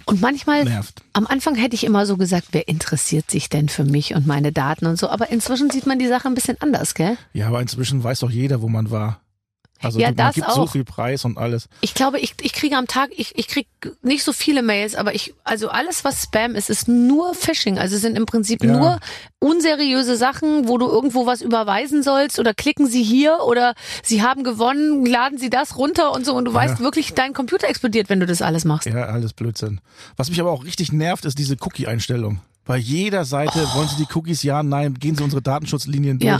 Und 0.06 0.22
manchmal, 0.22 0.66
nervt. 0.66 1.02
am 1.14 1.26
Anfang 1.26 1.56
hätte 1.56 1.76
ich 1.76 1.84
immer 1.84 2.06
so 2.06 2.16
gesagt, 2.16 2.50
wer 2.52 2.68
interessiert 2.68 3.32
sich 3.32 3.50
denn 3.50 3.70
für 3.70 3.84
mich 3.84 4.14
und 4.14 4.28
meine 4.28 4.52
Daten 4.52 4.86
und 4.86 4.98
so. 4.98 5.10
Aber 5.10 5.32
inzwischen 5.32 5.72
sieht 5.72 5.88
man 5.88 5.98
die 5.98 6.08
Sache 6.08 6.28
ein 6.28 6.36
bisschen 6.36 6.58
anders, 6.62 6.94
gell? 6.94 7.18
Ja, 7.34 7.48
aber 7.48 7.62
inzwischen 7.62 8.04
weiß 8.04 8.20
doch 8.20 8.30
jeder, 8.30 8.62
wo 8.62 8.70
man 8.70 8.92
war. 8.92 9.20
Also 9.86 10.00
Ja, 10.00 10.08
du, 10.12 10.16
man 10.16 10.28
das 10.28 10.36
gibt 10.36 10.52
so 10.52 10.62
auch. 10.64 10.72
viel 10.72 10.84
Preis 10.84 11.24
und 11.26 11.38
alles. 11.38 11.70
Ich 11.82 11.94
glaube, 11.94 12.20
ich, 12.20 12.34
ich 12.42 12.54
kriege 12.54 12.76
am 12.78 12.88
Tag, 12.88 13.10
ich, 13.16 13.38
ich 13.38 13.48
kriege 13.48 13.68
nicht 14.02 14.24
so 14.24 14.34
viele 14.34 14.62
Mails, 14.62 14.96
aber 14.96 15.16
ich, 15.16 15.34
also 15.44 15.70
alles, 15.70 16.04
was 16.04 16.24
Spam 16.24 16.56
ist, 16.56 16.70
ist 16.70 16.88
nur 16.88 17.34
Phishing. 17.34 17.78
Also 17.80 17.96
es 17.96 18.02
sind 18.02 18.18
im 18.18 18.26
Prinzip 18.26 18.64
Ja. 18.64 18.74
nur 18.78 19.00
unseriöse 19.40 20.18
Sachen, 20.18 20.68
wo 20.68 20.78
du 20.78 20.88
irgendwo 20.88 21.26
was 21.26 21.42
überweisen 21.42 22.02
sollst 22.04 22.40
oder 22.40 22.54
klicken 22.54 22.88
sie 22.88 23.04
hier 23.04 23.40
oder 23.48 23.76
sie 24.04 24.24
haben 24.24 24.44
gewonnen, 24.44 25.06
laden 25.06 25.38
sie 25.38 25.50
das 25.50 25.78
runter 25.78 26.12
und 26.14 26.26
so 26.26 26.34
und 26.36 26.46
du 26.46 26.54
weißt 26.54 26.80
wirklich, 26.80 27.14
dein 27.14 27.34
Computer 27.34 27.70
explodiert, 27.70 28.10
wenn 28.10 28.20
du 28.20 28.26
das 28.26 28.42
alles 28.42 28.66
machst. 28.66 28.88
Ja, 28.88 29.04
alles 29.06 29.34
Blödsinn. 29.34 29.82
Was 30.18 30.30
mich 30.30 30.40
aber 30.42 30.52
auch 30.52 30.64
richtig 30.64 30.92
nervt, 30.92 31.26
ist 31.26 31.38
diese 31.38 31.56
Cookie-Einstellung. 31.62 32.42
Bei 32.66 32.78
jeder 32.78 33.26
Seite 33.26 33.60
wollen 33.76 33.88
sie 33.88 34.04
die 34.04 34.08
Cookies, 34.16 34.42
ja, 34.42 34.64
nein, 34.64 34.96
gehen 34.96 35.16
sie 35.16 35.24
unsere 35.24 35.44
Datenschutzlinien 35.44 36.20
Ja. 36.20 36.40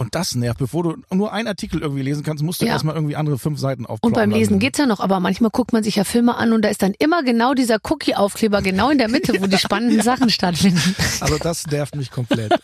Und 0.00 0.14
das 0.14 0.36
nervt. 0.36 0.58
Bevor 0.58 0.84
du 0.84 0.96
nur 1.12 1.32
einen 1.32 1.48
Artikel 1.48 1.80
irgendwie 1.82 2.02
lesen 2.02 2.22
kannst, 2.22 2.44
musst 2.44 2.60
du 2.62 2.66
Ja. 2.66 2.72
erstmal 2.74 2.94
irgendwie 2.94 3.16
andere 3.16 3.36
fünf 3.36 3.58
Seiten 3.58 3.84
aufploppen. 3.84 4.06
Und 4.10 4.14
beim 4.14 4.30
Lesen 4.30 4.52
lassen. 4.54 4.58
geht's 4.60 4.78
ja 4.78 4.86
noch, 4.86 5.00
aber 5.00 5.18
manchmal 5.18 5.50
guckt 5.50 5.72
man 5.72 5.82
sich 5.82 5.96
ja 5.96 6.04
Filme 6.04 6.36
an 6.36 6.52
und 6.52 6.62
da 6.62 6.68
ist 6.68 6.82
dann 6.82 6.94
immer 7.00 7.24
genau 7.24 7.52
dieser 7.52 7.78
Cookie-Aufkleber 7.82 8.62
genau 8.62 8.90
in 8.90 8.98
der 8.98 9.08
Mitte, 9.08 9.34
wo 9.40 9.46
die 9.48 9.58
spannenden 9.58 10.00
Sachen 10.02 10.30
stattfinden. 10.30 10.94
Also 11.20 11.38
das 11.38 11.66
nervt 11.66 11.96
mich 11.96 12.10
komplett. 12.10 12.52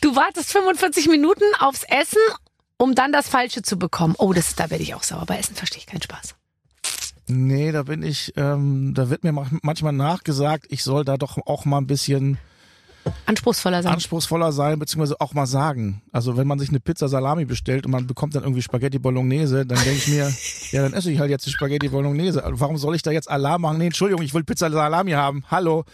Du 0.00 0.16
wartest 0.16 0.52
45 0.52 1.08
Minuten 1.08 1.44
aufs 1.60 1.84
Essen, 1.84 2.18
um 2.76 2.94
dann 2.94 3.12
das 3.12 3.28
Falsche 3.28 3.62
zu 3.62 3.78
bekommen. 3.78 4.14
Oh, 4.18 4.32
das, 4.32 4.54
da 4.54 4.68
werde 4.70 4.82
ich 4.82 4.94
auch 4.94 5.02
sauer. 5.02 5.24
Bei 5.26 5.38
Essen 5.38 5.54
verstehe 5.54 5.78
ich 5.78 5.86
keinen 5.86 6.02
Spaß. 6.02 6.34
nee, 7.26 7.72
da 7.72 7.84
bin 7.84 8.02
ich, 8.02 8.32
ähm, 8.36 8.92
da 8.94 9.08
wird 9.08 9.24
mir 9.24 9.32
manchmal 9.32 9.92
nachgesagt, 9.92 10.66
ich 10.68 10.82
soll 10.84 11.04
da 11.04 11.16
doch 11.16 11.38
auch 11.46 11.64
mal 11.64 11.78
ein 11.78 11.86
bisschen 11.86 12.36
Anspruchsvoller 13.26 13.82
sein. 13.82 13.92
anspruchsvoller 13.92 14.52
sein, 14.52 14.78
beziehungsweise 14.78 15.20
auch 15.20 15.34
mal 15.34 15.46
sagen. 15.46 16.02
Also 16.12 16.36
wenn 16.36 16.46
man 16.46 16.58
sich 16.58 16.68
eine 16.70 16.80
Pizza 16.80 17.08
Salami 17.08 17.44
bestellt 17.44 17.86
und 17.86 17.92
man 17.92 18.06
bekommt 18.06 18.34
dann 18.34 18.42
irgendwie 18.42 18.62
Spaghetti 18.62 18.98
Bolognese, 18.98 19.66
dann 19.66 19.78
denke 19.78 19.92
ich 19.98 20.08
mir, 20.08 20.32
ja, 20.72 20.82
dann 20.82 20.92
esse 20.94 21.10
ich 21.10 21.18
halt 21.18 21.30
jetzt 21.30 21.46
die 21.46 21.50
Spaghetti 21.50 21.88
Bolognese. 21.88 22.44
Also 22.44 22.60
Warum 22.60 22.76
soll 22.76 22.94
ich 22.94 23.02
da 23.02 23.10
jetzt 23.10 23.30
Alarm 23.30 23.62
machen? 23.62 23.78
Nee, 23.78 23.86
Entschuldigung, 23.86 24.22
ich 24.24 24.34
will 24.34 24.44
Pizza 24.44 24.70
Salami 24.70 25.12
haben. 25.12 25.44
Hallo. 25.50 25.84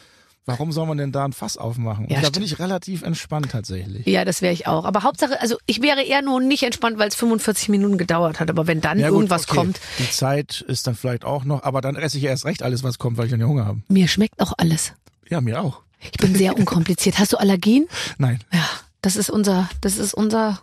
Warum 0.47 0.73
soll 0.73 0.87
man 0.87 0.97
denn 0.97 1.13
da 1.13 1.27
ein 1.27 1.33
Fass 1.35 1.59
aufmachen? 1.59 2.07
Und 2.07 2.11
Ja, 2.11 2.17
da 2.17 2.23
stimmt. 2.23 2.37
bin 2.37 2.43
ich 2.45 2.59
relativ 2.59 3.03
entspannt 3.03 3.51
tatsächlich. 3.53 4.07
Ja, 4.07 4.25
das 4.25 4.41
wäre 4.43 4.53
ich 4.55 4.67
auch. 4.67 4.85
Aber 4.85 5.03
Hauptsache, 5.03 5.41
also 5.41 5.57
ich 5.67 5.83
wäre 5.83 6.03
eher 6.03 6.23
nur 6.23 6.41
nicht 6.41 6.63
entspannt, 6.63 6.99
weil 6.99 7.09
es 7.09 7.15
45 7.15 7.69
Minuten 7.69 7.99
gedauert 7.99 8.41
hat. 8.41 8.49
Aber 8.51 8.67
wenn 8.67 8.81
dann 8.81 8.99
Ja, 8.99 9.11
gut, 9.11 9.19
irgendwas 9.19 9.47
okay. 9.49 9.57
kommt, 9.59 9.81
Die 9.99 10.11
Zeit 10.11 10.65
ist 10.67 10.87
dann 10.87 10.95
vielleicht 10.97 11.25
auch 11.25 11.45
noch, 11.45 11.63
aber 11.63 11.83
dann 11.83 11.95
esse 11.95 12.17
ich 12.19 12.25
erst 12.25 12.47
recht 12.47 12.63
alles, 12.63 12.83
was 12.83 12.99
kommt, 12.99 13.17
weil 13.19 13.27
ich 13.27 13.31
dann 13.31 13.39
ja 13.41 13.47
Hunger 13.47 13.67
habe. 13.67 13.81
mir 13.89 14.09
schmeckt 14.09 14.41
auch 14.41 14.53
alles. 14.57 14.95
Ja, 15.29 15.41
mir 15.41 15.61
auch. 15.63 15.83
Ich 16.03 16.19
bin 16.19 16.35
sehr 16.35 16.57
unkompliziert. 16.57 17.19
Hast 17.19 17.33
du 17.33 17.37
Allergien? 17.37 17.87
Nein. 18.19 18.41
Ja, 18.53 18.69
das 19.03 19.17
ist 19.17 19.31
unser, 19.31 19.69
das 19.81 19.99
ist 19.99 20.15
unser, 20.15 20.61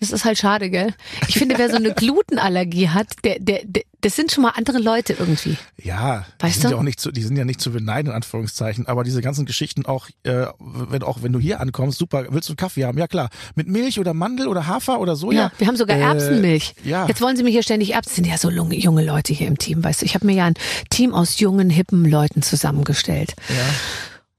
das 0.00 0.12
ist 0.12 0.24
halt 0.24 0.38
schade, 0.38 0.70
gell? 0.70 0.94
Ich 1.26 1.38
finde, 1.38 1.58
wer 1.58 1.70
so 1.70 1.76
eine 1.76 1.92
Glutenallergie 1.92 2.88
hat, 2.90 3.08
der, 3.24 3.38
der, 3.40 3.62
der 3.64 3.82
das 4.00 4.14
sind 4.14 4.30
schon 4.30 4.42
mal 4.42 4.50
andere 4.50 4.78
Leute 4.78 5.14
irgendwie. 5.18 5.56
Ja, 5.76 6.24
die 6.40 6.44
Weißt 6.44 6.60
sind 6.60 6.70
du? 6.70 6.74
ja 6.76 6.78
auch 6.78 6.84
nicht 6.84 7.00
zu, 7.00 7.10
die 7.10 7.24
sind 7.24 7.36
ja 7.36 7.44
nicht 7.44 7.60
zu 7.60 7.72
beneiden, 7.72 8.10
in 8.10 8.14
Anführungszeichen, 8.14 8.86
aber 8.86 9.02
diese 9.02 9.20
ganzen 9.22 9.44
Geschichten 9.44 9.86
auch, 9.86 10.06
äh, 10.22 10.46
wenn, 10.60 11.02
auch 11.02 11.24
wenn 11.24 11.32
du 11.32 11.40
hier 11.40 11.58
ankommst, 11.60 11.98
super, 11.98 12.26
willst 12.30 12.48
du 12.48 12.52
einen 12.52 12.58
Kaffee 12.58 12.84
haben? 12.84 12.96
Ja 12.96 13.08
klar. 13.08 13.28
Mit 13.56 13.66
Milch 13.66 13.98
oder 13.98 14.14
Mandel 14.14 14.46
oder 14.46 14.68
Hafer 14.68 15.00
oder 15.00 15.16
Soja? 15.16 15.40
Ja, 15.46 15.52
wir 15.58 15.66
haben 15.66 15.74
sogar 15.74 15.96
Äh, 15.96 16.02
Erbsenmilch. 16.02 16.74
ja. 16.84 17.08
Jetzt 17.08 17.20
wollen 17.20 17.36
sie 17.36 17.42
mir 17.42 17.50
hier 17.50 17.64
ständig 17.64 17.94
Erbsen. 17.94 18.14
Sind 18.14 18.28
ja 18.28 18.38
so 18.38 18.50
junge, 18.50 18.76
junge 18.76 19.04
Leute 19.04 19.32
hier 19.32 19.48
im 19.48 19.58
Team, 19.58 19.82
weißt 19.82 20.02
du. 20.02 20.06
Ich 20.06 20.14
habe 20.14 20.26
mir 20.26 20.34
ja 20.36 20.44
ein 20.44 20.54
Team 20.90 21.12
aus 21.12 21.40
jungen, 21.40 21.68
hippen 21.68 22.04
Leuten 22.08 22.42
zusammengestellt. 22.42 23.34
Ja. 23.48 23.54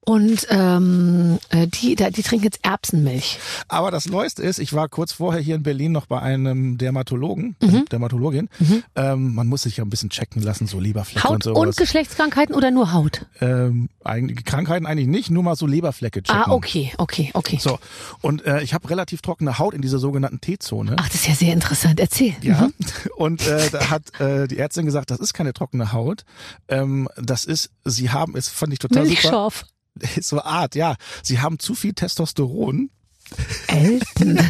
Und 0.09 0.47
ähm, 0.49 1.37
äh, 1.49 1.67
die, 1.67 1.95
da, 1.95 2.09
die 2.09 2.23
trinken 2.23 2.45
jetzt 2.45 2.59
Erbsenmilch. 2.63 3.37
Aber 3.67 3.91
das 3.91 4.07
Neueste 4.07 4.41
ist, 4.41 4.57
ich 4.57 4.73
war 4.73 4.89
kurz 4.89 5.11
vorher 5.11 5.39
hier 5.39 5.53
in 5.53 5.61
Berlin 5.61 5.91
noch 5.91 6.07
bei 6.07 6.19
einem 6.19 6.79
Dermatologen, 6.79 7.55
Mhm. 7.61 7.85
Dermatologin. 7.91 8.49
Ähm, 8.95 9.35
man 9.35 9.45
muss 9.47 9.61
sich 9.63 9.77
ja 9.77 9.83
ein 9.83 9.89
bisschen 9.91 10.09
checken 10.09 10.41
lassen, 10.41 10.65
so 10.65 10.79
Leberflecke 10.79 11.23
Haut 11.27 11.45
und 11.45 11.47
und, 11.47 11.55
sowas. 11.65 11.75
Geschlechtskrankheiten 11.75 12.55
oder 12.55 12.71
nur 12.71 12.91
Haut? 12.91 13.27
ähm, 13.39 13.89
eigentlich, 14.03 14.43
Krankheiten 14.45 14.87
eigentlich 14.87 15.07
nicht, 15.07 15.29
nur 15.29 15.43
mal 15.43 15.55
so 15.55 15.67
Leberflecke 15.67 16.23
checken. 16.23 16.41
Ah, 16.43 16.51
okay, 16.53 16.91
okay, 16.97 17.29
okay. 17.35 17.59
So, 17.61 17.77
und 18.21 18.43
äh, 18.47 18.63
ich 18.63 18.73
habe 18.73 18.89
relativ 18.89 19.21
trockene 19.21 19.59
Haut 19.59 19.75
in 19.75 19.83
dieser 19.83 19.99
sogenannten 19.99 20.41
T-Zone. 20.41 20.95
Ach, 20.97 21.05
das 21.07 21.15
ist 21.21 21.27
ja 21.27 21.35
sehr 21.35 21.53
interessant. 21.53 21.99
Erzähl. 21.99 22.33
Ja, 22.41 22.61
Mhm. 22.61 22.73
und 23.15 23.45
äh, 23.47 23.69
da 23.69 23.91
hat 23.91 24.19
äh, 24.19 24.47
die 24.47 24.57
Ärztin 24.57 24.85
gesagt, 24.87 25.11
das 25.11 25.19
ist 25.19 25.33
keine 25.35 25.53
trockene 25.53 25.93
Haut. 25.93 26.25
Ähm, 26.67 27.07
das 27.15 27.45
ist, 27.45 27.69
sie 27.85 28.09
haben, 28.09 28.35
es 28.35 28.49
fand 28.49 28.73
ich 28.73 28.79
total 28.79 29.05
super. 29.05 29.51
So 30.21 30.41
Art, 30.41 30.75
ja. 30.75 30.95
Sie 31.23 31.39
haben 31.39 31.59
zu 31.59 31.75
viel 31.75 31.93
Testosteron. 31.93 32.89
Elton. 33.67 34.39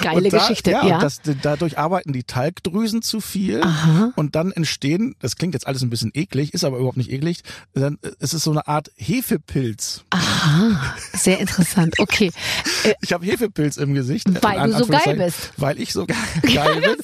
Geile 0.00 0.28
da, 0.28 0.38
Geschichte, 0.38 0.70
ja. 0.70 0.86
ja. 0.86 0.94
Und 0.94 1.02
das, 1.02 1.20
dadurch 1.42 1.78
arbeiten 1.78 2.12
die 2.12 2.24
Talgdrüsen 2.24 3.02
zu 3.02 3.20
viel. 3.20 3.62
Aha. 3.62 4.12
Und 4.16 4.34
dann 4.34 4.52
entstehen, 4.52 5.14
das 5.20 5.36
klingt 5.36 5.54
jetzt 5.54 5.66
alles 5.66 5.82
ein 5.82 5.90
bisschen 5.90 6.10
eklig, 6.14 6.54
ist 6.54 6.64
aber 6.64 6.76
überhaupt 6.78 6.96
nicht 6.96 7.10
eklig, 7.10 7.42
dann, 7.74 7.98
äh, 8.02 8.10
es 8.18 8.32
ist 8.34 8.44
so 8.44 8.50
eine 8.50 8.66
Art 8.66 8.90
Hefepilz. 8.96 10.04
Aha, 10.10 10.94
sehr 11.12 11.38
interessant. 11.40 11.98
Okay. 11.98 12.30
Äh, 12.84 12.94
Ich 13.00 13.12
habe 13.12 13.26
Hefepilz 13.26 13.76
im 13.76 13.94
Gesicht. 13.94 14.26
Weil 14.42 14.70
du 14.70 14.78
so 14.78 14.86
geil 14.86 15.16
bist. 15.16 15.52
Weil 15.56 15.80
ich 15.80 15.92
so 15.92 16.06
ge 16.06 16.16
geil 16.54 16.80
bin. 16.80 16.96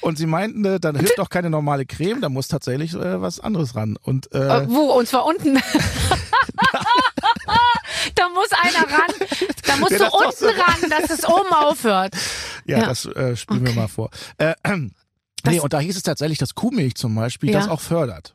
Und 0.00 0.18
sie 0.18 0.26
meinten, 0.26 0.64
äh, 0.64 0.80
dann 0.80 0.96
hilft 0.96 1.18
doch 1.18 1.30
keine 1.30 1.50
normale 1.50 1.86
Creme, 1.86 2.20
da 2.20 2.28
muss 2.28 2.48
tatsächlich 2.48 2.94
äh, 2.94 3.20
was 3.20 3.40
anderes 3.40 3.74
ran. 3.74 3.96
Und 4.00 4.32
äh, 4.32 4.68
wo? 4.68 4.92
Und 4.92 5.08
zwar 5.08 5.24
unten. 5.26 5.58
da 8.14 8.28
muss 8.30 8.48
einer 8.52 8.90
ran. 8.92 9.10
Da 9.66 9.76
musst 9.76 9.92
du 9.92 9.98
das 9.98 10.12
unten 10.12 10.60
ran, 10.60 10.90
dass 10.90 11.10
es 11.10 11.24
oben 11.24 11.52
aufhört. 11.52 12.14
ja, 12.66 12.78
ja. 12.78 12.86
das 12.86 13.04
äh, 13.06 13.36
spielen 13.36 13.62
wir 13.62 13.70
Okay. 13.70 13.78
mal 13.80 13.88
vor. 13.88 14.10
Äh, 14.38 14.54
nee, 14.76 14.90
Das- 15.42 15.58
und 15.60 15.72
da 15.72 15.80
hieß 15.80 15.96
es 15.96 16.02
tatsächlich, 16.02 16.38
dass 16.38 16.54
Kuhmilch 16.54 16.94
zum 16.94 17.14
Beispiel 17.14 17.50
Ja. 17.50 17.60
das 17.60 17.68
auch 17.68 17.80
fördert. 17.80 18.34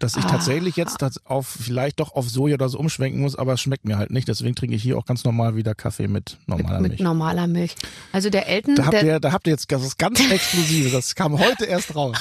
Dass 0.00 0.16
ich 0.16 0.24
Ah. 0.24 0.28
tatsächlich 0.28 0.74
jetzt 0.74 1.02
das 1.02 1.24
auf 1.24 1.46
vielleicht 1.46 2.00
doch 2.00 2.16
auf 2.16 2.28
Soja 2.28 2.54
oder 2.54 2.68
so 2.68 2.78
umschwenken 2.80 3.20
muss, 3.20 3.36
aber 3.36 3.52
es 3.52 3.60
schmeckt 3.60 3.84
mir 3.84 3.96
halt 3.96 4.10
nicht. 4.10 4.26
Deswegen 4.26 4.56
trinke 4.56 4.74
ich 4.74 4.82
hier 4.82 4.98
auch 4.98 5.04
ganz 5.06 5.22
normal 5.22 5.54
wieder 5.54 5.76
Kaffee 5.76 6.08
mit 6.08 6.36
normaler 6.46 6.80
Mit 6.80 6.90
Milch. 6.92 7.00
normaler 7.00 7.46
Milch. 7.46 7.76
Also 8.10 8.28
der 8.28 8.48
Elton, 8.48 8.74
Da 8.74 8.86
habt, 8.86 9.02
ihr, 9.04 9.20
da 9.20 9.30
habt 9.30 9.46
ihr 9.46 9.52
jetzt 9.52 9.70
was 9.70 9.96
ganz 9.96 10.18
Exklusives. 10.30 10.90
Das 10.92 11.14
kam 11.14 11.38
heute 11.38 11.64
erst 11.66 11.94
raus. 11.94 12.16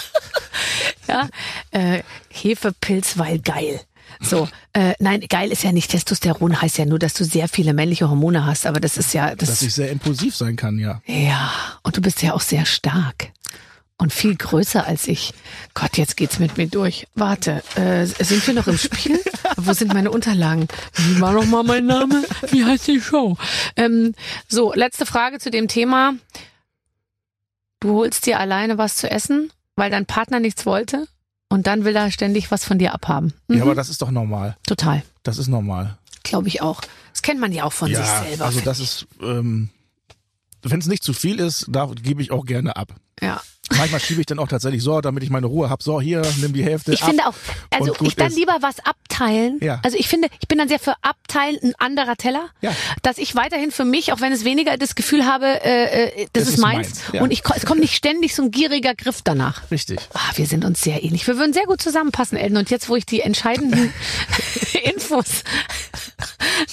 ja, 1.08 1.28
äh, 1.72 2.04
Hefepilz, 2.30 3.18
weil 3.18 3.40
geil. 3.40 3.82
So, 4.20 4.48
äh, 4.74 4.94
nein, 5.00 5.22
geil 5.30 5.52
ist 5.52 5.64
ja 5.64 5.72
nicht. 5.72 5.92
Testosteron 5.92 6.62
heißt 6.62 6.78
ja 6.78 6.86
nur, 6.86 7.00
dass 7.00 7.14
du 7.14 7.24
sehr 7.24 7.48
viele 7.48 7.74
männliche 7.74 8.10
Hormone 8.10 8.46
hast, 8.46 8.66
aber 8.66 8.80
das 8.80 8.98
ist 8.98 9.14
ja, 9.14 9.36
das, 9.36 9.50
Dass 9.50 9.62
ich 9.62 9.74
sehr 9.74 9.92
impulsiv 9.92 10.36
sein 10.36 10.56
kann, 10.56 10.80
ja. 10.80 11.02
ja, 11.06 11.52
und 11.84 11.98
du 11.98 12.02
bist 12.02 12.22
ja 12.22 12.34
auch 12.34 12.42
sehr 12.42 12.66
stark 12.66 13.32
und 13.98 14.12
viel 14.12 14.36
größer 14.36 14.86
als 14.86 15.08
ich. 15.08 15.34
Gott, 15.74 15.98
jetzt 15.98 16.18
geht's 16.18 16.40
mit 16.40 16.58
mir 16.58 16.68
durch. 16.68 17.08
Warte, 17.16 17.64
äh, 17.76 18.06
sind 18.06 18.46
wir 18.46 18.54
noch 18.54 18.68
im 18.68 18.78
Spiel? 18.78 19.20
Wo 19.58 19.74
sind 19.74 19.94
meine 19.94 20.12
Unterlagen? 20.12 20.68
Wie 20.94 21.22
war 21.22 21.34
noch 21.34 21.46
mal 21.46 21.64
mein 21.64 21.86
Name? 21.86 22.24
Wie 22.50 22.66
heißt 22.66 22.88
die 22.88 23.00
Show? 23.00 23.38
Ähm, 23.76 24.14
so, 24.48 24.74
letzte 24.74 25.06
Frage 25.06 25.40
zu 25.40 25.52
dem 25.52 25.68
Thema. 25.68 26.16
Du 27.80 27.94
holst 27.94 28.26
dir 28.26 28.40
alleine 28.40 28.78
was 28.78 28.96
zu 28.96 29.10
essen, 29.10 29.52
weil 29.76 29.92
dein 29.92 30.06
Partner 30.06 30.40
nichts 30.40 30.66
wollte 30.66 31.08
und 31.54 31.68
dann 31.68 31.86
will 31.86 31.96
er 31.96 32.10
ständig 32.10 32.50
was 32.50 32.66
von 32.66 32.80
dir 32.80 32.96
abhaben. 32.96 33.32
Mhm. 33.48 33.58
Ja, 33.58 33.62
aber 33.62 33.76
das 33.76 33.88
ist 33.88 34.02
doch 34.02 34.10
normal. 34.10 34.58
Total. 34.66 35.04
Das 35.22 35.38
ist 35.38 35.48
normal. 35.48 36.00
Glaube 36.24 36.48
ich 36.48 36.64
auch. 36.64 36.82
Das 37.12 37.22
kennt 37.22 37.40
man 37.40 37.52
ja 37.52 37.64
auch 37.66 37.74
von 37.74 37.92
ja, 37.92 38.04
sich 38.04 38.30
selber. 38.30 38.46
also 38.46 38.60
das 38.62 38.80
ist, 38.80 39.06
ähm, 39.22 39.70
wenn 40.64 40.80
es 40.80 40.88
nicht 40.88 41.04
zu 41.04 41.14
viel 41.14 41.40
ist, 41.40 41.68
da 41.70 41.92
gebe 42.02 42.24
ich 42.24 42.32
auch 42.32 42.48
gerne 42.48 42.76
ab. 42.76 42.96
Ja. 43.22 43.40
Manchmal 43.78 44.02
schiebe 44.02 44.20
ich 44.20 44.26
dann 44.28 44.40
auch 44.40 44.48
tatsächlich 44.50 44.84
so, 44.84 45.00
damit 45.00 45.24
ich 45.24 45.30
meine 45.30 45.48
Ruhe 45.48 45.70
habe. 45.70 45.82
So, 45.82 46.02
hier, 46.02 46.22
nimm 46.42 46.52
die 46.54 46.64
Hälfte 46.64 46.92
Ich 46.94 47.02
ab. 47.02 47.10
finde 47.10 47.26
auch, 47.28 47.34
also 47.72 47.96
ich 48.02 48.16
dann 48.16 48.28
ist. 48.28 48.36
lieber 48.38 48.58
was 48.60 48.76
abteilen. 48.86 49.58
Ja. 49.62 49.80
Also 49.84 49.98
ich 49.98 50.08
finde, 50.10 50.28
ich 50.42 50.48
bin 50.50 50.58
dann 50.58 50.68
sehr 50.68 50.80
für 50.80 50.96
abteilen, 51.02 51.58
ein 51.64 51.74
anderer 51.78 52.16
Teller. 52.18 52.50
Ja. 52.62 52.72
Dass 53.04 53.18
ich 53.18 53.36
weiterhin 53.36 53.72
für 53.72 53.86
mich, 53.86 54.12
auch 54.12 54.20
wenn 54.20 54.34
es 54.34 54.44
weniger 54.44 54.78
das 54.78 54.96
Gefühl 54.96 55.26
habe, 55.26 55.46
äh, 55.64 56.08
äh, 56.08 56.26
das, 56.34 56.44
Das 56.44 56.44
ist 56.44 56.50
ist 56.56 56.58
meins. 56.60 56.76
meins, 56.90 57.02
ja. 57.14 57.22
Und 57.22 57.32
ich, 57.32 57.42
es 57.56 57.66
kommt 57.66 57.80
nicht 57.80 57.96
ständig 57.96 58.36
so 58.36 58.44
ein 58.44 58.52
gieriger 58.52 58.96
Griff 58.96 59.22
danach. 59.24 59.72
Richtig. 59.72 60.00
Ah, 60.14 60.20
wir 60.36 60.46
sind 60.46 60.66
uns 60.66 60.82
sehr 60.82 61.02
ähnlich. 61.04 61.26
Wir 61.26 61.38
würden 61.38 61.54
sehr 61.54 61.66
gut 61.66 61.82
zusammenpassen, 61.82 62.38
Elton. 62.38 62.58
Und 62.58 62.70
jetzt, 62.70 62.90
wo 62.90 62.98
ich 62.98 63.06
die 63.06 63.22
entscheidenden 63.22 63.94
Infos 64.84 65.44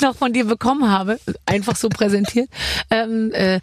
noch 0.00 0.16
von 0.16 0.32
dir 0.32 0.44
bekommen 0.44 0.90
habe, 0.90 1.20
einfach 1.46 1.76
so 1.76 1.88
präsentiert, 1.88 2.48
ähm, 2.90 3.32
äh, 3.32 3.60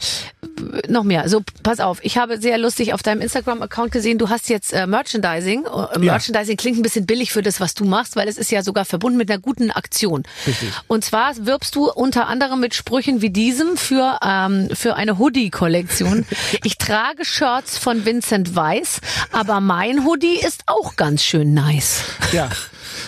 noch 0.88 1.04
mehr. 1.04 1.22
Also 1.24 1.42
pass 1.64 1.80
auf, 1.80 2.00
ich 2.04 2.18
habe 2.18 2.40
sehr 2.40 2.58
lustig 2.58 2.94
auf 2.94 3.04
deinem 3.04 3.17
Instagram-Account 3.22 3.92
gesehen, 3.92 4.18
du 4.18 4.30
hast 4.30 4.50
jetzt 4.50 4.74
äh, 4.74 4.88
Merchandising. 4.88 5.66
Äh, 5.66 6.00
Merchandising 6.00 6.58
klingt 6.58 6.78
ein 6.78 6.82
bisschen 6.82 7.06
billig 7.06 7.32
für 7.32 7.42
das, 7.42 7.60
was 7.60 7.74
du 7.74 7.86
machst, 7.86 8.16
weil 8.16 8.28
es 8.28 8.38
ist 8.38 8.52
ja 8.52 8.64
sogar 8.64 8.86
verbunden 8.86 9.18
mit 9.18 9.30
einer 9.30 9.40
guten 9.40 9.72
Aktion. 9.72 10.24
Richtig. 10.46 10.70
Und 10.88 11.04
zwar 11.04 11.34
wirbst 11.46 11.76
du 11.76 11.92
unter 11.92 12.28
anderem 12.28 12.60
mit 12.60 12.74
Sprüchen 12.74 13.22
wie 13.22 13.30
diesem 13.30 13.78
für, 13.78 14.20
ähm, 14.24 14.70
für 14.74 14.96
eine 14.96 15.18
Hoodie-Kollektion. 15.18 16.26
Ich 16.64 16.78
trage 16.78 17.24
Shirts 17.24 17.78
von 17.78 18.06
Vincent 18.06 18.56
Weiss, 18.56 19.00
aber 19.32 19.60
mein 19.60 20.06
Hoodie 20.06 20.40
ist 20.40 20.64
auch 20.66 20.96
ganz 20.96 21.24
schön 21.24 21.54
nice. 21.54 22.04
Ja. 22.32 22.50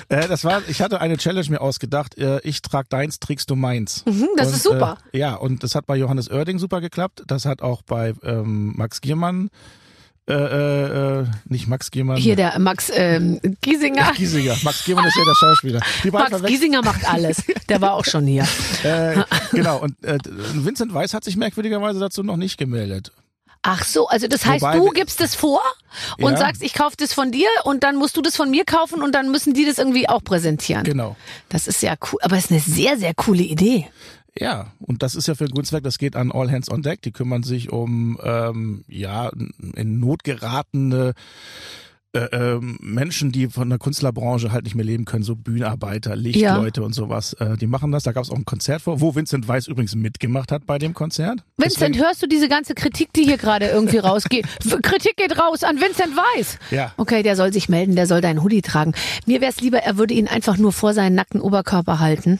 Äh, 0.10 0.28
das 0.28 0.44
war, 0.44 0.62
ich 0.68 0.82
hatte 0.82 1.02
eine 1.02 1.18
Challenge 1.18 1.50
mir 1.50 1.62
ausgedacht. 1.62 2.18
Äh, 2.18 2.40
ich 2.44 2.62
trag 2.62 2.90
deins, 2.90 3.20
trägst 3.20 3.50
du 3.50 3.56
meins. 3.56 4.04
Mhm, 4.06 4.28
das 4.38 4.48
und, 4.48 4.54
ist 4.56 4.64
super. 4.64 4.98
Äh, 5.12 5.20
ja, 5.20 5.36
und 5.36 5.64
das 5.64 5.76
hat 5.76 5.86
bei 5.86 5.96
Johannes 5.96 6.30
Oerding 6.30 6.60
super 6.60 6.82
geklappt. 6.82 7.24
Das 7.28 7.46
hat 7.46 7.62
auch 7.62 7.82
bei 7.82 8.14
ähm, 8.24 8.74
Max 8.76 9.02
Giermann, 9.02 9.50
äh, 10.30 10.34
äh, 10.34 11.22
äh, 11.22 11.26
nicht 11.46 11.68
Max 11.68 11.92
Giermann. 11.92 12.18
Hier 12.18 12.36
der 12.36 12.58
Max 12.60 12.92
ähm, 12.94 13.40
Giesinger. 13.62 14.12
Giesinger. 14.16 14.56
Max 14.64 14.86
Giermann 14.86 15.06
ist 15.06 15.16
ja 15.18 15.24
der 15.26 15.36
Schauspieler. 15.36 15.80
Max 16.12 16.44
Giesinger 16.46 16.82
macht 16.84 17.08
alles. 17.10 17.44
Der 17.68 17.82
war 17.82 17.94
auch 17.94 18.06
schon 18.06 18.26
hier. 18.26 18.48
Äh, 18.84 19.24
genau, 19.52 19.80
und 19.80 20.02
äh, 20.06 20.18
Vincent 20.54 20.94
Weiss 20.94 21.14
hat 21.14 21.26
sich 21.26 21.36
merkwürdigerweise 21.36 22.00
dazu 22.00 22.24
noch 22.24 22.38
nicht 22.38 22.58
gemeldet. 22.58 23.12
Ach 23.62 23.84
so, 23.84 24.08
also 24.08 24.28
das 24.28 24.46
heißt, 24.46 24.62
Wobei 24.62 24.78
du 24.78 24.90
gibst 24.92 25.20
es 25.20 25.36
vor 25.36 25.62
und 26.18 26.32
Ja. 26.32 26.38
sagst, 26.38 26.64
ich 26.64 26.74
kaufe 26.74 26.96
das 26.98 27.14
von 27.14 27.32
dir 27.32 27.48
und 27.66 27.84
dann 27.84 27.98
musst 27.98 28.16
du 28.16 28.22
das 28.22 28.38
von 28.38 28.50
mir 28.50 28.64
kaufen 28.64 29.02
und 29.02 29.14
dann 29.14 29.32
müssen 29.32 29.54
die 29.54 29.66
das 29.66 29.80
irgendwie 29.80 30.08
auch 30.08 30.24
präsentieren. 30.24 30.86
Genau. 30.86 31.18
Das 31.50 31.68
ist 31.68 31.82
ja 31.82 31.96
cool, 32.12 32.20
aber 32.22 32.38
es 32.38 32.46
ist 32.46 32.52
eine 32.52 32.62
sehr, 32.62 32.98
sehr 32.98 33.14
coole 33.14 33.44
Idee. 33.44 33.88
Ja, 34.38 34.68
und 34.80 35.04
das 35.04 35.16
ist 35.16 35.28
ja 35.28 35.36
für 35.36 35.46
guten 35.48 35.66
Zweck, 35.66 35.84
das 35.84 35.98
geht 35.98 36.16
an 36.16 36.32
All 36.32 36.52
Hands 36.52 36.70
on 36.72 36.82
Deck. 36.82 37.02
Die 37.02 37.12
kümmern 37.12 37.44
sich 37.44 37.72
um 37.72 38.18
ähm, 38.24 38.84
ja 38.88 39.32
in 39.76 40.00
Not 40.00 40.24
geratene 40.24 41.14
äh, 42.12 42.22
ähm, 42.32 42.80
Menschen, 42.82 43.32
die 43.32 43.50
von 43.50 43.70
der 43.70 43.78
Künstlerbranche 43.78 44.52
halt 44.52 44.64
nicht 44.64 44.74
mehr 44.76 44.86
leben 44.86 45.06
können, 45.06 45.24
so 45.24 45.36
Bühnenarbeiter, 45.36 46.16
Lichtleute 46.16 46.82
und 46.82 46.94
sowas. 46.94 47.34
Äh, 47.34 47.56
die 47.58 47.68
machen 47.68 47.92
das. 47.92 48.02
Da 48.02 48.14
gab 48.14 48.24
es 48.24 48.32
auch 48.32 48.36
ein 48.36 48.46
Konzert 48.46 48.82
vor, 48.82 49.00
wo 49.00 49.14
Vincent 49.14 49.48
Weiss 49.48 49.68
übrigens 49.68 49.94
mitgemacht 49.94 50.52
hat 50.52 50.66
bei 50.66 50.80
dem 50.80 50.96
Konzert. 50.96 51.44
Vincent, 51.58 51.82
Deswegen- 51.82 52.04
hörst 52.04 52.24
du 52.24 52.28
diese 52.28 52.50
ganze 52.50 52.74
Kritik, 52.74 53.14
die 53.14 53.26
hier 53.26 53.38
gerade 53.38 53.68
irgendwie 53.68 54.00
rausgeht? 54.00 54.48
Kritik 54.82 55.18
geht 55.18 55.38
raus 55.38 55.64
an 55.64 55.80
Vincent 55.80 56.16
Weiss. 56.16 56.58
Ja. 56.72 56.94
Okay, 56.98 57.22
der 57.22 57.36
soll 57.36 57.54
sich 57.54 57.70
melden, 57.70 57.96
der 57.96 58.08
soll 58.08 58.22
deinen 58.22 58.42
Hoodie 58.42 58.64
tragen. 58.64 58.94
Mir 59.28 59.40
wäre 59.40 59.52
es 59.52 59.62
lieber, 59.62 59.78
er 59.78 59.98
würde 59.98 60.16
ihn 60.16 60.28
einfach 60.28 60.58
nur 60.58 60.72
vor 60.74 60.96
seinen 60.96 61.14
nackten 61.14 61.42
Oberkörper 61.42 62.00
halten, 62.00 62.40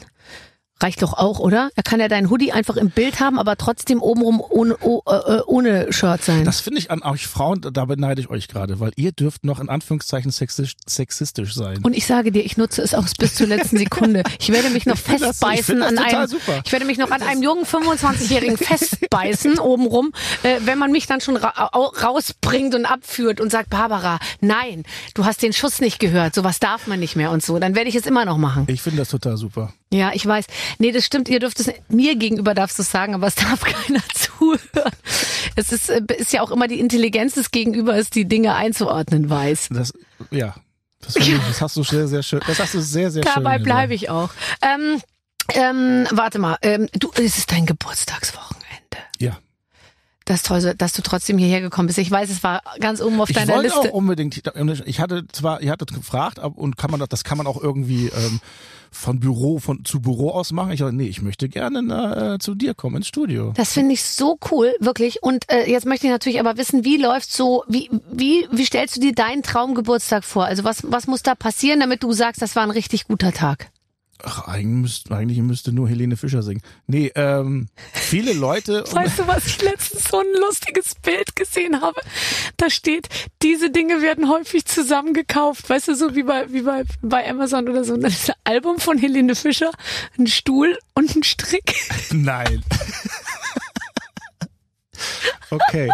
Reicht 0.82 1.02
doch 1.02 1.12
auch, 1.14 1.38
oder? 1.40 1.70
Er 1.76 1.82
kann 1.82 2.00
ja 2.00 2.08
deinen 2.08 2.30
Hoodie 2.30 2.52
einfach 2.52 2.76
im 2.76 2.90
Bild 2.90 3.20
haben, 3.20 3.38
aber 3.38 3.56
trotzdem 3.56 4.00
obenrum 4.00 4.40
ohne, 4.48 4.76
oh, 4.80 5.02
äh, 5.06 5.40
ohne 5.46 5.92
Shirt 5.92 6.22
sein. 6.24 6.44
Das 6.44 6.60
finde 6.60 6.78
ich 6.78 6.90
an 6.90 7.02
euch 7.02 7.26
Frauen, 7.26 7.60
da 7.72 7.84
beneide 7.84 8.20
ich 8.22 8.30
euch 8.30 8.48
gerade, 8.48 8.80
weil 8.80 8.92
ihr 8.96 9.12
dürft 9.12 9.44
noch 9.44 9.60
in 9.60 9.68
Anführungszeichen 9.68 10.30
sexistisch, 10.30 10.76
sexistisch 10.86 11.54
sein. 11.54 11.80
Und 11.82 11.94
ich 11.94 12.06
sage 12.06 12.32
dir, 12.32 12.44
ich 12.44 12.56
nutze 12.56 12.80
es 12.82 12.94
auch 12.94 13.04
bis 13.18 13.34
zur 13.34 13.46
letzten 13.46 13.76
Sekunde. 13.76 14.22
Ich 14.38 14.50
werde 14.50 14.70
mich 14.70 14.86
noch 14.86 14.96
Ich 14.96 15.02
das- 15.04 15.20
festbeißen 15.38 15.80
das 15.80 15.88
an 15.90 15.98
einem, 15.98 16.26
super. 16.28 16.62
ich 16.64 16.72
werde 16.72 16.86
mich 16.86 16.98
noch 16.98 17.10
an 17.10 17.22
einem 17.22 17.42
jungen 17.42 17.64
25-Jährigen 17.66 18.56
festbeißen 18.56 19.58
obenrum, 19.58 20.12
äh, 20.42 20.60
wenn 20.64 20.78
man 20.78 20.92
mich 20.92 21.06
dann 21.06 21.20
schon 21.20 21.36
ra 21.36 21.68
au- 21.72 21.92
rausbringt 22.02 22.74
und 22.74 22.86
abführt 22.86 23.40
und 23.40 23.50
sagt, 23.52 23.70
Barbara, 23.70 24.18
nein, 24.40 24.84
du 25.14 25.24
hast 25.24 25.42
den 25.42 25.52
Schuss 25.52 25.80
nicht 25.80 25.98
gehört, 25.98 26.34
sowas 26.34 26.58
darf 26.58 26.86
man 26.86 27.00
nicht 27.00 27.16
mehr 27.16 27.30
und 27.30 27.42
so. 27.44 27.58
Dann 27.58 27.74
werde 27.74 27.88
ich 27.90 27.96
es 27.96 28.06
immer 28.06 28.24
noch 28.24 28.38
machen. 28.38 28.64
Ich 28.68 28.80
finde 28.82 28.98
das 28.98 29.08
total 29.10 29.36
super. 29.36 29.72
Ja, 29.92 30.12
ich 30.14 30.24
weiß. 30.24 30.46
Nee, 30.78 30.92
das 30.92 31.04
stimmt. 31.04 31.28
Ihr 31.28 31.40
dürft 31.40 31.58
es 31.58 31.70
mir 31.88 32.14
gegenüber 32.16 32.54
darfst 32.54 32.78
du 32.78 32.82
es 32.82 32.90
sagen, 32.90 33.14
aber 33.14 33.26
es 33.26 33.34
darf 33.36 33.62
keiner 33.62 34.02
zuhören. 34.14 34.92
Es 35.56 35.72
ist, 35.72 35.90
äh, 35.90 36.00
ist 36.16 36.32
ja 36.32 36.42
auch 36.42 36.50
immer 36.50 36.68
die 36.68 36.78
Intelligenz 36.78 37.34
des 37.34 37.50
Gegenübers, 37.50 38.10
die 38.10 38.26
Dinge 38.26 38.54
einzuordnen 38.54 39.28
weiß. 39.28 39.68
Das, 39.70 39.92
ja. 40.30 40.54
Das, 41.00 41.16
ich, 41.16 41.34
das 41.48 41.60
hast 41.60 41.76
du 41.76 41.82
sehr, 41.82 42.06
sehr 42.06 42.22
schön. 42.22 42.40
Das 42.46 42.60
hast 42.60 42.74
du 42.74 42.80
sehr, 42.80 43.10
sehr 43.10 43.22
schön. 43.22 43.32
Dabei 43.34 43.58
gesagt. 43.58 43.64
bleibe 43.64 43.94
ich 43.94 44.10
auch. 44.10 44.30
Ähm, 44.62 45.02
ähm, 45.54 46.06
warte 46.10 46.38
mal, 46.38 46.58
ähm, 46.62 46.88
du, 46.92 47.10
es 47.14 47.38
ist 47.38 47.50
dein 47.50 47.66
Geburtstagswochenende. 47.66 48.98
Ja. 49.18 49.38
Das 50.30 50.44
toll, 50.44 50.74
dass 50.78 50.92
du 50.92 51.02
trotzdem 51.02 51.38
hierher 51.38 51.60
gekommen 51.60 51.88
bist. 51.88 51.98
Ich 51.98 52.08
weiß, 52.08 52.30
es 52.30 52.44
war 52.44 52.62
ganz 52.78 53.00
oben 53.00 53.20
auf 53.20 53.30
Ich 53.30 53.34
deiner 53.34 53.52
wollte 53.54 53.64
Liste. 53.64 53.80
auch 53.80 53.92
unbedingt, 53.92 54.40
ich 54.86 55.00
hatte 55.00 55.26
zwar, 55.32 55.60
ihr 55.60 55.72
hattet 55.72 55.92
gefragt, 55.92 56.38
und 56.38 56.76
kann 56.76 56.92
man 56.92 57.00
das, 57.00 57.08
das 57.08 57.24
kann 57.24 57.36
man 57.36 57.48
auch 57.48 57.60
irgendwie 57.60 58.06
ähm, 58.06 58.38
von 58.92 59.18
Büro, 59.18 59.58
von 59.58 59.84
zu 59.84 60.00
Büro 60.00 60.30
aus 60.30 60.52
machen. 60.52 60.70
Ich 60.70 60.78
dachte, 60.78 60.94
nee, 60.94 61.08
ich 61.08 61.20
möchte 61.20 61.48
gerne 61.48 61.82
na, 61.82 62.34
äh, 62.34 62.38
zu 62.38 62.54
dir 62.54 62.74
kommen 62.74 62.98
ins 62.98 63.08
Studio. 63.08 63.52
Das 63.56 63.72
finde 63.72 63.92
ich 63.94 64.04
so 64.04 64.38
cool, 64.52 64.72
wirklich. 64.78 65.20
Und 65.20 65.50
äh, 65.50 65.68
jetzt 65.68 65.84
möchte 65.84 66.06
ich 66.06 66.12
natürlich 66.12 66.38
aber 66.38 66.56
wissen, 66.56 66.84
wie 66.84 66.96
läuft 66.96 67.32
so, 67.32 67.64
wie, 67.66 67.90
wie, 68.12 68.46
wie 68.52 68.64
stellst 68.64 68.98
du 68.98 69.00
dir 69.00 69.12
deinen 69.12 69.42
Traumgeburtstag 69.42 70.22
vor? 70.22 70.44
Also 70.44 70.62
was, 70.62 70.84
was 70.84 71.08
muss 71.08 71.24
da 71.24 71.34
passieren, 71.34 71.80
damit 71.80 72.04
du 72.04 72.12
sagst, 72.12 72.40
das 72.40 72.54
war 72.54 72.62
ein 72.62 72.70
richtig 72.70 73.08
guter 73.08 73.32
Tag? 73.32 73.72
Ach, 74.22 74.48
eigentlich, 74.48 74.66
müsste, 74.66 75.14
eigentlich 75.14 75.38
müsste 75.38 75.72
nur 75.72 75.88
Helene 75.88 76.16
Fischer 76.16 76.42
singen. 76.42 76.62
Nee, 76.86 77.12
ähm, 77.14 77.68
viele 77.92 78.32
Leute. 78.32 78.84
Weißt 78.90 79.18
du, 79.18 79.26
was 79.26 79.46
ich 79.46 79.62
letztens 79.62 80.04
so 80.08 80.18
ein 80.18 80.26
lustiges 80.40 80.94
Bild 80.94 81.36
gesehen 81.36 81.80
habe? 81.80 82.00
Da 82.56 82.70
steht, 82.70 83.08
diese 83.42 83.70
Dinge 83.70 84.02
werden 84.02 84.28
häufig 84.28 84.64
zusammengekauft. 84.66 85.68
Weißt 85.68 85.88
du, 85.88 85.94
so 85.94 86.14
wie 86.14 86.22
bei, 86.22 86.52
wie 86.52 86.62
bei, 86.62 86.84
bei 87.02 87.28
Amazon 87.28 87.68
oder 87.68 87.84
so. 87.84 87.96
Dann 87.96 88.10
ist 88.10 88.30
ein 88.30 88.36
Album 88.44 88.78
von 88.78 88.98
Helene 88.98 89.34
Fischer, 89.34 89.70
ein 90.18 90.26
Stuhl 90.26 90.78
und 90.94 91.14
ein 91.16 91.22
Strick. 91.22 91.74
Nein. 92.12 92.64
okay. 95.50 95.90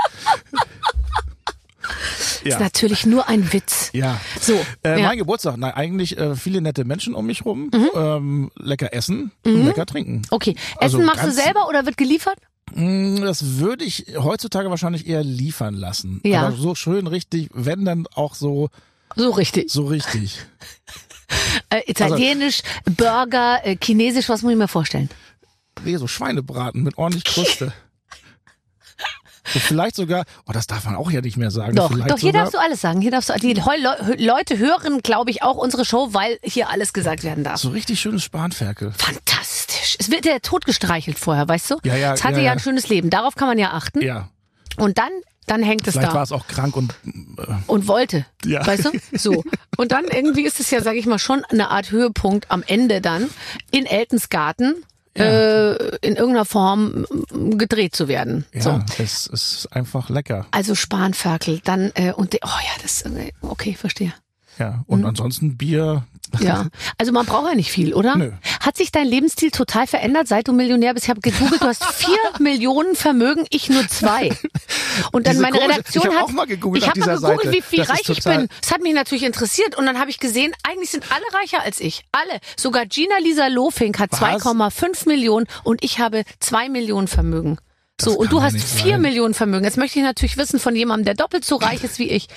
Ist 2.46 2.54
Ja. 2.54 2.60
natürlich 2.60 3.06
nur 3.06 3.28
ein 3.28 3.52
Witz. 3.52 3.90
Ja. 3.92 4.20
So. 4.40 4.54
Äh, 4.82 5.00
ja. 5.00 5.08
Mein 5.08 5.18
Geburtstag, 5.18 5.56
nein, 5.56 5.72
eigentlich 5.74 6.16
äh, 6.18 6.34
viele 6.36 6.60
nette 6.60 6.84
Menschen 6.84 7.14
um 7.14 7.26
mich 7.26 7.44
rum, 7.44 7.70
Mhm. 7.72 7.88
ähm, 7.94 8.50
lecker 8.56 8.92
essen, 8.94 9.32
lecker 9.44 9.86
trinken. 9.86 10.22
Okay. 10.30 10.54
Essen 10.56 10.78
Also 10.80 10.98
machst 11.00 11.24
du 11.24 11.30
selber 11.32 11.68
oder 11.68 11.86
wird 11.86 11.96
geliefert? 11.96 12.38
Mm, 12.74 13.20
Das 13.22 13.58
würde 13.58 13.84
ich 13.84 14.06
heutzutage 14.18 14.70
wahrscheinlich 14.70 15.06
eher 15.06 15.22
liefern 15.22 15.74
lassen. 15.74 16.20
Ja. 16.24 16.42
Aber 16.48 16.56
so 16.56 16.74
schön 16.74 17.06
richtig, 17.06 17.48
wenn 17.54 17.84
dann 17.84 18.06
auch 18.14 18.34
so, 18.34 18.70
So 19.14 19.30
richtig. 19.30 19.70
so 19.70 19.86
richtig. 19.86 20.38
Äh, 21.70 21.80
Italienisch, 21.86 22.60
Burger, 22.84 23.58
äh, 23.64 23.76
Chinesisch, 23.82 24.28
was 24.28 24.42
muss 24.42 24.52
ich 24.52 24.58
mir 24.58 24.68
vorstellen? 24.68 25.08
Nee, 25.84 25.96
so 25.96 26.06
Schweinebraten 26.06 26.84
mit 26.84 26.96
ordentlich 26.98 27.24
Kruste. 27.24 27.72
So 29.52 29.58
vielleicht 29.58 29.96
sogar, 29.96 30.24
oh, 30.46 30.52
das 30.52 30.66
darf 30.66 30.84
man 30.84 30.96
auch 30.96 31.10
ja 31.10 31.20
nicht 31.20 31.36
mehr 31.36 31.50
sagen. 31.50 31.74
Doch, 31.76 31.88
vielleicht 31.90 32.10
doch, 32.10 32.18
hier 32.18 32.28
sogar, 32.30 32.42
darfst 32.42 32.54
du 32.54 32.58
alles 32.58 32.80
sagen. 32.80 33.00
Hier 33.00 33.10
darfst 33.10 33.28
du, 33.30 33.34
die 33.34 33.54
Leu- 33.54 34.14
Leute 34.18 34.58
hören, 34.58 35.00
glaube 35.02 35.30
ich, 35.30 35.42
auch 35.42 35.56
unsere 35.56 35.84
Show, 35.84 36.08
weil 36.12 36.38
hier 36.42 36.68
alles 36.70 36.92
gesagt 36.92 37.22
werden 37.24 37.44
darf. 37.44 37.58
So 37.60 37.68
richtig 37.70 38.00
schönes 38.00 38.22
Spanferkel. 38.24 38.92
Fantastisch. 38.96 39.96
Es 39.98 40.10
wird 40.10 40.24
ja 40.26 40.38
tot 40.40 40.64
gestreichelt 40.66 41.18
vorher, 41.18 41.48
weißt 41.48 41.70
du? 41.70 41.76
Ja, 41.84 41.96
ja, 41.96 42.14
Es 42.14 42.24
hatte 42.24 42.34
ja, 42.34 42.38
ja, 42.40 42.44
ja. 42.46 42.52
ein 42.52 42.58
schönes 42.58 42.88
Leben. 42.88 43.10
Darauf 43.10 43.34
kann 43.34 43.48
man 43.48 43.58
ja 43.58 43.72
achten. 43.72 44.00
Ja, 44.02 44.28
Und 44.76 44.98
dann, 44.98 45.10
dann 45.46 45.62
hängt 45.62 45.86
es 45.86 45.94
vielleicht 45.94 46.08
war 46.08 46.14
da 46.14 46.22
es 46.24 46.32
auch 46.32 46.46
krank 46.48 46.76
und 46.76 46.92
äh, 47.38 47.42
und 47.66 47.86
wollte. 47.88 48.26
Ja. 48.44 48.66
Weißt 48.66 48.86
du? 48.86 48.90
So. 49.18 49.44
Und 49.76 49.92
dann 49.92 50.04
irgendwie 50.06 50.42
ist 50.42 50.58
es 50.60 50.70
ja, 50.70 50.82
sage 50.82 50.98
ich 50.98 51.06
mal, 51.06 51.18
schon 51.18 51.44
eine 51.46 51.70
Art 51.70 51.90
Höhepunkt 51.92 52.50
am 52.50 52.62
Ende 52.66 53.00
dann 53.00 53.30
in 53.70 53.86
Eltons 53.86 54.28
Garten. 54.28 54.74
Äh, 55.24 55.96
in 56.06 56.16
irgendeiner 56.16 56.44
Form 56.44 57.06
gedreht 57.56 57.94
zu 57.96 58.08
werden. 58.08 58.44
ja, 58.52 58.60
So. 58.60 58.80
es 58.98 59.26
ist 59.26 59.68
einfach 59.72 60.08
lecker. 60.10 60.46
Also 60.50 60.74
Spanferkel, 60.74 61.60
dann 61.64 61.92
äh, 61.94 62.12
und 62.12 62.32
die, 62.32 62.40
oh 62.44 62.48
ja, 62.48 62.82
das 62.82 63.02
äh, 63.02 63.32
okay, 63.42 63.74
verstehe. 63.74 64.12
Ja, 64.58 64.84
und 64.86 65.00
Mhm. 65.00 65.06
ansonsten 65.06 65.56
Bier. 65.56 66.04
Ja, 66.40 66.66
also 66.98 67.12
man 67.12 67.24
braucht 67.26 67.46
ja 67.48 67.54
nicht 67.54 67.70
viel, 67.70 67.94
oder? 67.94 68.16
Nö. 68.16 68.32
Hat 68.60 68.76
sich 68.76 68.90
dein 68.90 69.06
Lebensstil 69.06 69.50
total 69.50 69.86
verändert, 69.86 70.26
seit 70.28 70.48
du 70.48 70.52
Millionär 70.52 70.92
bist? 70.94 71.04
Ich 71.06 71.10
habe 71.10 71.20
gegoogelt, 71.20 71.62
du 71.62 71.66
hast 71.66 71.84
vier 71.94 72.16
Millionen 72.40 72.96
Vermögen, 72.96 73.46
ich 73.50 73.68
nur 73.68 73.86
zwei. 73.88 74.30
Und 75.12 75.26
dann 75.26 75.34
Diese 75.34 75.42
meine 75.42 75.58
komische- 75.58 75.72
Redaktion 75.78 76.02
ich 76.04 76.08
hab 76.10 76.16
hat, 76.16 76.22
auch 76.24 76.32
mal 76.32 76.46
gegoogelt 76.46 76.82
ich 76.82 76.88
habe 76.88 76.98
mal 77.00 77.14
gegoogelt, 77.14 77.42
Seite. 77.44 77.52
wie 77.56 77.62
viel 77.62 77.78
Das 77.80 77.90
reich 77.90 78.08
ich 78.08 78.24
bin. 78.24 78.48
Das 78.60 78.72
hat 78.72 78.82
mich 78.82 78.94
natürlich 78.94 79.24
interessiert 79.24 79.76
und 79.78 79.86
dann 79.86 79.98
habe 80.00 80.10
ich 80.10 80.18
gesehen, 80.18 80.52
eigentlich 80.68 80.90
sind 80.90 81.04
alle 81.12 81.24
reicher 81.40 81.62
als 81.62 81.80
ich, 81.80 82.04
alle. 82.12 82.40
Sogar 82.56 82.86
Gina 82.86 83.18
Lisa 83.22 83.46
Lofink 83.48 83.98
hat 83.98 84.10
Was? 84.12 84.20
2,5 84.20 85.06
Millionen 85.08 85.46
und 85.64 85.84
ich 85.84 85.98
habe 86.00 86.24
zwei 86.40 86.68
Millionen 86.68 87.08
Vermögen. 87.08 87.58
So, 88.00 88.12
und 88.18 88.30
du 88.30 88.42
hast 88.42 88.56
vier. 88.62 88.98
Millionen 88.98 89.32
Vermögen. 89.34 89.64
Jetzt 89.64 89.78
möchte 89.78 89.98
ich 89.98 90.04
natürlich 90.04 90.36
wissen 90.36 90.58
von 90.58 90.76
jemandem, 90.76 91.06
der 91.06 91.14
doppelt 91.14 91.44
so 91.44 91.56
reich 91.56 91.82
ist 91.84 91.98
wie 91.98 92.10
ich. 92.10 92.28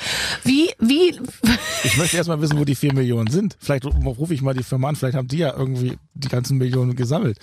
Wie, 0.43 0.69
wie, 0.79 1.19
Ich 1.83 1.97
möchte 1.97 2.17
erst 2.17 2.29
mal 2.29 2.39
wissen, 2.41 2.57
wo 2.59 2.65
die 2.65 2.75
vier 2.75 2.93
Millionen 2.93 3.27
sind. 3.29 3.57
Vielleicht 3.59 3.85
rufe 3.85 4.33
ich 4.33 4.41
mal 4.41 4.53
die 4.53 4.63
Firma 4.63 4.89
an, 4.89 4.95
vielleicht 4.95 5.15
haben 5.17 5.27
die 5.27 5.37
ja 5.39 5.53
irgendwie 5.55 5.97
die 6.13 6.27
ganzen 6.29 6.57
Millionen 6.57 6.95
gesammelt. 6.95 7.37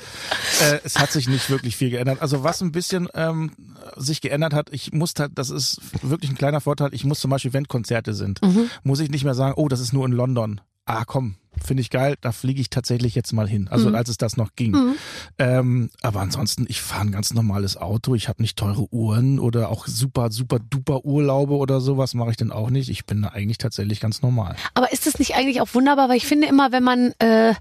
Äh, 0.62 0.78
es 0.84 0.98
hat 0.98 1.12
sich 1.12 1.28
nicht 1.28 1.50
wirklich 1.50 1.76
viel 1.76 1.90
geändert. 1.90 2.22
Also 2.22 2.42
was 2.42 2.60
ein 2.62 2.72
bisschen 2.72 3.08
ähm, 3.14 3.52
sich 3.96 4.20
geändert 4.20 4.54
hat, 4.54 4.68
ich 4.72 4.92
muss 4.92 5.12
halt, 5.18 5.32
das 5.34 5.50
ist 5.50 5.80
wirklich 6.02 6.30
ein 6.30 6.38
kleiner 6.38 6.60
Vorteil, 6.60 6.90
ich 6.92 7.04
muss 7.04 7.20
zum 7.20 7.30
Beispiel, 7.30 7.52
wenn 7.52 7.68
Konzerte 7.68 8.14
sind, 8.14 8.40
Mhm. 8.42 8.70
muss 8.82 9.00
ich 9.00 9.10
nicht 9.10 9.24
mehr 9.24 9.34
sagen, 9.34 9.54
oh, 9.56 9.68
das 9.68 9.80
ist 9.80 9.92
nur 9.92 10.06
in 10.06 10.12
London. 10.12 10.60
Ah, 10.84 11.04
komm, 11.04 11.36
finde 11.64 11.80
ich 11.80 11.90
geil, 11.90 12.16
da 12.20 12.32
fliege 12.32 12.60
ich 12.60 12.70
tatsächlich 12.70 13.14
jetzt 13.14 13.32
mal 13.32 13.48
hin. 13.48 13.62
Mhm. 13.62 13.68
Also 13.70 13.90
als 13.94 14.08
es 14.08 14.18
das 14.18 14.36
noch 14.36 14.54
ging. 14.56 14.96
Ähm, 15.38 15.90
aber 16.02 16.20
ansonsten, 16.20 16.66
ich 16.68 16.80
fahre 16.80 17.02
ein 17.02 17.12
ganz 17.12 17.32
normales 17.34 17.76
Auto, 17.76 18.14
ich 18.14 18.28
habe 18.28 18.42
nicht 18.42 18.56
teure 18.58 18.92
Uhren 18.92 19.38
oder 19.38 19.70
auch 19.70 19.86
super, 19.86 20.30
super 20.30 20.58
duper 20.58 21.04
Urlaube 21.04 21.54
oder 21.54 21.80
sowas 21.80 22.14
mache 22.14 22.30
ich 22.30 22.36
denn 22.36 22.52
auch 22.52 22.70
nicht. 22.70 22.88
Ich 22.88 23.06
bin 23.06 23.22
da 23.22 23.28
eigentlich 23.28 23.58
tatsächlich 23.58 24.00
ganz 24.00 24.22
normal. 24.22 24.56
Aber 24.74 24.92
ist 24.92 25.06
das 25.06 25.18
nicht 25.18 25.34
eigentlich 25.34 25.60
auch 25.60 25.74
wunderbar? 25.74 26.08
Weil 26.08 26.16
ich 26.16 26.26
finde 26.26 26.46
immer, 26.46 26.72
wenn 26.72 26.82
man, 26.82 27.12
äh, 27.18 27.54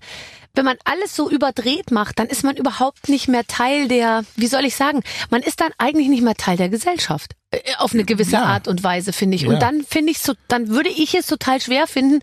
wenn 0.54 0.66
man 0.66 0.78
alles 0.86 1.16
so 1.16 1.30
überdreht 1.30 1.91
macht, 1.91 2.18
dann 2.18 2.28
ist 2.28 2.43
man 2.43 2.56
überhaupt 2.56 3.10
nicht 3.10 3.28
mehr 3.28 3.43
Teil 3.46 3.88
der, 3.89 4.24
wie 4.38 4.48
soll 4.48 4.64
ich 4.66 4.76
sagen, 4.76 5.02
man 5.30 5.41
ist 5.41 5.60
dann 5.60 5.72
eigentlich 5.78 6.08
nicht 6.08 6.24
mehr 6.24 6.36
Teil 6.36 6.56
der 6.56 6.70
Gesellschaft. 6.70 7.34
Äh, 7.52 7.60
Auf 7.78 7.93
eine 7.93 8.06
gewisse 8.06 8.34
Ja. 8.34 8.43
Art 8.43 8.68
und 8.70 8.82
Weise, 8.84 9.12
finde 9.12 9.36
ich. 9.36 9.41
Ja. 9.43 9.50
Und 9.50 9.62
dann 9.62 9.84
finde 9.84 10.12
ich 10.12 10.20
so, 10.20 10.34
dann 10.48 10.70
würde 10.70 10.89
ich 10.89 11.14
es 11.14 11.28
total 11.28 11.60
schwer 11.62 11.88
finden, 11.88 12.20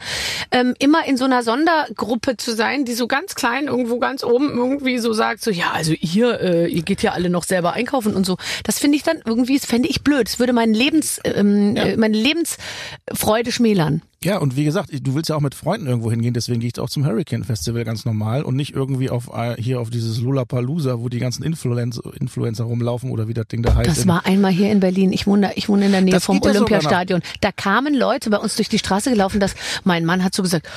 ähm, 0.50 0.74
immer 0.78 1.04
in 1.06 1.16
so 1.18 1.24
einer 1.26 1.42
Sondergruppe 1.66 2.36
zu 2.36 2.54
sein, 2.54 2.84
die 2.84 2.94
so 2.94 3.06
ganz 3.06 3.34
klein 3.34 3.66
irgendwo 3.66 3.98
ganz 3.98 4.24
oben 4.24 4.50
irgendwie 4.56 4.98
so 4.98 5.12
sagt, 5.12 5.42
so, 5.42 5.50
ja, 5.50 5.70
also 5.72 5.94
ihr, 6.00 6.40
äh, 6.40 6.66
ihr 6.68 6.82
geht 6.82 7.02
ja 7.02 7.12
alle 7.12 7.30
noch 7.30 7.44
selber 7.44 7.72
einkaufen 7.72 8.14
und 8.14 8.26
so. 8.26 8.36
Das 8.64 8.78
finde 8.78 8.96
ich 8.96 9.02
dann 9.02 9.18
irgendwie, 9.24 9.56
das 9.56 9.66
fände 9.66 9.88
ich 9.88 10.02
blöd. 10.02 10.26
Das 10.28 10.38
würde 10.38 10.52
meinen 10.52 10.74
Lebens, 10.74 11.20
ähm, 11.24 11.76
Ja. 11.76 11.84
äh, 11.84 11.96
meine 11.96 12.16
Lebensfreude 12.16 13.52
schmälern. 13.52 14.02
Ja, 14.24 14.38
und 14.38 14.54
wie 14.56 14.64
gesagt, 14.64 14.90
du 14.92 15.14
willst 15.16 15.30
ja 15.30 15.36
auch 15.36 15.40
mit 15.40 15.54
Freunden 15.56 15.88
irgendwo 15.88 16.08
hingehen, 16.10 16.32
deswegen 16.32 16.60
gehe 16.60 16.70
ich 16.72 16.78
auch 16.78 16.88
zum 16.88 17.04
Hurricane 17.04 17.42
Festival 17.42 17.82
ganz 17.82 18.04
normal 18.04 18.42
und 18.44 18.54
nicht 18.54 18.72
irgendwie 18.72 19.10
auf 19.10 19.30
äh, 19.34 19.60
hier 19.60 19.80
auf 19.80 19.90
dieses 19.90 20.20
Lollapalooza, 20.20 21.00
wo 21.00 21.08
die 21.08 21.18
ganzen 21.18 21.42
Influencer, 21.42 22.02
Influencer 22.20 22.64
rumlaufen 22.64 23.10
oder 23.10 23.26
wie 23.26 23.34
das 23.34 23.48
Ding 23.48 23.62
da 23.62 23.74
heißt. 23.74 23.88
Das 23.88 24.06
war 24.06 24.24
einmal 24.24 24.52
hier 24.52 24.70
in 24.70 24.78
Berlin. 24.78 25.12
Ich 25.12 25.26
wohne, 25.26 25.52
ich 25.56 25.68
wohne 25.68 25.86
in 25.86 25.92
der 25.92 26.02
Nähe 26.02 26.14
Das 26.14 26.24
vom 26.24 26.40
Olympiastadion. 26.40 27.20
Da 27.40 27.50
kamen 27.50 27.94
Leute 27.94 28.30
bei 28.30 28.38
uns 28.38 28.54
durch 28.54 28.68
die 28.68 28.78
Straße 28.78 29.10
gelaufen, 29.10 29.40
dass 29.40 29.56
mein 29.82 30.04
Mann 30.04 30.22
hat 30.22 30.34
so 30.36 30.42
gesagt, 30.44 30.68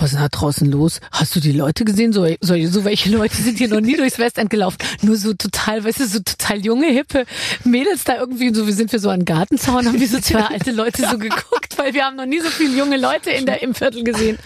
was 0.00 0.12
ist 0.12 0.18
da 0.18 0.28
draußen 0.28 0.70
los? 0.70 1.00
Hast 1.12 1.36
du 1.36 1.40
die 1.40 1.52
Leute 1.52 1.84
gesehen? 1.84 2.12
So, 2.12 2.26
so, 2.40 2.54
so 2.66 2.84
welche 2.84 3.10
Leute 3.10 3.36
sind 3.36 3.58
hier 3.58 3.68
noch 3.68 3.80
nie 3.80 3.96
durchs 3.96 4.18
Westend 4.18 4.50
gelaufen? 4.50 4.78
Nur 5.02 5.16
so 5.16 5.34
total, 5.34 5.84
weißt 5.84 6.00
du, 6.00 6.06
so 6.06 6.20
total 6.20 6.64
junge, 6.64 6.86
hippe 6.86 7.26
Mädels 7.64 8.04
da 8.04 8.16
irgendwie, 8.16 8.52
so 8.54 8.66
wie 8.66 8.72
sind 8.72 8.92
wir 8.92 8.98
so 8.98 9.10
an 9.10 9.24
Gartenzaun, 9.24 9.86
haben 9.86 10.00
wir 10.00 10.08
so 10.08 10.18
zwei 10.20 10.44
alte 10.44 10.72
Leute 10.72 11.06
so 11.08 11.18
geguckt, 11.18 11.76
weil 11.76 11.94
wir 11.94 12.04
haben 12.04 12.16
noch 12.16 12.26
nie 12.26 12.40
so 12.40 12.48
viele 12.48 12.76
junge 12.76 12.96
Leute 12.96 13.30
in 13.30 13.46
der, 13.46 13.62
im 13.62 13.74
Viertel 13.74 14.04
gesehen. 14.04 14.38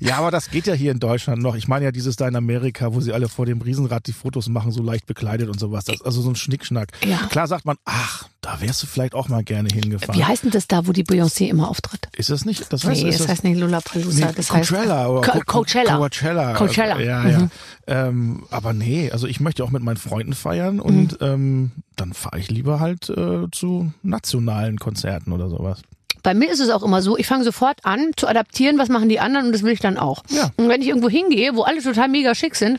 Ja, 0.00 0.18
aber 0.18 0.30
das 0.30 0.50
geht 0.50 0.66
ja 0.66 0.74
hier 0.74 0.92
in 0.92 0.98
Deutschland 0.98 1.42
noch. 1.42 1.54
Ich 1.54 1.68
meine 1.68 1.84
ja 1.84 1.92
dieses 1.92 2.16
da 2.16 2.26
in 2.26 2.36
Amerika, 2.36 2.94
wo 2.94 3.00
sie 3.00 3.12
alle 3.12 3.28
vor 3.28 3.46
dem 3.46 3.60
Riesenrad 3.60 4.06
die 4.06 4.12
Fotos 4.12 4.48
machen, 4.48 4.72
so 4.72 4.82
leicht 4.82 5.06
bekleidet 5.06 5.48
und 5.48 5.60
sowas. 5.60 5.84
Das, 5.84 6.02
also 6.02 6.20
so 6.20 6.30
ein 6.30 6.36
Schnickschnack. 6.36 6.88
Ja. 7.06 7.18
Klar 7.28 7.46
sagt 7.46 7.64
man, 7.64 7.76
ach, 7.84 8.24
da 8.46 8.60
wärst 8.60 8.82
du 8.82 8.86
vielleicht 8.86 9.14
auch 9.14 9.28
mal 9.28 9.42
gerne 9.42 9.68
hingefahren. 9.72 10.14
Wie 10.18 10.24
heißt 10.24 10.44
denn 10.44 10.50
das 10.52 10.68
da, 10.68 10.86
wo 10.86 10.92
die 10.92 11.04
Beyoncé 11.04 11.48
immer 11.48 11.68
auftritt? 11.68 12.08
ist 12.16 12.30
das 12.30 12.44
nicht? 12.44 12.72
Das 12.72 12.84
heißt, 12.84 13.02
Nee, 13.02 13.08
ist 13.08 13.18
das 13.18 13.26
das, 13.26 13.32
heißt 13.36 13.44
nicht 13.44 13.58
Lollapalooza. 13.58 14.26
nee, 14.26 14.32
das 14.36 14.52
heißt 14.52 14.70
Coachella 14.70 15.08
oder 15.08 15.28
Co 15.28 15.38
Co- 15.38 15.44
Coachella. 15.44 15.96
Coachella. 15.96 16.54
Coachella. 16.54 17.00
Ja, 17.00 17.28
ja. 17.28 17.48
Ähm, 17.88 18.44
aber 18.50 18.72
nee, 18.72 19.10
also 19.10 19.26
ich 19.26 19.40
möchte 19.40 19.64
auch 19.64 19.70
mit 19.70 19.82
meinen 19.82 19.96
Freunden 19.96 20.34
feiern 20.34 20.78
und 20.80 21.18
ähm, 21.20 21.72
dann 21.96 22.12
fahre 22.12 22.38
ich 22.38 22.50
lieber 22.50 22.78
halt 22.80 23.08
äh, 23.10 23.46
zu 23.50 23.92
nationalen 24.02 24.78
Konzerten 24.78 25.32
oder 25.32 25.48
sowas. 25.48 25.82
Bei 26.22 26.34
mir 26.34 26.50
ist 26.50 26.60
es 26.60 26.70
auch 26.70 26.82
immer 26.82 27.02
so, 27.02 27.16
ich 27.16 27.26
fange 27.26 27.44
sofort 27.44 27.84
an 27.84 28.10
zu 28.16 28.26
adaptieren, 28.26 28.78
was 28.78 28.88
machen 28.88 29.08
die 29.08 29.20
anderen 29.20 29.46
und 29.46 29.52
das 29.52 29.62
will 29.62 29.72
ich 29.72 29.80
dann 29.80 29.96
auch. 29.98 30.22
Ja. 30.30 30.50
Und 30.56 30.68
wenn 30.68 30.82
ich 30.82 30.88
irgendwo 30.88 31.08
hingehe, 31.08 31.54
wo 31.54 31.62
alle 31.62 31.82
total 31.82 32.08
mega 32.08 32.34
schick 32.34 32.54
sind, 32.56 32.78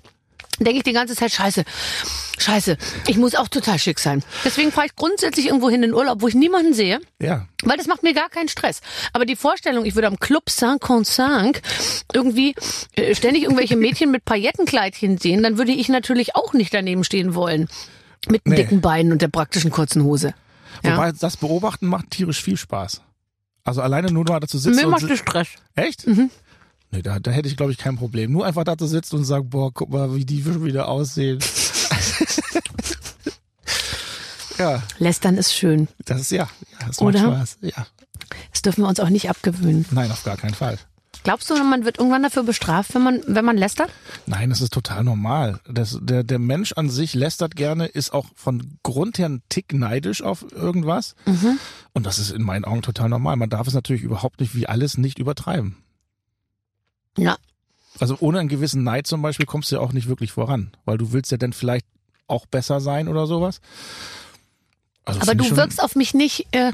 denke 0.60 0.78
ich 0.78 0.84
die 0.84 0.94
ganze 0.94 1.16
Zeit, 1.16 1.32
scheiße, 1.32 1.64
scheiße, 2.38 2.78
ich 3.08 3.18
muss 3.18 3.36
auch 3.36 3.48
total 3.48 3.80
schick 3.80 4.00
sein. 4.00 4.24
Deswegen 4.44 4.72
fahre 4.72 4.88
ich 4.88 4.96
grundsätzlich 4.96 5.48
irgendwo 5.48 5.70
hin 5.70 5.84
in 5.84 5.90
den 5.92 5.94
Urlaub, 5.94 6.22
wo 6.22 6.28
ich 6.28 6.36
niemanden 6.36 6.74
sehe, 6.74 7.00
Ja. 7.22 7.48
weil 7.64 7.78
das 7.78 7.88
macht 7.88 8.04
mir 8.04 8.14
gar 8.14 8.30
keinen 8.30 8.50
Stress. 8.50 8.82
Aber 9.14 9.26
die 9.26 9.36
Vorstellung, 9.36 9.86
ich 9.86 9.96
würde 9.96 10.08
am 10.08 10.20
Club 10.20 10.50
Saint-Consangue 10.50 11.62
irgendwie 12.14 12.56
äh, 12.96 13.14
ständig 13.16 13.44
irgendwelche 13.44 13.76
Mädchen 13.78 14.12
mit 14.12 14.26
Paillettenkleidchen 14.26 15.18
sehen, 15.18 15.44
dann 15.44 15.58
würde 15.58 15.72
ich 15.72 15.90
natürlich 15.90 16.36
auch 16.36 16.54
nicht 16.54 16.74
daneben 16.74 17.04
stehen 17.04 17.36
wollen. 17.36 17.68
Mit 18.30 18.46
den 18.46 18.52
Nee. 18.52 18.56
dicken 18.58 18.82
Beinen 18.82 19.12
und 19.12 19.22
der 19.22 19.30
praktischen 19.30 19.72
kurzen 19.72 20.04
Hose. 20.04 20.34
Ja. 20.84 20.94
Wobei 20.94 21.12
das 21.12 21.38
Beobachten 21.38 21.88
macht 21.88 22.12
tierisch 22.12 22.42
viel 22.42 22.58
Spaß. 22.58 23.02
Also 23.64 23.82
alleine 23.82 24.12
nur 24.12 24.26
da 24.26 24.40
zu 24.42 24.58
sitzen 24.58 24.76
Mir 24.78 24.88
macht 24.88 25.10
das 25.10 25.20
Stress. 25.20 25.48
Echt? 25.76 26.06
Nee, 26.92 27.02
da, 27.02 27.20
da 27.20 27.32
hätte 27.32 27.50
ich, 27.50 27.58
glaube 27.58 27.72
ich, 27.72 27.78
kein 27.78 27.98
Problem. 27.98 28.32
Nur 28.32 28.46
einfach 28.46 28.64
da 28.64 28.78
zu 28.78 28.88
sitzen 28.88 29.18
und 29.18 29.26
sagen, 29.26 29.50
boah, 29.50 29.74
guck 29.74 29.90
mal, 29.90 30.16
wie 30.16 30.26
die 30.26 30.42
schon 30.42 30.64
wieder 30.64 30.88
aussehen. 30.88 31.40
ja, 34.58 34.82
Lästern 35.00 35.38
ist 35.38 35.54
schön. 35.54 35.88
das 36.06 36.22
ist 36.22 36.32
ja, 36.32 36.48
ja 36.80 36.88
das 36.88 37.00
Oder? 37.00 37.24
macht 37.24 37.38
Spaß. 37.38 37.58
Ja. 37.62 37.88
Das 38.52 38.62
dürfen 38.62 38.84
wir 38.84 38.90
uns 38.90 39.00
auch 39.00 39.10
nicht 39.10 39.30
abgewöhnen. 39.30 39.86
Nein, 39.92 40.12
auf 40.12 40.24
gar 40.24 40.38
keinen 40.38 40.54
Fall. 40.54 40.78
Glaubst 41.24 41.50
du, 41.50 41.62
man 41.62 41.84
wird 41.84 41.98
irgendwann 41.98 42.24
dafür 42.24 42.44
bestraft, 42.44 42.96
wenn 42.96 43.02
man, 43.02 43.22
wenn 43.28 43.44
man 43.44 43.58
lästert? 43.58 43.90
Nein, 44.28 44.50
das 44.50 44.62
ist 44.62 44.72
total 44.72 45.04
normal. 45.04 45.60
Das, 45.70 45.98
der, 46.02 46.24
der 46.24 46.40
Mensch 46.40 46.74
an 46.74 46.90
sich 46.90 47.16
lästert 47.16 47.56
gerne, 47.56 47.88
ist 47.88 48.14
auch 48.14 48.28
von 48.36 48.78
Grund 48.84 49.18
her 49.18 49.28
ein 49.28 49.42
Tick 49.50 49.74
neidisch 49.74 50.22
auf 50.22 50.46
irgendwas. 50.54 51.16
Und 51.94 52.06
das 52.06 52.20
ist 52.20 52.32
in 52.32 52.44
meinen 52.44 52.64
Augen 52.64 52.82
total 52.82 53.10
normal. 53.10 53.36
Man 53.36 53.50
darf 53.50 53.68
es 53.68 53.74
natürlich 53.74 54.04
überhaupt 54.04 54.40
nicht 54.40 54.56
wie 54.56 54.68
alles 54.68 54.98
nicht 54.98 55.20
übertreiben. 55.20 55.76
Ja. 57.18 57.38
Also 58.00 58.18
ohne 58.20 58.40
einen 58.40 58.50
gewissen 58.50 58.84
Neid 58.84 59.08
zum 59.08 59.22
Beispiel 59.22 59.46
kommst 59.46 59.72
du 59.72 59.76
ja 59.76 59.82
auch 59.82 59.94
nicht 59.94 60.08
wirklich 60.08 60.32
voran, 60.32 60.72
weil 60.86 60.98
du 60.98 61.14
willst 61.14 61.32
ja 61.32 61.38
dann 61.38 61.54
vielleicht 61.54 61.86
auch 62.28 62.46
besser 62.46 62.80
sein 62.80 63.08
oder 63.08 63.26
sowas. 63.26 63.60
Also 65.06 65.22
Aber 65.22 65.36
du 65.36 65.56
wirkst 65.56 65.82
auf 65.82 65.96
mich 65.96 66.14
nicht 66.14 66.48
äh, 66.52 66.72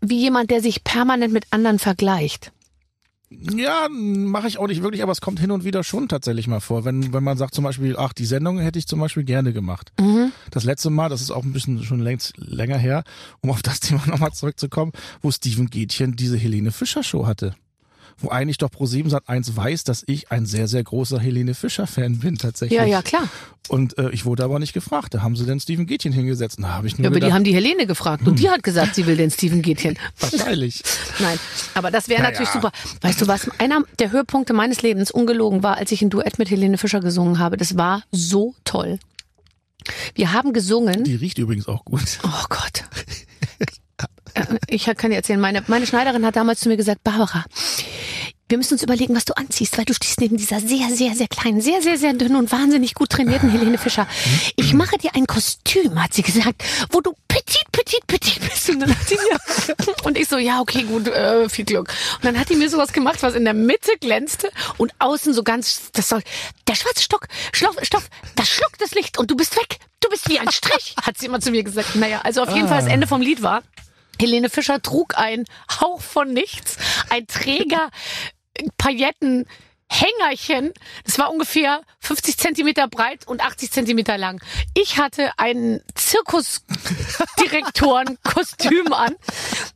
wie 0.00 0.18
jemand, 0.18 0.50
der 0.50 0.62
sich 0.62 0.82
permanent 0.82 1.32
mit 1.32 1.44
anderen 1.50 1.78
vergleicht. 1.78 2.52
Ja, 3.28 3.88
mache 3.90 4.46
ich 4.46 4.58
auch 4.58 4.68
nicht 4.68 4.82
wirklich, 4.82 5.02
aber 5.02 5.10
es 5.10 5.20
kommt 5.20 5.40
hin 5.40 5.50
und 5.50 5.64
wieder 5.64 5.82
schon 5.82 6.08
tatsächlich 6.08 6.46
mal 6.46 6.60
vor. 6.60 6.84
Wenn, 6.84 7.12
wenn 7.12 7.24
man 7.24 7.36
sagt 7.36 7.54
zum 7.54 7.64
Beispiel, 7.64 7.96
ach, 7.98 8.12
die 8.12 8.24
Sendung 8.24 8.58
hätte 8.58 8.78
ich 8.78 8.86
zum 8.86 9.00
Beispiel 9.00 9.24
gerne 9.24 9.52
gemacht. 9.52 9.92
Mhm. 9.98 10.30
Das 10.52 10.62
letzte 10.62 10.90
Mal, 10.90 11.08
das 11.08 11.20
ist 11.20 11.32
auch 11.32 11.42
ein 11.42 11.52
bisschen 11.52 11.82
schon 11.82 12.00
längst 12.00 12.34
länger 12.36 12.78
her, 12.78 13.02
um 13.40 13.50
auf 13.50 13.62
das 13.62 13.80
Thema 13.80 14.06
nochmal 14.06 14.32
zurückzukommen, 14.32 14.92
wo 15.22 15.30
Steven 15.30 15.68
Gätchen 15.68 16.14
diese 16.14 16.36
Helene 16.36 16.70
Fischer 16.70 17.02
Show 17.02 17.26
hatte. 17.26 17.56
Wo 18.18 18.30
eigentlich 18.30 18.56
doch 18.56 18.70
Pro7 18.70 19.10
Sat 19.10 19.28
1 19.28 19.56
weiß, 19.56 19.84
dass 19.84 20.02
ich 20.06 20.30
ein 20.30 20.46
sehr, 20.46 20.68
sehr 20.68 20.82
großer 20.82 21.18
Helene 21.20 21.54
Fischer 21.54 21.86
Fan 21.86 22.18
bin 22.18 22.36
tatsächlich. 22.38 22.78
Ja, 22.78 22.86
ja, 22.86 23.02
klar. 23.02 23.28
Und 23.68 23.98
äh, 23.98 24.08
ich 24.10 24.24
wurde 24.24 24.42
aber 24.44 24.58
nicht 24.58 24.72
gefragt. 24.72 25.12
Da 25.12 25.22
haben 25.22 25.36
sie 25.36 25.44
denn 25.44 25.60
Steven 25.60 25.86
Gätchen 25.86 26.12
hingesetzt. 26.12 26.56
Da 26.60 26.68
habe 26.68 26.86
ich 26.86 26.96
nur 26.96 27.04
Ja, 27.04 27.08
aber 27.10 27.16
die 27.16 27.20
gedacht, 27.20 27.34
haben 27.34 27.44
die 27.44 27.54
Helene 27.54 27.86
gefragt 27.86 28.26
und 28.26 28.38
die 28.38 28.48
hat 28.48 28.62
gesagt, 28.62 28.94
sie 28.94 29.06
will 29.06 29.16
den 29.18 29.30
Steven 29.30 29.60
Gätchen. 29.60 29.98
wahrscheinlich. 30.20 30.82
Nein, 31.18 31.38
aber 31.74 31.90
das 31.90 32.08
wäre 32.08 32.22
Naja. 32.22 32.30
natürlich 32.32 32.50
super. 32.52 32.72
Weißt 33.02 33.20
du 33.20 33.26
was? 33.26 33.50
Einer 33.58 33.82
der 33.98 34.12
Höhepunkte 34.12 34.54
meines 34.54 34.80
Lebens, 34.82 35.10
ungelogen, 35.10 35.62
war, 35.62 35.76
als 35.76 35.92
ich 35.92 36.00
ein 36.00 36.08
Duett 36.10 36.38
mit 36.38 36.48
Helene 36.50 36.78
Fischer 36.78 37.00
gesungen 37.00 37.38
habe. 37.38 37.56
Das 37.58 37.76
war 37.76 38.02
so 38.12 38.54
toll. 38.64 38.98
Wir 40.14 40.32
haben 40.32 40.52
gesungen. 40.54 41.04
Die 41.04 41.14
riecht 41.16 41.36
übrigens 41.38 41.68
auch 41.68 41.84
gut. 41.84 42.18
Oh 42.24 42.44
Gott. 42.48 42.84
Äh, 44.36 44.56
Ich 44.68 44.84
kann 44.84 45.10
dir 45.10 45.16
erzählen, 45.16 45.40
meine, 45.40 45.62
meine 45.66 45.86
Schneiderin 45.86 46.24
hat 46.24 46.36
damals 46.36 46.60
zu 46.60 46.68
mir 46.68 46.76
gesagt, 46.76 47.02
Barbara, 47.04 47.44
wir 48.48 48.58
müssen 48.58 48.74
uns 48.74 48.82
überlegen, 48.84 49.16
was 49.16 49.24
du 49.24 49.36
anziehst, 49.36 49.76
weil 49.76 49.84
du 49.86 49.92
stehst 49.92 50.20
neben 50.20 50.36
dieser 50.36 50.60
sehr, 50.60 50.88
sehr, 50.90 51.16
sehr 51.16 51.26
kleinen, 51.26 51.60
sehr, 51.60 51.82
sehr, 51.82 51.98
sehr 51.98 52.12
dünnen 52.12 52.36
und 52.36 52.52
wahnsinnig 52.52 52.94
gut 52.94 53.10
trainierten 53.10 53.50
Helene 53.50 53.76
Fischer. 53.76 54.06
Ich 54.54 54.72
mache 54.72 54.98
dir 54.98 55.10
ein 55.16 55.26
Kostüm, 55.26 56.00
hat 56.00 56.14
sie 56.14 56.22
gesagt, 56.22 56.62
wo 56.90 57.00
du 57.00 57.12
petit, 57.26 57.64
petit, 57.72 58.06
petit 58.06 58.40
bist. 58.40 58.70
Und 58.70 58.80
dann 58.80 58.90
hat 58.90 59.08
sie 59.08 59.16
mir, 59.16 59.94
und 60.04 60.16
ich 60.16 60.28
so, 60.28 60.38
ja, 60.38 60.60
okay, 60.60 60.84
gut, 60.84 61.08
äh, 61.08 61.48
viel 61.48 61.64
Glück. 61.64 61.92
Und 62.16 62.24
dann 62.24 62.38
hat 62.38 62.48
die 62.48 62.54
mir 62.54 62.70
sowas 62.70 62.92
gemacht, 62.92 63.20
was 63.22 63.34
in 63.34 63.44
der 63.44 63.54
Mitte 63.54 63.90
glänzte 64.00 64.50
und 64.78 64.92
außen 65.00 65.34
so 65.34 65.42
ganz, 65.42 65.90
das 65.92 66.08
soll, 66.08 66.22
der 66.68 66.76
schwarze 66.76 67.02
Stock, 67.02 67.26
Stoff, 67.52 67.76
Stoff, 67.82 68.08
das 68.36 68.48
schluckt 68.48 68.80
das 68.80 68.92
Licht 68.92 69.18
und 69.18 69.28
du 69.28 69.36
bist 69.36 69.56
weg. 69.56 69.78
Du 70.00 70.08
bist 70.08 70.28
wie 70.28 70.38
ein 70.38 70.52
Strich, 70.52 70.94
hat 71.02 71.18
sie 71.18 71.26
immer 71.26 71.40
zu 71.40 71.50
mir 71.50 71.64
gesagt. 71.64 71.96
Naja, 71.96 72.20
also 72.22 72.42
auf 72.42 72.54
jeden 72.54 72.68
Fall 72.68 72.80
das 72.80 72.88
Ende 72.88 73.08
vom 73.08 73.20
Lied 73.22 73.42
war, 73.42 73.62
Helene 74.20 74.48
Fischer 74.48 74.80
trug 74.80 75.16
ein 75.16 75.44
Hauch 75.80 76.00
von 76.00 76.32
nichts, 76.32 76.76
ein 77.10 77.26
Träger, 77.26 77.90
Pailletten, 78.78 79.46
Hängerchen. 79.88 80.72
Das 81.04 81.18
war 81.18 81.32
ungefähr 81.32 81.80
50 82.00 82.36
Zentimeter 82.38 82.88
breit 82.88 83.26
und 83.26 83.40
80 83.40 83.70
Zentimeter 83.70 84.18
lang. 84.18 84.42
Ich 84.74 84.98
hatte 84.98 85.30
ein 85.38 85.80
Zirkusdirektorenkostüm 85.94 88.92
an, 88.92 89.14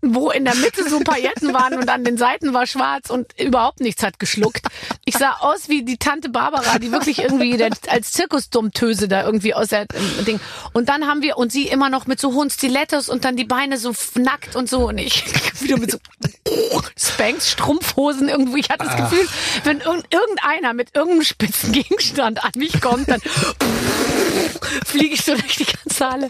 wo 0.03 0.31
in 0.31 0.45
der 0.45 0.57
Mitte 0.57 0.87
so 0.89 1.01
Pailletten 1.01 1.53
waren 1.55 1.75
und 1.75 1.89
an 1.89 2.05
den 2.05 2.17
Seiten 2.17 2.55
war 2.55 2.67
schwarz 2.67 3.11
und 3.11 3.41
überhaupt 3.41 3.81
nichts 3.81 4.03
hat 4.03 4.19
geschluckt. 4.19 4.67
Ich 5.05 5.17
sah 5.17 5.37
aus 5.41 5.69
wie 5.69 5.85
die 5.85 5.97
Tante 5.97 6.29
Barbara, 6.29 6.79
die 6.79 6.93
wirklich 6.93 7.21
irgendwie 7.21 7.57
der, 7.57 7.71
als 7.89 8.13
Zirkusdummtöse 8.13 9.09
da 9.09 9.25
irgendwie 9.25 9.55
aus 9.55 9.69
der 9.69 9.87
ähm, 9.95 10.25
Ding. 10.25 10.41
Und 10.73 10.89
dann 10.89 11.07
haben 11.07 11.23
wir 11.23 11.37
und 11.37 11.53
sie 11.53 11.69
immer 11.69 11.89
noch 11.89 12.07
mit 12.07 12.21
so 12.21 12.35
hohen 12.35 12.51
Stilettos 12.51 13.09
und 13.09 13.25
dann 13.25 13.37
die 13.37 13.45
Beine 13.45 13.79
so 13.79 13.93
nackt 14.15 14.57
und 14.57 14.69
so 14.69 14.89
und 14.89 14.99
ich 14.99 15.25
wieder 15.63 15.79
mit 15.79 15.91
so 15.91 15.99
Spanks, 16.97 17.51
Strumpfhosen 17.51 18.29
irgendwo. 18.29 18.57
Ich 18.57 18.71
hatte 18.71 18.85
das 18.85 18.97
Gefühl, 18.97 19.27
wenn 19.65 19.81
irgend- 20.11 20.41
irgendeiner 20.41 20.75
mit 20.75 20.95
irgendeinem 20.95 21.23
spitzen 21.25 21.73
Gegenstand 21.73 22.43
an 22.45 22.53
mich 22.57 22.81
kommt, 22.81 23.09
dann 23.09 23.21
fliege 24.85 25.15
ich 25.15 25.23
so 25.25 25.35
durch 25.35 25.57
die 25.57 25.65
ganze 25.67 26.09
Halle. 26.11 26.29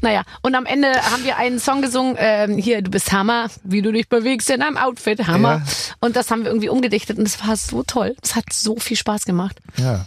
Naja, 0.00 0.22
und 0.42 0.54
am 0.54 0.66
Ende 0.66 0.92
haben 1.10 1.24
wir 1.24 1.36
einen 1.36 1.58
Song 1.58 1.82
gesungen, 1.82 2.16
ähm, 2.18 2.56
hier, 2.56 2.82
du 2.82 2.90
bist 2.90 3.12
Hammer, 3.12 3.48
wie 3.64 3.82
du 3.82 3.92
dich 3.92 4.08
bewegst 4.08 4.50
in 4.50 4.62
einem 4.62 4.76
Outfit, 4.76 5.26
Hammer. 5.26 5.62
Ja. 5.64 5.72
Und 6.00 6.16
das 6.16 6.30
haben 6.30 6.42
wir 6.44 6.50
irgendwie 6.50 6.68
umgedichtet 6.68 7.18
und 7.18 7.26
es 7.26 7.44
war 7.46 7.56
so 7.56 7.82
toll. 7.82 8.16
Es 8.22 8.34
hat 8.36 8.52
so 8.52 8.76
viel 8.76 8.96
Spaß 8.96 9.24
gemacht. 9.24 9.56
Ja. 9.76 10.06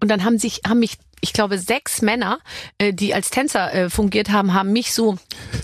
Und 0.00 0.08
dann 0.08 0.24
haben 0.24 0.38
sich, 0.38 0.60
haben 0.66 0.78
mich, 0.80 0.98
ich 1.24 1.32
glaube, 1.32 1.56
sechs 1.58 2.02
Männer, 2.02 2.40
äh, 2.78 2.92
die 2.92 3.14
als 3.14 3.30
Tänzer 3.30 3.72
äh, 3.72 3.88
fungiert 3.90 4.30
haben, 4.30 4.52
haben 4.54 4.72
mich 4.72 4.92
so 4.92 5.16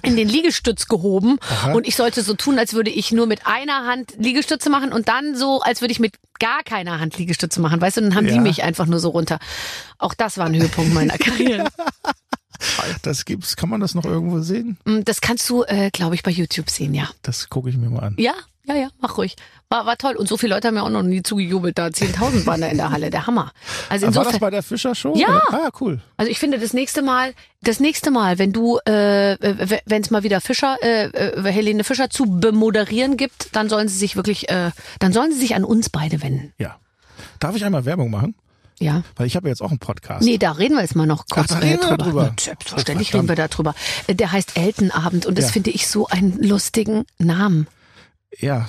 in 0.03 0.17
den 0.17 0.29
Liegestütz 0.29 0.87
gehoben. 0.87 1.39
Und 1.75 1.87
ich 1.87 1.97
sollte 1.97 2.23
so 2.23 2.33
tun, 2.35 2.59
als 2.59 2.73
würde 2.75 2.91
ich 2.91 3.11
nur 3.13 3.27
mit 3.27 3.47
einer 3.47 3.85
Hand 3.85 4.15
Liegestütze 4.19 4.71
machen 4.71 4.93
und 4.93 5.09
dann 5.09 5.35
so, 5.37 5.61
als 5.61 5.81
würde 5.81 5.93
ich 5.93 5.99
mit 6.01 6.15
gar 6.39 6.63
keiner 6.63 7.01
Hand 7.01 7.19
Liegestütze 7.19 7.61
machen. 7.61 7.81
Weißt 7.81 7.97
du, 7.97 8.01
dann 8.03 8.15
haben 8.15 8.27
die 8.27 8.35
Ja. 8.35 8.41
mich 8.41 8.63
einfach 8.63 8.87
nur 8.87 9.01
so 9.01 9.09
runter. 9.11 9.39
Auch 9.99 10.15
das 10.15 10.39
war 10.39 10.47
ein 10.47 10.55
Höhepunkt 10.55 10.95
meiner 10.95 11.19
Karriere. 11.19 11.69
Das 13.03 13.25
gibt's, 13.25 13.57
kann 13.57 13.69
man 13.69 13.81
das 13.81 13.95
noch 13.95 14.05
irgendwo 14.05 14.41
sehen? 14.41 14.79
Mm, 14.85 15.01
Das 15.05 15.21
kannst 15.21 15.49
du, 15.49 15.63
äh, 15.65 15.91
glaube 15.93 16.15
ich, 16.15 16.23
bei 16.23 16.31
YouTube 16.31 16.71
sehen, 16.71 16.95
ja. 16.95 17.09
Das 17.23 17.49
gucke 17.51 17.69
ich 17.71 17.77
mir 17.77 17.89
mal 17.91 18.01
an. 18.05 18.15
Ja, 18.19 18.35
ja, 18.69 18.75
ja, 18.75 18.89
mach 19.01 19.16
ruhig. 19.19 19.35
War, 19.71 19.85
war 19.87 19.97
toll. 19.97 20.14
Und 20.16 20.29
so 20.29 20.37
viele 20.37 20.55
Leute 20.55 20.69
haben 20.69 20.77
ja 20.77 20.83
auch 20.83 20.89
noch 20.91 21.03
nie 21.03 21.23
zugejubelt. 21.23 21.77
Da 21.79 21.87
10.000 21.87 22.47
waren 22.47 22.61
da 22.61 22.69
in 22.69 22.77
der 22.77 22.91
Halle. 22.91 23.11
Der 23.11 23.27
Hammer. 23.27 23.53
Also 23.89 24.07
Aber 24.07 24.14
war 24.16 24.23
insofern. 24.23 24.33
das 24.33 24.41
bei 24.41 24.51
der 24.51 24.62
Fischer 24.62 24.95
Show? 24.95 25.14
Ja. 25.16 25.43
Ah, 25.51 25.71
cool. 25.81 26.01
Also 26.16 26.31
ich 26.31 26.39
finde 26.39 26.59
das 26.59 26.73
nächste 26.73 27.03
Mal, 27.03 27.35
das 27.62 27.81
nächste 27.81 28.11
Mal, 28.11 28.39
wenn 28.39 28.53
du, 28.53 28.79
äh, 28.87 29.37
wenn 29.87 30.03
es 30.03 30.11
mal 30.11 30.23
wieder 30.23 30.41
Fischer, 30.41 30.77
äh, 30.83 31.07
äh, 31.07 31.51
Helene 31.53 31.83
Fischer 31.85 32.09
zu 32.11 32.25
bemoderieren 32.27 33.16
gibt, 33.16 33.55
dann 33.57 33.69
sollen 33.69 33.89
sie 33.89 33.97
sich 33.99 34.16
wirklich, 34.16 34.49
äh, 34.49 34.71
dann 35.01 35.12
sollen 35.12 35.33
sie 35.33 35.39
sich 35.39 35.55
an 35.55 35.64
uns 35.64 35.91
beide 35.91 36.23
wenden. 36.23 36.53
Ja. 36.59 36.77
Darf 37.41 37.57
ich 37.57 37.64
einmal 37.64 37.85
Werbung 37.85 38.11
machen? 38.11 38.35
Ja. 38.81 39.03
Weil 39.16 39.27
ich 39.27 39.35
habe 39.35 39.49
ja 39.49 39.51
jetzt 39.53 39.61
auch 39.61 39.71
einen 39.71 39.81
Podcast. 39.81 40.25
Nee, 40.25 40.39
da 40.39 40.53
reden 40.53 40.75
wir 40.77 40.83
jetzt 40.83 40.95
mal 40.95 41.05
noch 41.07 41.27
kurz 41.27 41.49
Ach, 41.53 41.59
da 41.61 41.66
äh, 41.66 41.71
reden 41.73 41.83
wir 41.83 41.97
drüber. 41.97 42.05
drüber. 42.05 42.35
Na, 42.37 42.43
Selbstverständlich 42.43 43.12
Oh, 43.12 43.16
reden 43.19 43.29
wir 43.29 43.35
da 43.37 43.49
drüber. 43.49 43.75
Äh, 44.07 44.14
Der 44.14 44.31
heißt 44.31 44.57
Eltenabend 44.57 45.27
und 45.27 45.37
das 45.37 45.47
Ja. 45.47 45.51
finde 45.53 45.71
ich 45.71 45.89
so 45.89 46.07
einen 46.07 46.41
lustigen 46.43 47.05
Namen. 47.19 47.66
Ja, 48.41 48.68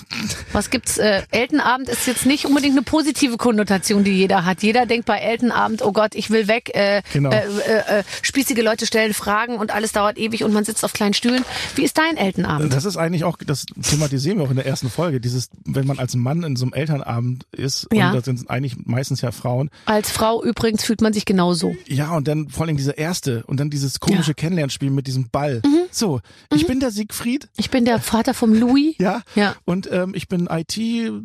Was 0.54 0.70
gibt's? 0.70 0.98
Äh, 0.98 1.24
Eltenabend 1.32 1.90
ist 1.90 2.08
jetzt 2.08 2.26
nicht 2.26 2.46
unbedingt 2.46 2.74
eine 2.78 2.82
positive 2.82 3.36
Konnotation, 3.38 4.04
die 4.06 4.12
jeder 4.12 4.46
hat. 4.46 4.64
Jeder 4.64 4.86
denkt 4.86 5.06
bei 5.06 5.18
Eltenabend, 5.20 5.82
oh 5.84 5.92
Gott, 5.92 6.16
ich 6.16 6.30
will 6.30 6.48
weg. 6.48 6.72
Äh, 6.74 7.02
Genau. 7.14 7.30
äh, 7.30 7.42
äh, 7.68 8.00
äh, 8.00 8.04
spießige 8.22 8.62
Leute 8.62 8.86
stellen 8.86 9.14
Fragen 9.14 9.58
und 9.58 9.72
alles 9.72 9.92
dauert 9.92 10.18
ewig 10.18 10.44
und 10.46 10.54
man 10.54 10.64
sitzt 10.64 10.84
auf 10.86 10.94
kleinen 10.94 11.14
Stühlen. 11.14 11.44
Wie 11.76 11.84
ist 11.84 11.98
dein 11.98 12.16
Eltenabend? 12.18 12.74
das 12.74 12.86
ist 12.86 12.96
eigentlich 12.98 13.26
auch, 13.26 13.38
das 13.46 13.66
thematisieren 13.84 14.38
wir 14.40 14.46
auch 14.46 14.50
in 14.50 14.56
der 14.56 14.66
ersten 14.66 14.90
Folge, 14.90 15.20
dieses, 15.20 15.50
wenn 15.66 15.86
man 15.86 16.00
als 16.00 16.16
Mann 16.16 16.44
in 16.44 16.56
so 16.56 16.66
einem 16.66 16.74
Elternabend 16.74 17.46
ist, 17.52 17.88
Ja. 17.92 18.10
und 18.10 18.16
das 18.16 18.26
sind 18.26 18.50
eigentlich 18.50 18.78
meistens 18.86 19.22
ja 19.22 19.32
Frauen, 19.32 19.70
Als 19.86 20.10
Frau 20.10 20.42
übrigens 20.44 20.84
fühlt 20.86 21.02
man 21.02 21.12
sich 21.14 21.26
genauso. 21.26 21.76
Ja, 21.86 22.16
und 22.16 22.28
dann 22.28 22.50
vor 22.50 22.66
allem 22.66 22.78
diese 22.78 22.92
erste 22.92 23.44
und 23.46 23.60
dann 23.60 23.70
dieses 23.70 24.00
komische 24.00 24.32
Ja. 24.32 24.36
Kennenlernspiel 24.36 24.90
mit 24.90 25.06
diesem 25.06 25.30
Ball. 25.30 25.62
So, 25.92 26.22
ich 26.54 26.66
bin 26.66 26.80
der 26.80 26.92
Siegfried, 26.92 27.50
Ich 27.58 27.70
bin 27.70 27.84
der 27.86 28.00
Vater 28.00 28.34
vom 28.34 28.54
Louis. 28.54 28.96
ja, 29.00 29.22
Ja. 29.36 29.49
Und 29.66 29.90
ähm, 29.92 30.14
ich 30.16 30.28
bin 30.28 30.48
IT 30.50 30.74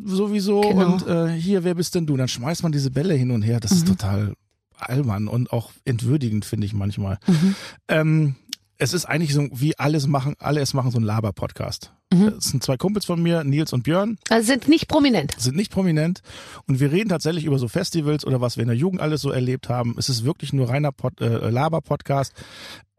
sowieso 0.05 0.61
Genau. 0.61 0.93
und 0.93 1.07
äh, 1.07 1.29
hier, 1.29 1.63
wer 1.63 1.75
bist 1.75 1.95
denn 1.95 2.05
du? 2.05 2.17
Dann 2.17 2.27
schmeißt 2.27 2.63
man 2.63 2.71
diese 2.71 2.91
Bälle 2.91 3.13
hin 3.13 3.31
und 3.31 3.41
her. 3.41 3.59
Das 3.59 3.71
Mhm. 3.71 3.77
ist 3.77 3.87
total 3.87 4.33
albern 4.77 5.27
und 5.27 5.51
auch 5.53 5.71
entwürdigend, 5.85 6.45
finde 6.45 6.65
ich 6.67 6.73
manchmal. 6.73 7.17
Mhm. 7.27 7.55
Ähm, 7.87 8.35
es 8.77 8.93
ist 8.93 9.05
eigentlich 9.05 9.33
so, 9.33 9.47
wie 9.53 9.77
alles 9.79 10.05
machen, 10.05 10.33
alle 10.39 10.59
es 10.59 10.73
machen, 10.73 10.91
so 10.91 10.97
ein 10.99 11.03
Laber-Podcast. 11.03 11.93
Mhm. 12.13 12.33
Es 12.37 12.45
sind 12.49 12.61
zwei 12.61 12.75
Kumpels 12.75 13.05
von 13.05 13.21
mir, 13.23 13.45
Nils 13.45 13.71
und 13.71 13.83
Björn, 13.83 14.17
Also 14.29 14.47
sind 14.47 14.67
nicht 14.67 14.89
prominent. 14.89 15.33
sind 15.39 15.55
nicht 15.55 15.71
prominent 15.71 16.21
und 16.67 16.81
wir 16.81 16.91
reden 16.91 17.07
tatsächlich 17.07 17.45
über 17.45 17.57
so 17.57 17.69
Festivals 17.69 18.25
oder 18.25 18.41
was 18.41 18.57
wir 18.57 18.63
in 18.63 18.67
der 18.67 18.77
Jugend 18.77 18.99
alles 19.01 19.21
so 19.21 19.31
erlebt 19.31 19.69
haben. 19.69 19.95
Es 19.97 20.09
ist 20.09 20.25
wirklich 20.25 20.51
nur 20.51 20.69
reiner 20.69 20.91
Pod, 20.91 21.21
äh, 21.21 21.49
Laber-Podcast. 21.49 22.33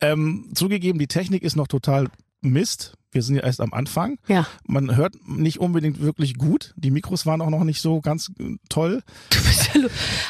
Ähm, 0.01 0.51
zugegeben, 0.55 0.99
die 0.99 1.07
Technik 1.09 1.43
ist 1.43 1.57
noch 1.57 1.69
total 1.69 2.09
Mist. 2.41 2.95
Wir 3.13 3.23
sind 3.23 3.37
ja 3.37 3.43
erst 3.43 3.61
am 3.61 3.73
Anfang. 3.73 4.19
Ja. 4.29 4.47
Man 4.67 4.95
hört 4.97 5.15
nicht 5.27 5.59
unbedingt 5.61 6.01
wirklich 6.01 6.37
gut. 6.37 6.75
Die 6.77 6.91
Mikros 6.91 7.25
waren 7.25 7.41
auch 7.41 7.51
noch 7.51 7.65
nicht 7.65 7.81
so 7.81 8.01
ganz 8.01 8.31
äh, 8.39 8.57
toll. 8.69 9.03
Du 9.31 9.39
bist 9.43 9.71
ja 9.75 9.81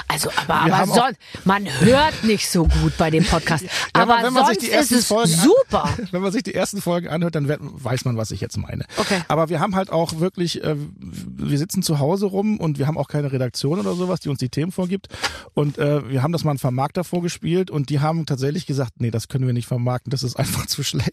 Also, 0.09 0.31
aber, 0.47 0.73
aber 0.73 0.87
sonst, 0.87 1.17
man 1.45 1.67
hört 1.81 2.23
nicht 2.25 2.49
so 2.49 2.67
gut 2.67 2.97
bei 2.97 3.11
dem 3.11 3.25
Podcast. 3.25 3.65
aber 3.93 4.19
wenn 4.23 4.33
man 4.33 4.47
sich 4.47 4.55
sonst 4.55 4.63
die 4.63 4.67
ist 4.67 4.73
ersten 4.75 4.95
es 4.97 5.07
Folgen 5.09 5.33
an- 5.35 5.41
super. 5.41 5.89
Wenn 6.13 6.23
man 6.23 6.33
sich 6.33 6.43
die 6.43 6.55
ersten 6.55 6.81
Folgen 6.81 7.09
anhört, 7.09 7.35
dann 7.35 7.49
weiß 7.49 8.05
man, 8.05 8.17
was 8.17 8.31
ich 8.31 8.41
jetzt 8.41 8.57
meine. 8.57 8.85
Okay. 8.97 9.21
Aber 9.29 9.49
wir 9.49 9.59
haben 9.61 9.75
halt 9.75 9.91
auch 9.91 10.21
wirklich, 10.21 10.63
äh, 10.63 10.77
wir 10.99 11.59
sitzen 11.59 11.83
zu 11.83 11.99
Hause 11.99 12.27
rum 12.27 12.59
und 12.61 12.79
wir 12.79 12.87
haben 12.87 12.99
auch 12.99 13.09
keine 13.09 13.33
Redaktion 13.33 13.79
oder 13.81 13.95
sowas, 13.95 14.21
die 14.21 14.29
uns 14.29 14.39
die 14.39 14.49
Themen 14.49 14.71
vorgibt. 14.73 15.09
Und 15.55 15.79
äh, 15.79 16.09
wir 16.09 16.23
haben 16.23 16.33
das 16.33 16.45
mal 16.45 16.51
einen 16.53 16.59
Vermarkter 16.59 17.05
vorgespielt 17.05 17.71
und 17.71 17.91
die 17.91 18.01
haben 18.01 18.27
tatsächlich 18.27 18.67
gesagt, 18.67 19.01
nee, 19.01 19.11
das 19.11 19.29
können 19.29 19.47
wir 19.47 19.55
nicht 19.55 19.67
vermarkten, 19.67 20.11
das 20.11 20.23
ist 20.23 20.37
einfach 20.37 20.67
zu 20.67 20.83
schlecht. 20.85 21.13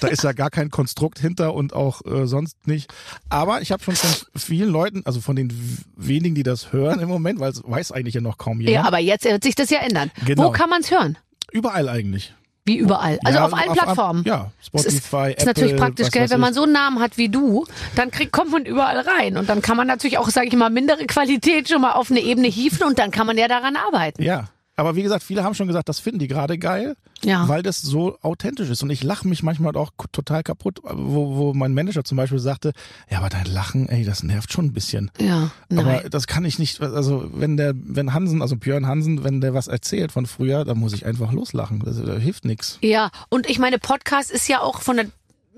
da 0.00 0.08
ist 0.08 0.22
ja 0.24 0.32
gar 0.32 0.50
kein 0.50 0.70
Konstrukt 0.78 1.18
hinter 1.18 1.54
und 1.54 1.72
auch 1.72 2.02
äh, 2.06 2.28
sonst 2.28 2.68
nicht. 2.68 2.94
Aber 3.30 3.62
ich 3.62 3.72
habe 3.72 3.82
schon 3.82 3.96
von 3.96 4.10
vielen 4.36 4.70
Leuten, 4.70 5.02
also 5.06 5.20
von 5.20 5.34
den 5.34 5.52
wenigen, 5.96 6.36
die 6.36 6.44
das 6.44 6.72
hören 6.72 7.00
im 7.00 7.08
Moment, 7.08 7.40
weil 7.40 7.50
es 7.50 7.60
weiß 7.64 7.90
eigentlich 7.90 8.14
ja 8.14 8.20
noch 8.20 8.38
kaum 8.38 8.60
jemand. 8.60 8.74
Ja, 8.76 8.84
aber 8.84 9.00
jetzt 9.00 9.24
wird 9.24 9.42
sich 9.42 9.56
das 9.56 9.70
ja 9.70 9.80
ändern. 9.80 10.12
Genau. 10.24 10.44
Wo 10.44 10.50
kann 10.52 10.70
man 10.70 10.82
es 10.82 10.92
hören? 10.92 11.18
Überall 11.50 11.88
eigentlich. 11.88 12.32
Wie 12.64 12.76
überall. 12.76 13.18
Also 13.24 13.38
Ja, 13.40 13.46
auf 13.46 13.54
allen 13.54 13.72
Plattformen. 13.72 14.22
Ja, 14.24 14.52
Spotify, 14.64 14.90
ist, 14.92 15.12
Apple. 15.12 15.32
ist 15.32 15.46
natürlich 15.46 15.76
praktisch, 15.76 16.10
gell? 16.12 16.30
Wenn 16.30 16.38
man 16.38 16.54
so 16.54 16.62
einen 16.62 16.74
Namen 16.74 17.00
hat 17.00 17.18
wie 17.18 17.28
du, 17.28 17.66
dann 17.96 18.12
kriegt, 18.12 18.30
kommt 18.30 18.52
man 18.52 18.64
überall 18.64 19.00
rein. 19.00 19.36
Und 19.36 19.48
dann 19.48 19.60
kann 19.60 19.76
man 19.76 19.88
natürlich 19.88 20.18
auch, 20.18 20.28
sage 20.28 20.46
ich 20.46 20.54
mal, 20.54 20.70
mindere 20.70 21.06
Qualität 21.06 21.68
schon 21.68 21.80
mal 21.80 21.92
auf 21.92 22.12
eine 22.12 22.20
Ebene 22.20 22.46
hieven 22.46 22.86
und 22.86 23.00
dann 23.00 23.10
kann 23.10 23.26
man 23.26 23.36
ja 23.36 23.48
daran 23.48 23.74
arbeiten. 23.74 24.22
Ja, 24.22 24.44
aber 24.78 24.94
wie 24.96 25.02
gesagt, 25.02 25.22
viele 25.24 25.42
haben 25.44 25.54
schon 25.54 25.66
gesagt, 25.66 25.88
das 25.88 25.98
finden 25.98 26.20
die 26.20 26.28
gerade 26.28 26.56
geil, 26.56 26.96
Ja. 27.24 27.48
weil 27.48 27.62
das 27.62 27.82
so 27.82 28.16
authentisch 28.22 28.70
ist. 28.70 28.82
Und 28.82 28.90
ich 28.90 29.02
lache 29.02 29.26
mich 29.26 29.42
manchmal 29.42 29.76
auch 29.76 29.90
total 30.12 30.42
kaputt, 30.44 30.80
wo, 30.84 31.36
wo 31.36 31.52
mein 31.54 31.74
Manager 31.74 32.04
zum 32.04 32.16
Beispiel 32.16 32.38
sagte, 32.38 32.72
ja, 33.10 33.18
aber 33.18 33.28
dein 33.28 33.46
Lachen, 33.46 33.88
ey, 33.88 34.04
das 34.04 34.22
nervt 34.22 34.52
schon 34.52 34.66
ein 34.66 34.72
bisschen. 34.72 35.10
Ja, 35.20 35.50
nein. 35.68 35.84
Aber 35.86 36.08
das 36.08 36.26
kann 36.28 36.44
ich 36.44 36.58
nicht, 36.60 36.80
also 36.80 37.28
wenn 37.34 37.56
der, 37.56 37.72
wenn 37.74 38.14
Hansen, 38.14 38.40
also 38.40 38.56
Björn 38.56 38.86
Hansen, 38.86 39.24
wenn 39.24 39.40
der 39.40 39.52
was 39.52 39.66
erzählt 39.66 40.12
von 40.12 40.26
früher, 40.26 40.64
dann 40.64 40.78
muss 40.78 40.92
ich 40.92 41.04
einfach 41.06 41.32
loslachen. 41.32 41.82
Das, 41.84 42.00
das 42.00 42.22
hilft 42.22 42.44
nichts. 42.44 42.78
Ja, 42.80 43.10
und 43.28 43.50
ich 43.50 43.58
meine, 43.58 43.78
Podcast 43.78 44.30
ist 44.30 44.48
ja 44.48 44.60
auch 44.60 44.80
von 44.80 44.96
der 44.96 45.06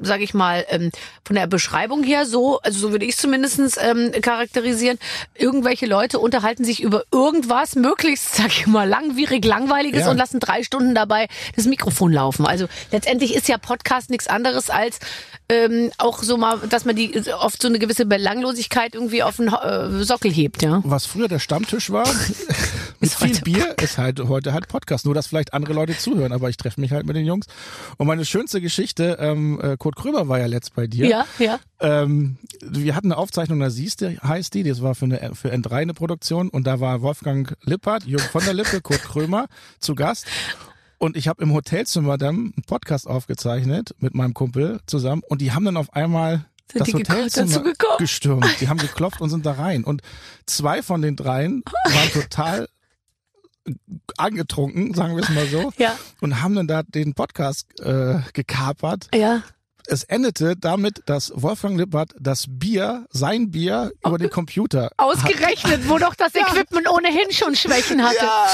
sage 0.01 0.24
ich 0.24 0.34
mal, 0.34 0.64
ähm, 0.70 0.90
von 1.24 1.36
der 1.36 1.46
Beschreibung 1.46 2.03
her 2.03 2.26
so, 2.26 2.59
also 2.61 2.78
so 2.78 2.92
würde 2.92 3.05
ich 3.05 3.12
es 3.12 3.16
zumindest 3.18 3.61
ähm, 3.82 4.12
charakterisieren, 4.22 4.98
irgendwelche 5.34 5.86
Leute 5.86 6.18
unterhalten 6.18 6.64
sich 6.64 6.82
über 6.82 7.05
irgendwas, 7.12 7.76
möglichst, 7.76 8.34
sag 8.36 8.48
ich 8.48 8.66
mal, 8.66 8.88
langwierig, 8.88 9.44
langweiliges 9.44 10.03
Ja. 10.03 10.11
und 10.11 10.16
lassen 10.16 10.40
drei 10.40 10.62
Stunden 10.62 10.94
dabei 10.94 11.28
das 11.57 11.66
Mikrofon 11.66 12.12
laufen. 12.12 12.46
Also 12.46 12.66
letztendlich 12.90 13.34
ist 13.34 13.48
ja 13.48 13.59
Podcast 13.59 14.11
nichts 14.11 14.26
anderes 14.26 14.70
als 14.70 14.98
ähm, 15.51 15.90
auch 15.98 16.22
so 16.22 16.36
mal, 16.36 16.59
dass 16.68 16.84
man 16.84 16.94
die 16.94 17.20
oft 17.32 17.61
so 17.61 17.66
eine 17.66 17.80
gewisse 17.80 18.07
Belanglosigkeit 18.07 18.94
irgendwie 18.94 19.24
auf 19.24 19.36
den 19.36 19.48
äh, 19.48 20.05
Sockel 20.05 20.30
hebt, 20.30 20.62
ja. 20.62 20.80
Was 20.84 21.07
früher 21.07 21.26
der 21.26 21.40
Stammtisch 21.40 21.90
war, 21.90 22.09
mit 23.01 23.11
viel 23.11 23.40
Bier, 23.40 23.74
ist 23.82 23.98
halt 23.98 24.20
heute 24.20 24.53
halt 24.53 24.68
Podcast. 24.68 25.07
Nur, 25.07 25.14
dass 25.14 25.26
vielleicht 25.26 25.53
andere 25.53 25.72
Leute 25.72 25.98
zuhören, 25.98 26.32
aber 26.32 26.51
ich 26.51 26.57
treffe 26.57 26.80
mich 26.80 26.92
halt 26.92 27.05
mit 27.05 27.16
den 27.16 27.26
Jungs. 27.26 27.46
Und 27.96 28.07
meine 28.07 28.24
schönste 28.24 28.61
Geschichte, 28.61 29.18
ähm, 29.20 29.61
äh, 29.61 29.76
Kurt 29.76 29.96
Krömer 29.96 30.28
war 30.28 30.38
ja 30.38 30.46
letzt 30.46 30.76
bei 30.76 30.86
dir. 30.86 31.09
Ja, 31.09 31.26
ja. 31.40 31.59
Ähm, 31.80 32.36
wir 32.61 32.94
hatten 32.94 33.11
eine 33.11 33.16
Aufzeichnung, 33.16 33.59
da 33.59 33.70
siehst 33.70 34.03
du, 34.03 34.16
heißt 34.22 34.55
die, 34.55 34.62
das 34.62 34.82
war 34.82 34.94
für, 34.94 35.07
eine, 35.07 35.34
für 35.34 35.53
N3 35.53 35.72
eine 35.72 35.94
Produktion 35.94 36.48
und 36.48 36.64
da 36.64 36.78
war 36.78 37.03
Wolfgang 37.03 37.57
Lippert, 37.62 38.05
Jürgen 38.05 38.28
von 38.28 38.44
der 38.44 38.55
Lippe, 38.55 38.80
Kurt 38.82 39.03
Krömer 39.03 39.46
zu 39.80 39.96
Gast. 39.96 40.26
Und 41.03 41.16
ich 41.16 41.28
habe 41.28 41.42
im 41.42 41.55
Hotelzimmer 41.55 42.18
dann 42.18 42.34
einen 42.36 42.64
Podcast 42.66 43.07
aufgezeichnet 43.07 43.94
mit 44.01 44.14
meinem 44.14 44.34
Kumpel 44.34 44.80
zusammen 44.84 45.22
und 45.26 45.40
die 45.40 45.51
haben 45.53 45.64
dann 45.64 45.78
auf 45.78 45.94
einmal 45.94 46.44
Sind 46.70 46.80
das 46.80 46.88
die 46.88 46.92
Hotelzimmer 46.94 47.72
gestürmt. 47.96 48.46
Die 48.61 48.68
haben 48.68 48.76
geklopft 48.78 49.22
und 49.22 49.30
sind 49.30 49.46
da 49.46 49.53
rein. 49.53 49.82
Und 49.82 50.03
zwei 50.44 50.82
von 50.82 51.01
den 51.01 51.16
dreien 51.16 51.62
waren 51.84 52.11
total 52.12 52.68
angetrunken, 54.18 54.92
sagen 54.92 55.16
wir 55.16 55.22
es 55.22 55.30
mal 55.30 55.46
so, 55.46 55.72
Ja. 55.78 55.96
und 56.20 56.42
haben 56.42 56.55
dann 56.55 56.66
da 56.66 56.82
den 56.82 57.14
Podcast 57.14 57.66
äh, 57.80 58.18
gekapert 58.34 59.09
Ja. 59.14 59.42
Es 59.91 60.05
endete 60.05 60.57
damit, 60.57 61.03
dass 61.07 61.32
Wolfgang 61.34 61.76
Lippert 61.76 62.14
das 62.18 62.47
Bier, 62.49 63.07
sein 63.11 63.51
Bier, 63.51 63.91
über 64.05 64.18
den 64.18 64.30
Computer. 64.30 64.91
Ausgerechnet, 64.97 65.88
wo 65.88 65.99
doch 65.99 66.14
das 66.14 66.34
Equipment 66.34 66.88
ohnehin 66.88 67.30
schon 67.32 67.57
Schwächen 67.57 68.03
hatte. 68.05 68.24
Ja, 68.24 68.47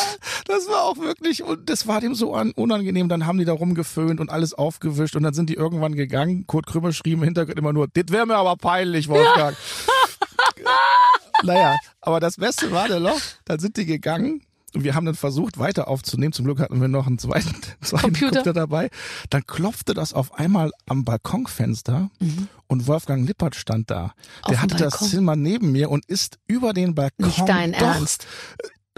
das 0.46 0.66
war 0.66 0.84
auch 0.84 0.96
wirklich, 0.96 1.42
und 1.42 1.68
das 1.68 1.86
war 1.86 2.00
dem 2.00 2.14
so 2.14 2.34
an, 2.34 2.52
unangenehm. 2.52 3.08
Dann 3.08 3.26
haben 3.26 3.38
die 3.38 3.44
da 3.44 3.52
rumgeföhnt 3.52 4.18
und 4.18 4.30
alles 4.30 4.54
aufgewischt 4.54 5.14
und 5.14 5.24
dann 5.24 5.34
sind 5.34 5.50
die 5.50 5.54
irgendwann 5.54 5.94
gegangen. 5.94 6.46
Kurt 6.46 6.66
Krümmer 6.66 6.92
schrieb 6.92 7.14
im 7.14 7.22
Hintergrund 7.22 7.58
immer 7.58 7.72
nur, 7.72 7.86
das 7.88 8.04
wäre 8.08 8.26
mir 8.26 8.36
aber 8.36 8.56
peinlich, 8.56 9.08
Wolfgang. 9.08 9.56
naja, 11.42 11.76
aber 12.00 12.18
das 12.18 12.36
Beste 12.36 12.72
war 12.72 12.88
der 12.88 13.00
Loch, 13.00 13.20
dann 13.44 13.58
sind 13.58 13.76
die 13.76 13.84
gegangen. 13.84 14.42
Und 14.76 14.84
wir 14.84 14.94
haben 14.94 15.06
dann 15.06 15.14
versucht, 15.14 15.58
weiter 15.58 15.88
aufzunehmen. 15.88 16.32
Zum 16.32 16.44
Glück 16.44 16.60
hatten 16.60 16.80
wir 16.80 16.88
noch 16.88 17.06
einen 17.06 17.18
zweiten, 17.18 17.54
zweiten 17.80 18.02
Computer. 18.02 18.26
Computer 18.36 18.52
dabei. 18.52 18.90
Dann 19.30 19.46
klopfte 19.46 19.94
das 19.94 20.12
auf 20.12 20.38
einmal 20.38 20.70
am 20.86 21.04
Balkonfenster 21.04 22.10
und 22.66 22.86
Wolfgang 22.86 23.26
Lippert 23.26 23.54
stand 23.54 23.90
da. 23.90 24.02
Mhm. 24.02 24.10
Auf 24.42 24.50
Der 24.50 24.62
hatte 24.62 24.76
das? 24.76 24.98
Zimmer 25.10 25.34
neben 25.34 25.72
mir 25.72 25.90
und 25.90 26.04
ist 26.06 26.38
über 26.46 26.72
den 26.74 26.94
Balkon. 26.94 27.26
Nicht 27.26 27.48
dein 27.48 27.72
doch, 27.72 27.80
Ernst. 27.80 28.26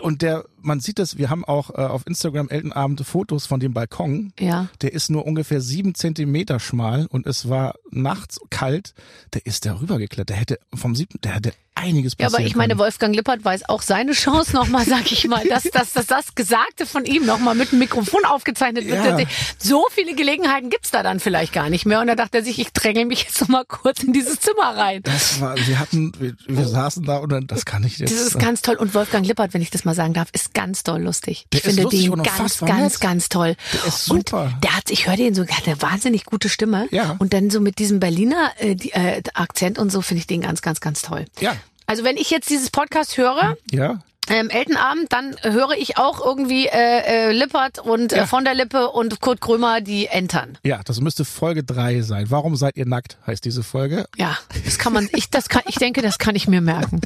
und 0.01 0.23
der, 0.23 0.45
man 0.61 0.81
sieht 0.81 0.99
es, 0.99 1.19
wir 1.19 1.31
haben 1.31 1.45
auch 1.45 1.71
äh, 1.71 1.83
auf 1.83 2.07
Instagram 2.07 2.49
Eltenabend 2.49 3.01
Fotos 3.07 3.47
von 3.47 3.61
dem 3.61 3.75
Balkon. 3.75 4.33
Ja. 4.39 4.69
Der 4.83 4.93
ist 4.93 5.11
nur 5.11 5.27
ungefähr 5.27 5.61
sieben 5.61 5.95
Zentimeter 5.95 6.61
schmal 6.61 7.07
und 7.11 7.27
es 7.27 7.49
war 7.49 7.75
nachts 7.91 8.41
kalt. 8.51 8.95
Der 9.35 9.47
ist 9.47 9.67
darüber 9.67 9.99
geklettert. 9.99 10.31
Der 10.31 10.37
hätte 10.37 10.59
vom 10.75 10.95
siebten, 10.95 11.21
der 11.23 11.37
hätte 11.37 11.53
einiges 11.79 12.15
Ja, 12.19 12.27
passieren 12.27 12.43
aber 12.43 12.47
ich 12.47 12.57
meine, 12.57 12.75
können. 12.75 12.81
Wolfgang 12.81 13.15
Lippert 13.15 13.45
weiß 13.45 13.69
auch 13.69 13.83
seine 13.83 14.13
Chance 14.13 14.55
nochmal, 14.55 14.85
sag 14.85 15.11
ich 15.11 15.27
mal, 15.29 15.47
dass, 15.47 15.65
dass, 15.65 15.93
dass 15.93 16.07
das 16.07 16.35
Gesagte 16.35 16.87
von 16.87 17.05
ihm 17.05 17.25
nochmal 17.25 17.55
mit 17.55 17.73
dem 17.73 17.79
Mikrofon 17.79 18.25
aufgezeichnet 18.25 18.87
wird. 18.87 19.21
Ja. 19.21 19.27
So 19.59 19.87
viele 19.93 20.15
Gelegenheiten 20.15 20.71
gibt's 20.71 20.91
da 20.91 21.03
dann 21.03 21.21
vielleicht 21.21 21.53
gar 21.53 21.71
nicht 21.71 21.87
mehr. 21.87 22.01
Und 22.01 22.09
da 22.09 22.15
dachte 22.15 22.39
er 22.39 22.45
sich, 22.45 22.59
ich 22.59 22.73
drängel 22.73 23.07
mich 23.07 23.25
jetzt 23.25 23.41
nochmal 23.41 23.65
kurz 23.67 24.03
in 24.03 24.13
dieses 24.13 24.41
Zimmer 24.41 24.77
rein. 24.77 25.03
Das 25.05 25.41
war, 25.41 25.57
wir 25.57 25.79
hatten, 25.79 26.13
wir, 26.19 26.35
wir 26.47 26.67
saßen 26.67 27.05
da 27.05 27.19
und 27.19 27.31
dann, 27.31 27.47
das 27.47 27.65
kann 27.65 27.85
ich 27.85 27.99
jetzt. 27.99 28.13
Das 28.13 28.21
ist 28.21 28.39
ganz 28.39 28.63
toll. 28.63 28.77
Und 28.77 28.95
Wolfgang 28.95 29.27
Lippert, 29.27 29.55
wenn 29.55 29.63
ich 29.63 29.71
das 29.71 29.85
mal 29.85 29.95
sagen 29.95 30.15
darf, 30.15 30.29
ist 30.33 30.48
ganz 30.55 30.83
toll 30.83 31.03
lustig. 31.03 31.47
Der 31.53 31.59
ich 31.59 31.65
finde 31.65 31.89
den 31.89 32.11
und 32.11 32.23
ganz, 32.25 32.59
ganz, 32.59 32.95
nett. 32.95 33.01
ganz 33.01 33.29
toll. 33.29 33.57
Der 33.73 33.85
ist 33.87 34.11
Und 34.11 34.29
super. 34.29 34.53
der 34.63 34.77
hat, 34.77 34.91
ich 34.91 35.07
höre 35.07 35.17
den 35.17 35.35
so, 35.35 35.45
der 35.45 35.57
hat 35.57 35.67
eine 35.67 35.81
wahnsinnig 35.83 36.25
gute 36.25 36.49
Stimme. 36.49 36.87
Ja. 36.91 37.17
Und 37.19 37.33
dann 37.33 37.51
so 37.51 37.61
mit 37.61 37.79
diesem 37.79 38.01
Berliner 38.01 38.53
äh, 38.59 38.75
die, 38.75 38.93
äh, 38.93 39.23
Akzent 39.35 39.79
und 39.79 39.91
so 39.91 40.03
finde 40.03 40.21
ich 40.21 40.27
den 40.27 40.41
ganz, 40.43 40.63
ganz, 40.63 40.81
ganz 40.81 41.03
toll. 41.03 41.25
ja, 41.41 41.57
Also 41.87 42.05
wenn 42.05 42.17
ich 42.17 42.31
jetzt 42.31 42.51
dieses 42.51 42.71
Podcast 42.71 43.17
höre, 43.17 43.57
ja. 43.71 44.01
Ähm, 44.31 44.51
Eltenabend, 44.51 45.13
dann 45.13 45.37
höre 45.43 45.73
ich 45.79 45.97
auch 45.99 46.25
irgendwie 46.25 46.67
äh, 46.67 47.29
äh, 47.29 47.33
Lippert 47.33 47.79
und 47.79 48.13
äh, 48.13 48.19
Ja. 48.19 48.27
von 48.27 48.45
der 48.45 48.55
Lippe 48.55 48.91
und 48.91 49.21
Kurt 49.21 49.41
Krömer, 49.41 49.81
die 49.81 50.07
entern. 50.07 50.59
Ja, 50.63 50.81
das 50.85 51.01
müsste 51.01 51.25
Folge 51.25 51.65
drei 51.65 52.01
sein. 52.03 52.27
Warum 52.31 52.57
seid 52.57 52.77
ihr 52.77 52.87
nackt, 52.87 53.17
heißt 53.27 53.45
diese 53.45 53.63
Folge. 53.63 54.07
Ja, 54.17 54.37
das 54.65 54.79
kann 54.79 54.93
man, 54.93 55.09
ich, 55.15 55.31
das 55.31 55.49
kann, 55.49 55.63
ich 55.67 55.77
denke, 55.77 56.03
das 56.03 56.19
kann 56.19 56.35
ich 56.37 56.49
mir 56.49 56.61
merken. 56.61 57.01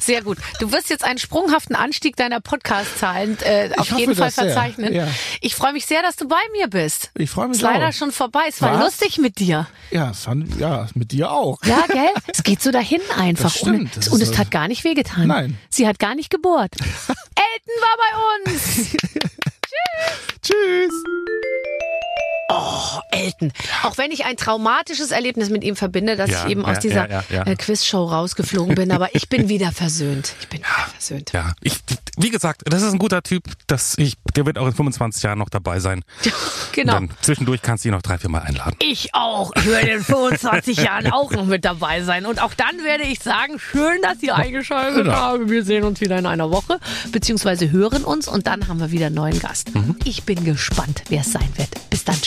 Sehr 0.00 0.22
gut. 0.22 0.38
Du 0.60 0.72
wirst 0.72 0.90
jetzt 0.90 1.04
einen 1.04 1.18
sprunghaften 1.18 1.74
Anstieg 1.76 2.16
deiner 2.16 2.40
Podcast-Zahlen 2.40 3.38
äh, 3.42 3.70
auf 3.76 3.90
hoffe 3.90 4.00
jeden 4.00 4.14
Fall 4.14 4.30
verzeichnen. 4.30 4.92
Ja. 4.92 5.06
Ich 5.40 5.54
freue 5.54 5.72
mich 5.72 5.86
sehr, 5.86 6.02
dass 6.02 6.16
du 6.16 6.28
bei 6.28 6.36
mir 6.52 6.68
bist. 6.68 7.10
Ich 7.14 7.30
freue 7.30 7.48
mich 7.48 7.56
Ist 7.58 7.62
leider 7.62 7.88
auch. 7.88 7.92
schon 7.92 8.12
vorbei. 8.12 8.42
Es 8.48 8.60
war 8.62 8.74
Was? 8.74 8.84
lustig 8.84 9.18
mit 9.18 9.38
dir. 9.38 9.66
Ja, 9.90 10.12
fand, 10.12 10.58
ja, 10.58 10.86
mit 10.94 11.12
dir 11.12 11.30
auch. 11.30 11.58
Ja, 11.64 11.84
gell? 11.88 12.10
Es 12.26 12.42
geht 12.42 12.62
so 12.62 12.70
dahin 12.70 13.00
einfach. 13.16 13.44
Das 13.44 13.58
stimmt. 13.58 13.74
Ohne, 13.80 13.90
Das 13.94 14.08
und 14.08 14.20
es 14.22 14.36
hat 14.38 14.50
gar 14.50 14.68
nicht 14.68 14.84
wehgetan. 14.84 15.26
Nein. 15.28 15.58
Sie 15.70 15.86
hat 15.86 15.98
gar 15.98 16.14
nicht 16.14 16.30
gebohrt. 16.54 16.74
Elton 17.34 17.76
war 17.80 17.96
bei 17.98 18.52
uns. 18.52 18.90
Tschüss. 20.42 20.92
Oh, 22.50 23.00
Elton. 23.10 23.52
Auch 23.84 23.96
wenn 23.96 24.10
ich 24.10 24.24
ein 24.26 24.36
traumatisches 24.36 25.10
Erlebnis 25.12 25.48
mit 25.48 25.64
ihm 25.64 25.76
verbinde, 25.76 26.16
dass 26.16 26.30
Ja, 26.30 26.44
ich 26.44 26.50
eben 26.52 26.60
ja, 26.62 26.66
aus 26.68 26.78
dieser 26.78 27.08
äh, 27.30 27.56
Quizshow 27.56 28.04
rausgeflogen 28.04 28.74
bin, 28.74 28.92
aber 28.92 29.14
ich 29.14 29.28
bin 29.30 29.48
wieder 29.48 29.72
versöhnt. 29.72 30.34
Ich 30.40 30.48
bin 30.48 30.60
wieder 30.60 30.86
versöhnt. 30.92 31.32
Ja, 31.32 31.52
ich, 31.62 31.76
wie 32.18 32.30
gesagt, 32.30 32.62
das 32.66 32.82
ist 32.82 32.92
ein 32.92 32.98
guter 32.98 33.22
Typ, 33.22 33.44
dass 33.66 33.96
ich, 33.96 34.14
der 34.36 34.44
wird 34.44 34.58
auch 34.58 34.66
in 34.66 34.74
25 34.74 35.22
Jahren 35.22 35.38
noch 35.38 35.48
dabei 35.48 35.80
sein. 35.80 36.04
Genau. 36.74 36.94
Dann 36.94 37.10
zwischendurch 37.20 37.62
kannst 37.62 37.84
du 37.84 37.88
ihn 37.90 37.94
noch 37.94 38.02
drei, 38.02 38.18
vier 38.18 38.28
Mal 38.30 38.40
einladen. 38.42 38.74
Ich 38.80 39.14
auch. 39.14 39.52
Ich 39.54 39.64
werde 39.66 39.90
in 39.90 40.02
25 40.02 40.76
Jahren 40.82 41.06
auch 41.12 41.30
noch 41.30 41.44
mit 41.44 41.64
dabei 41.64 42.02
sein. 42.02 42.26
Und 42.26 42.42
auch 42.42 42.52
dann 42.52 42.82
werde 42.82 43.04
ich 43.04 43.20
sagen, 43.20 43.60
schön, 43.60 44.02
dass 44.02 44.20
ihr 44.24 44.34
eingeschaltet 44.34 45.04
Genau. 45.04 45.12
habt. 45.14 45.48
Wir 45.48 45.64
sehen 45.64 45.84
uns 45.84 46.00
wieder 46.00 46.18
in 46.18 46.26
einer 46.26 46.50
Woche, 46.50 46.80
beziehungsweise 47.12 47.70
hören 47.70 48.02
uns 48.04 48.26
und 48.26 48.48
dann 48.48 48.66
haben 48.66 48.80
wir 48.80 48.90
wieder 48.90 49.06
einen 49.06 49.14
neuen 49.14 49.38
Gast. 49.38 49.70
Ich 50.04 50.24
bin 50.24 50.42
gespannt, 50.44 51.04
wer 51.10 51.20
es 51.20 51.30
sein 51.30 51.48
wird. 51.54 51.68
Bis 51.90 52.02
dann, 52.04 52.20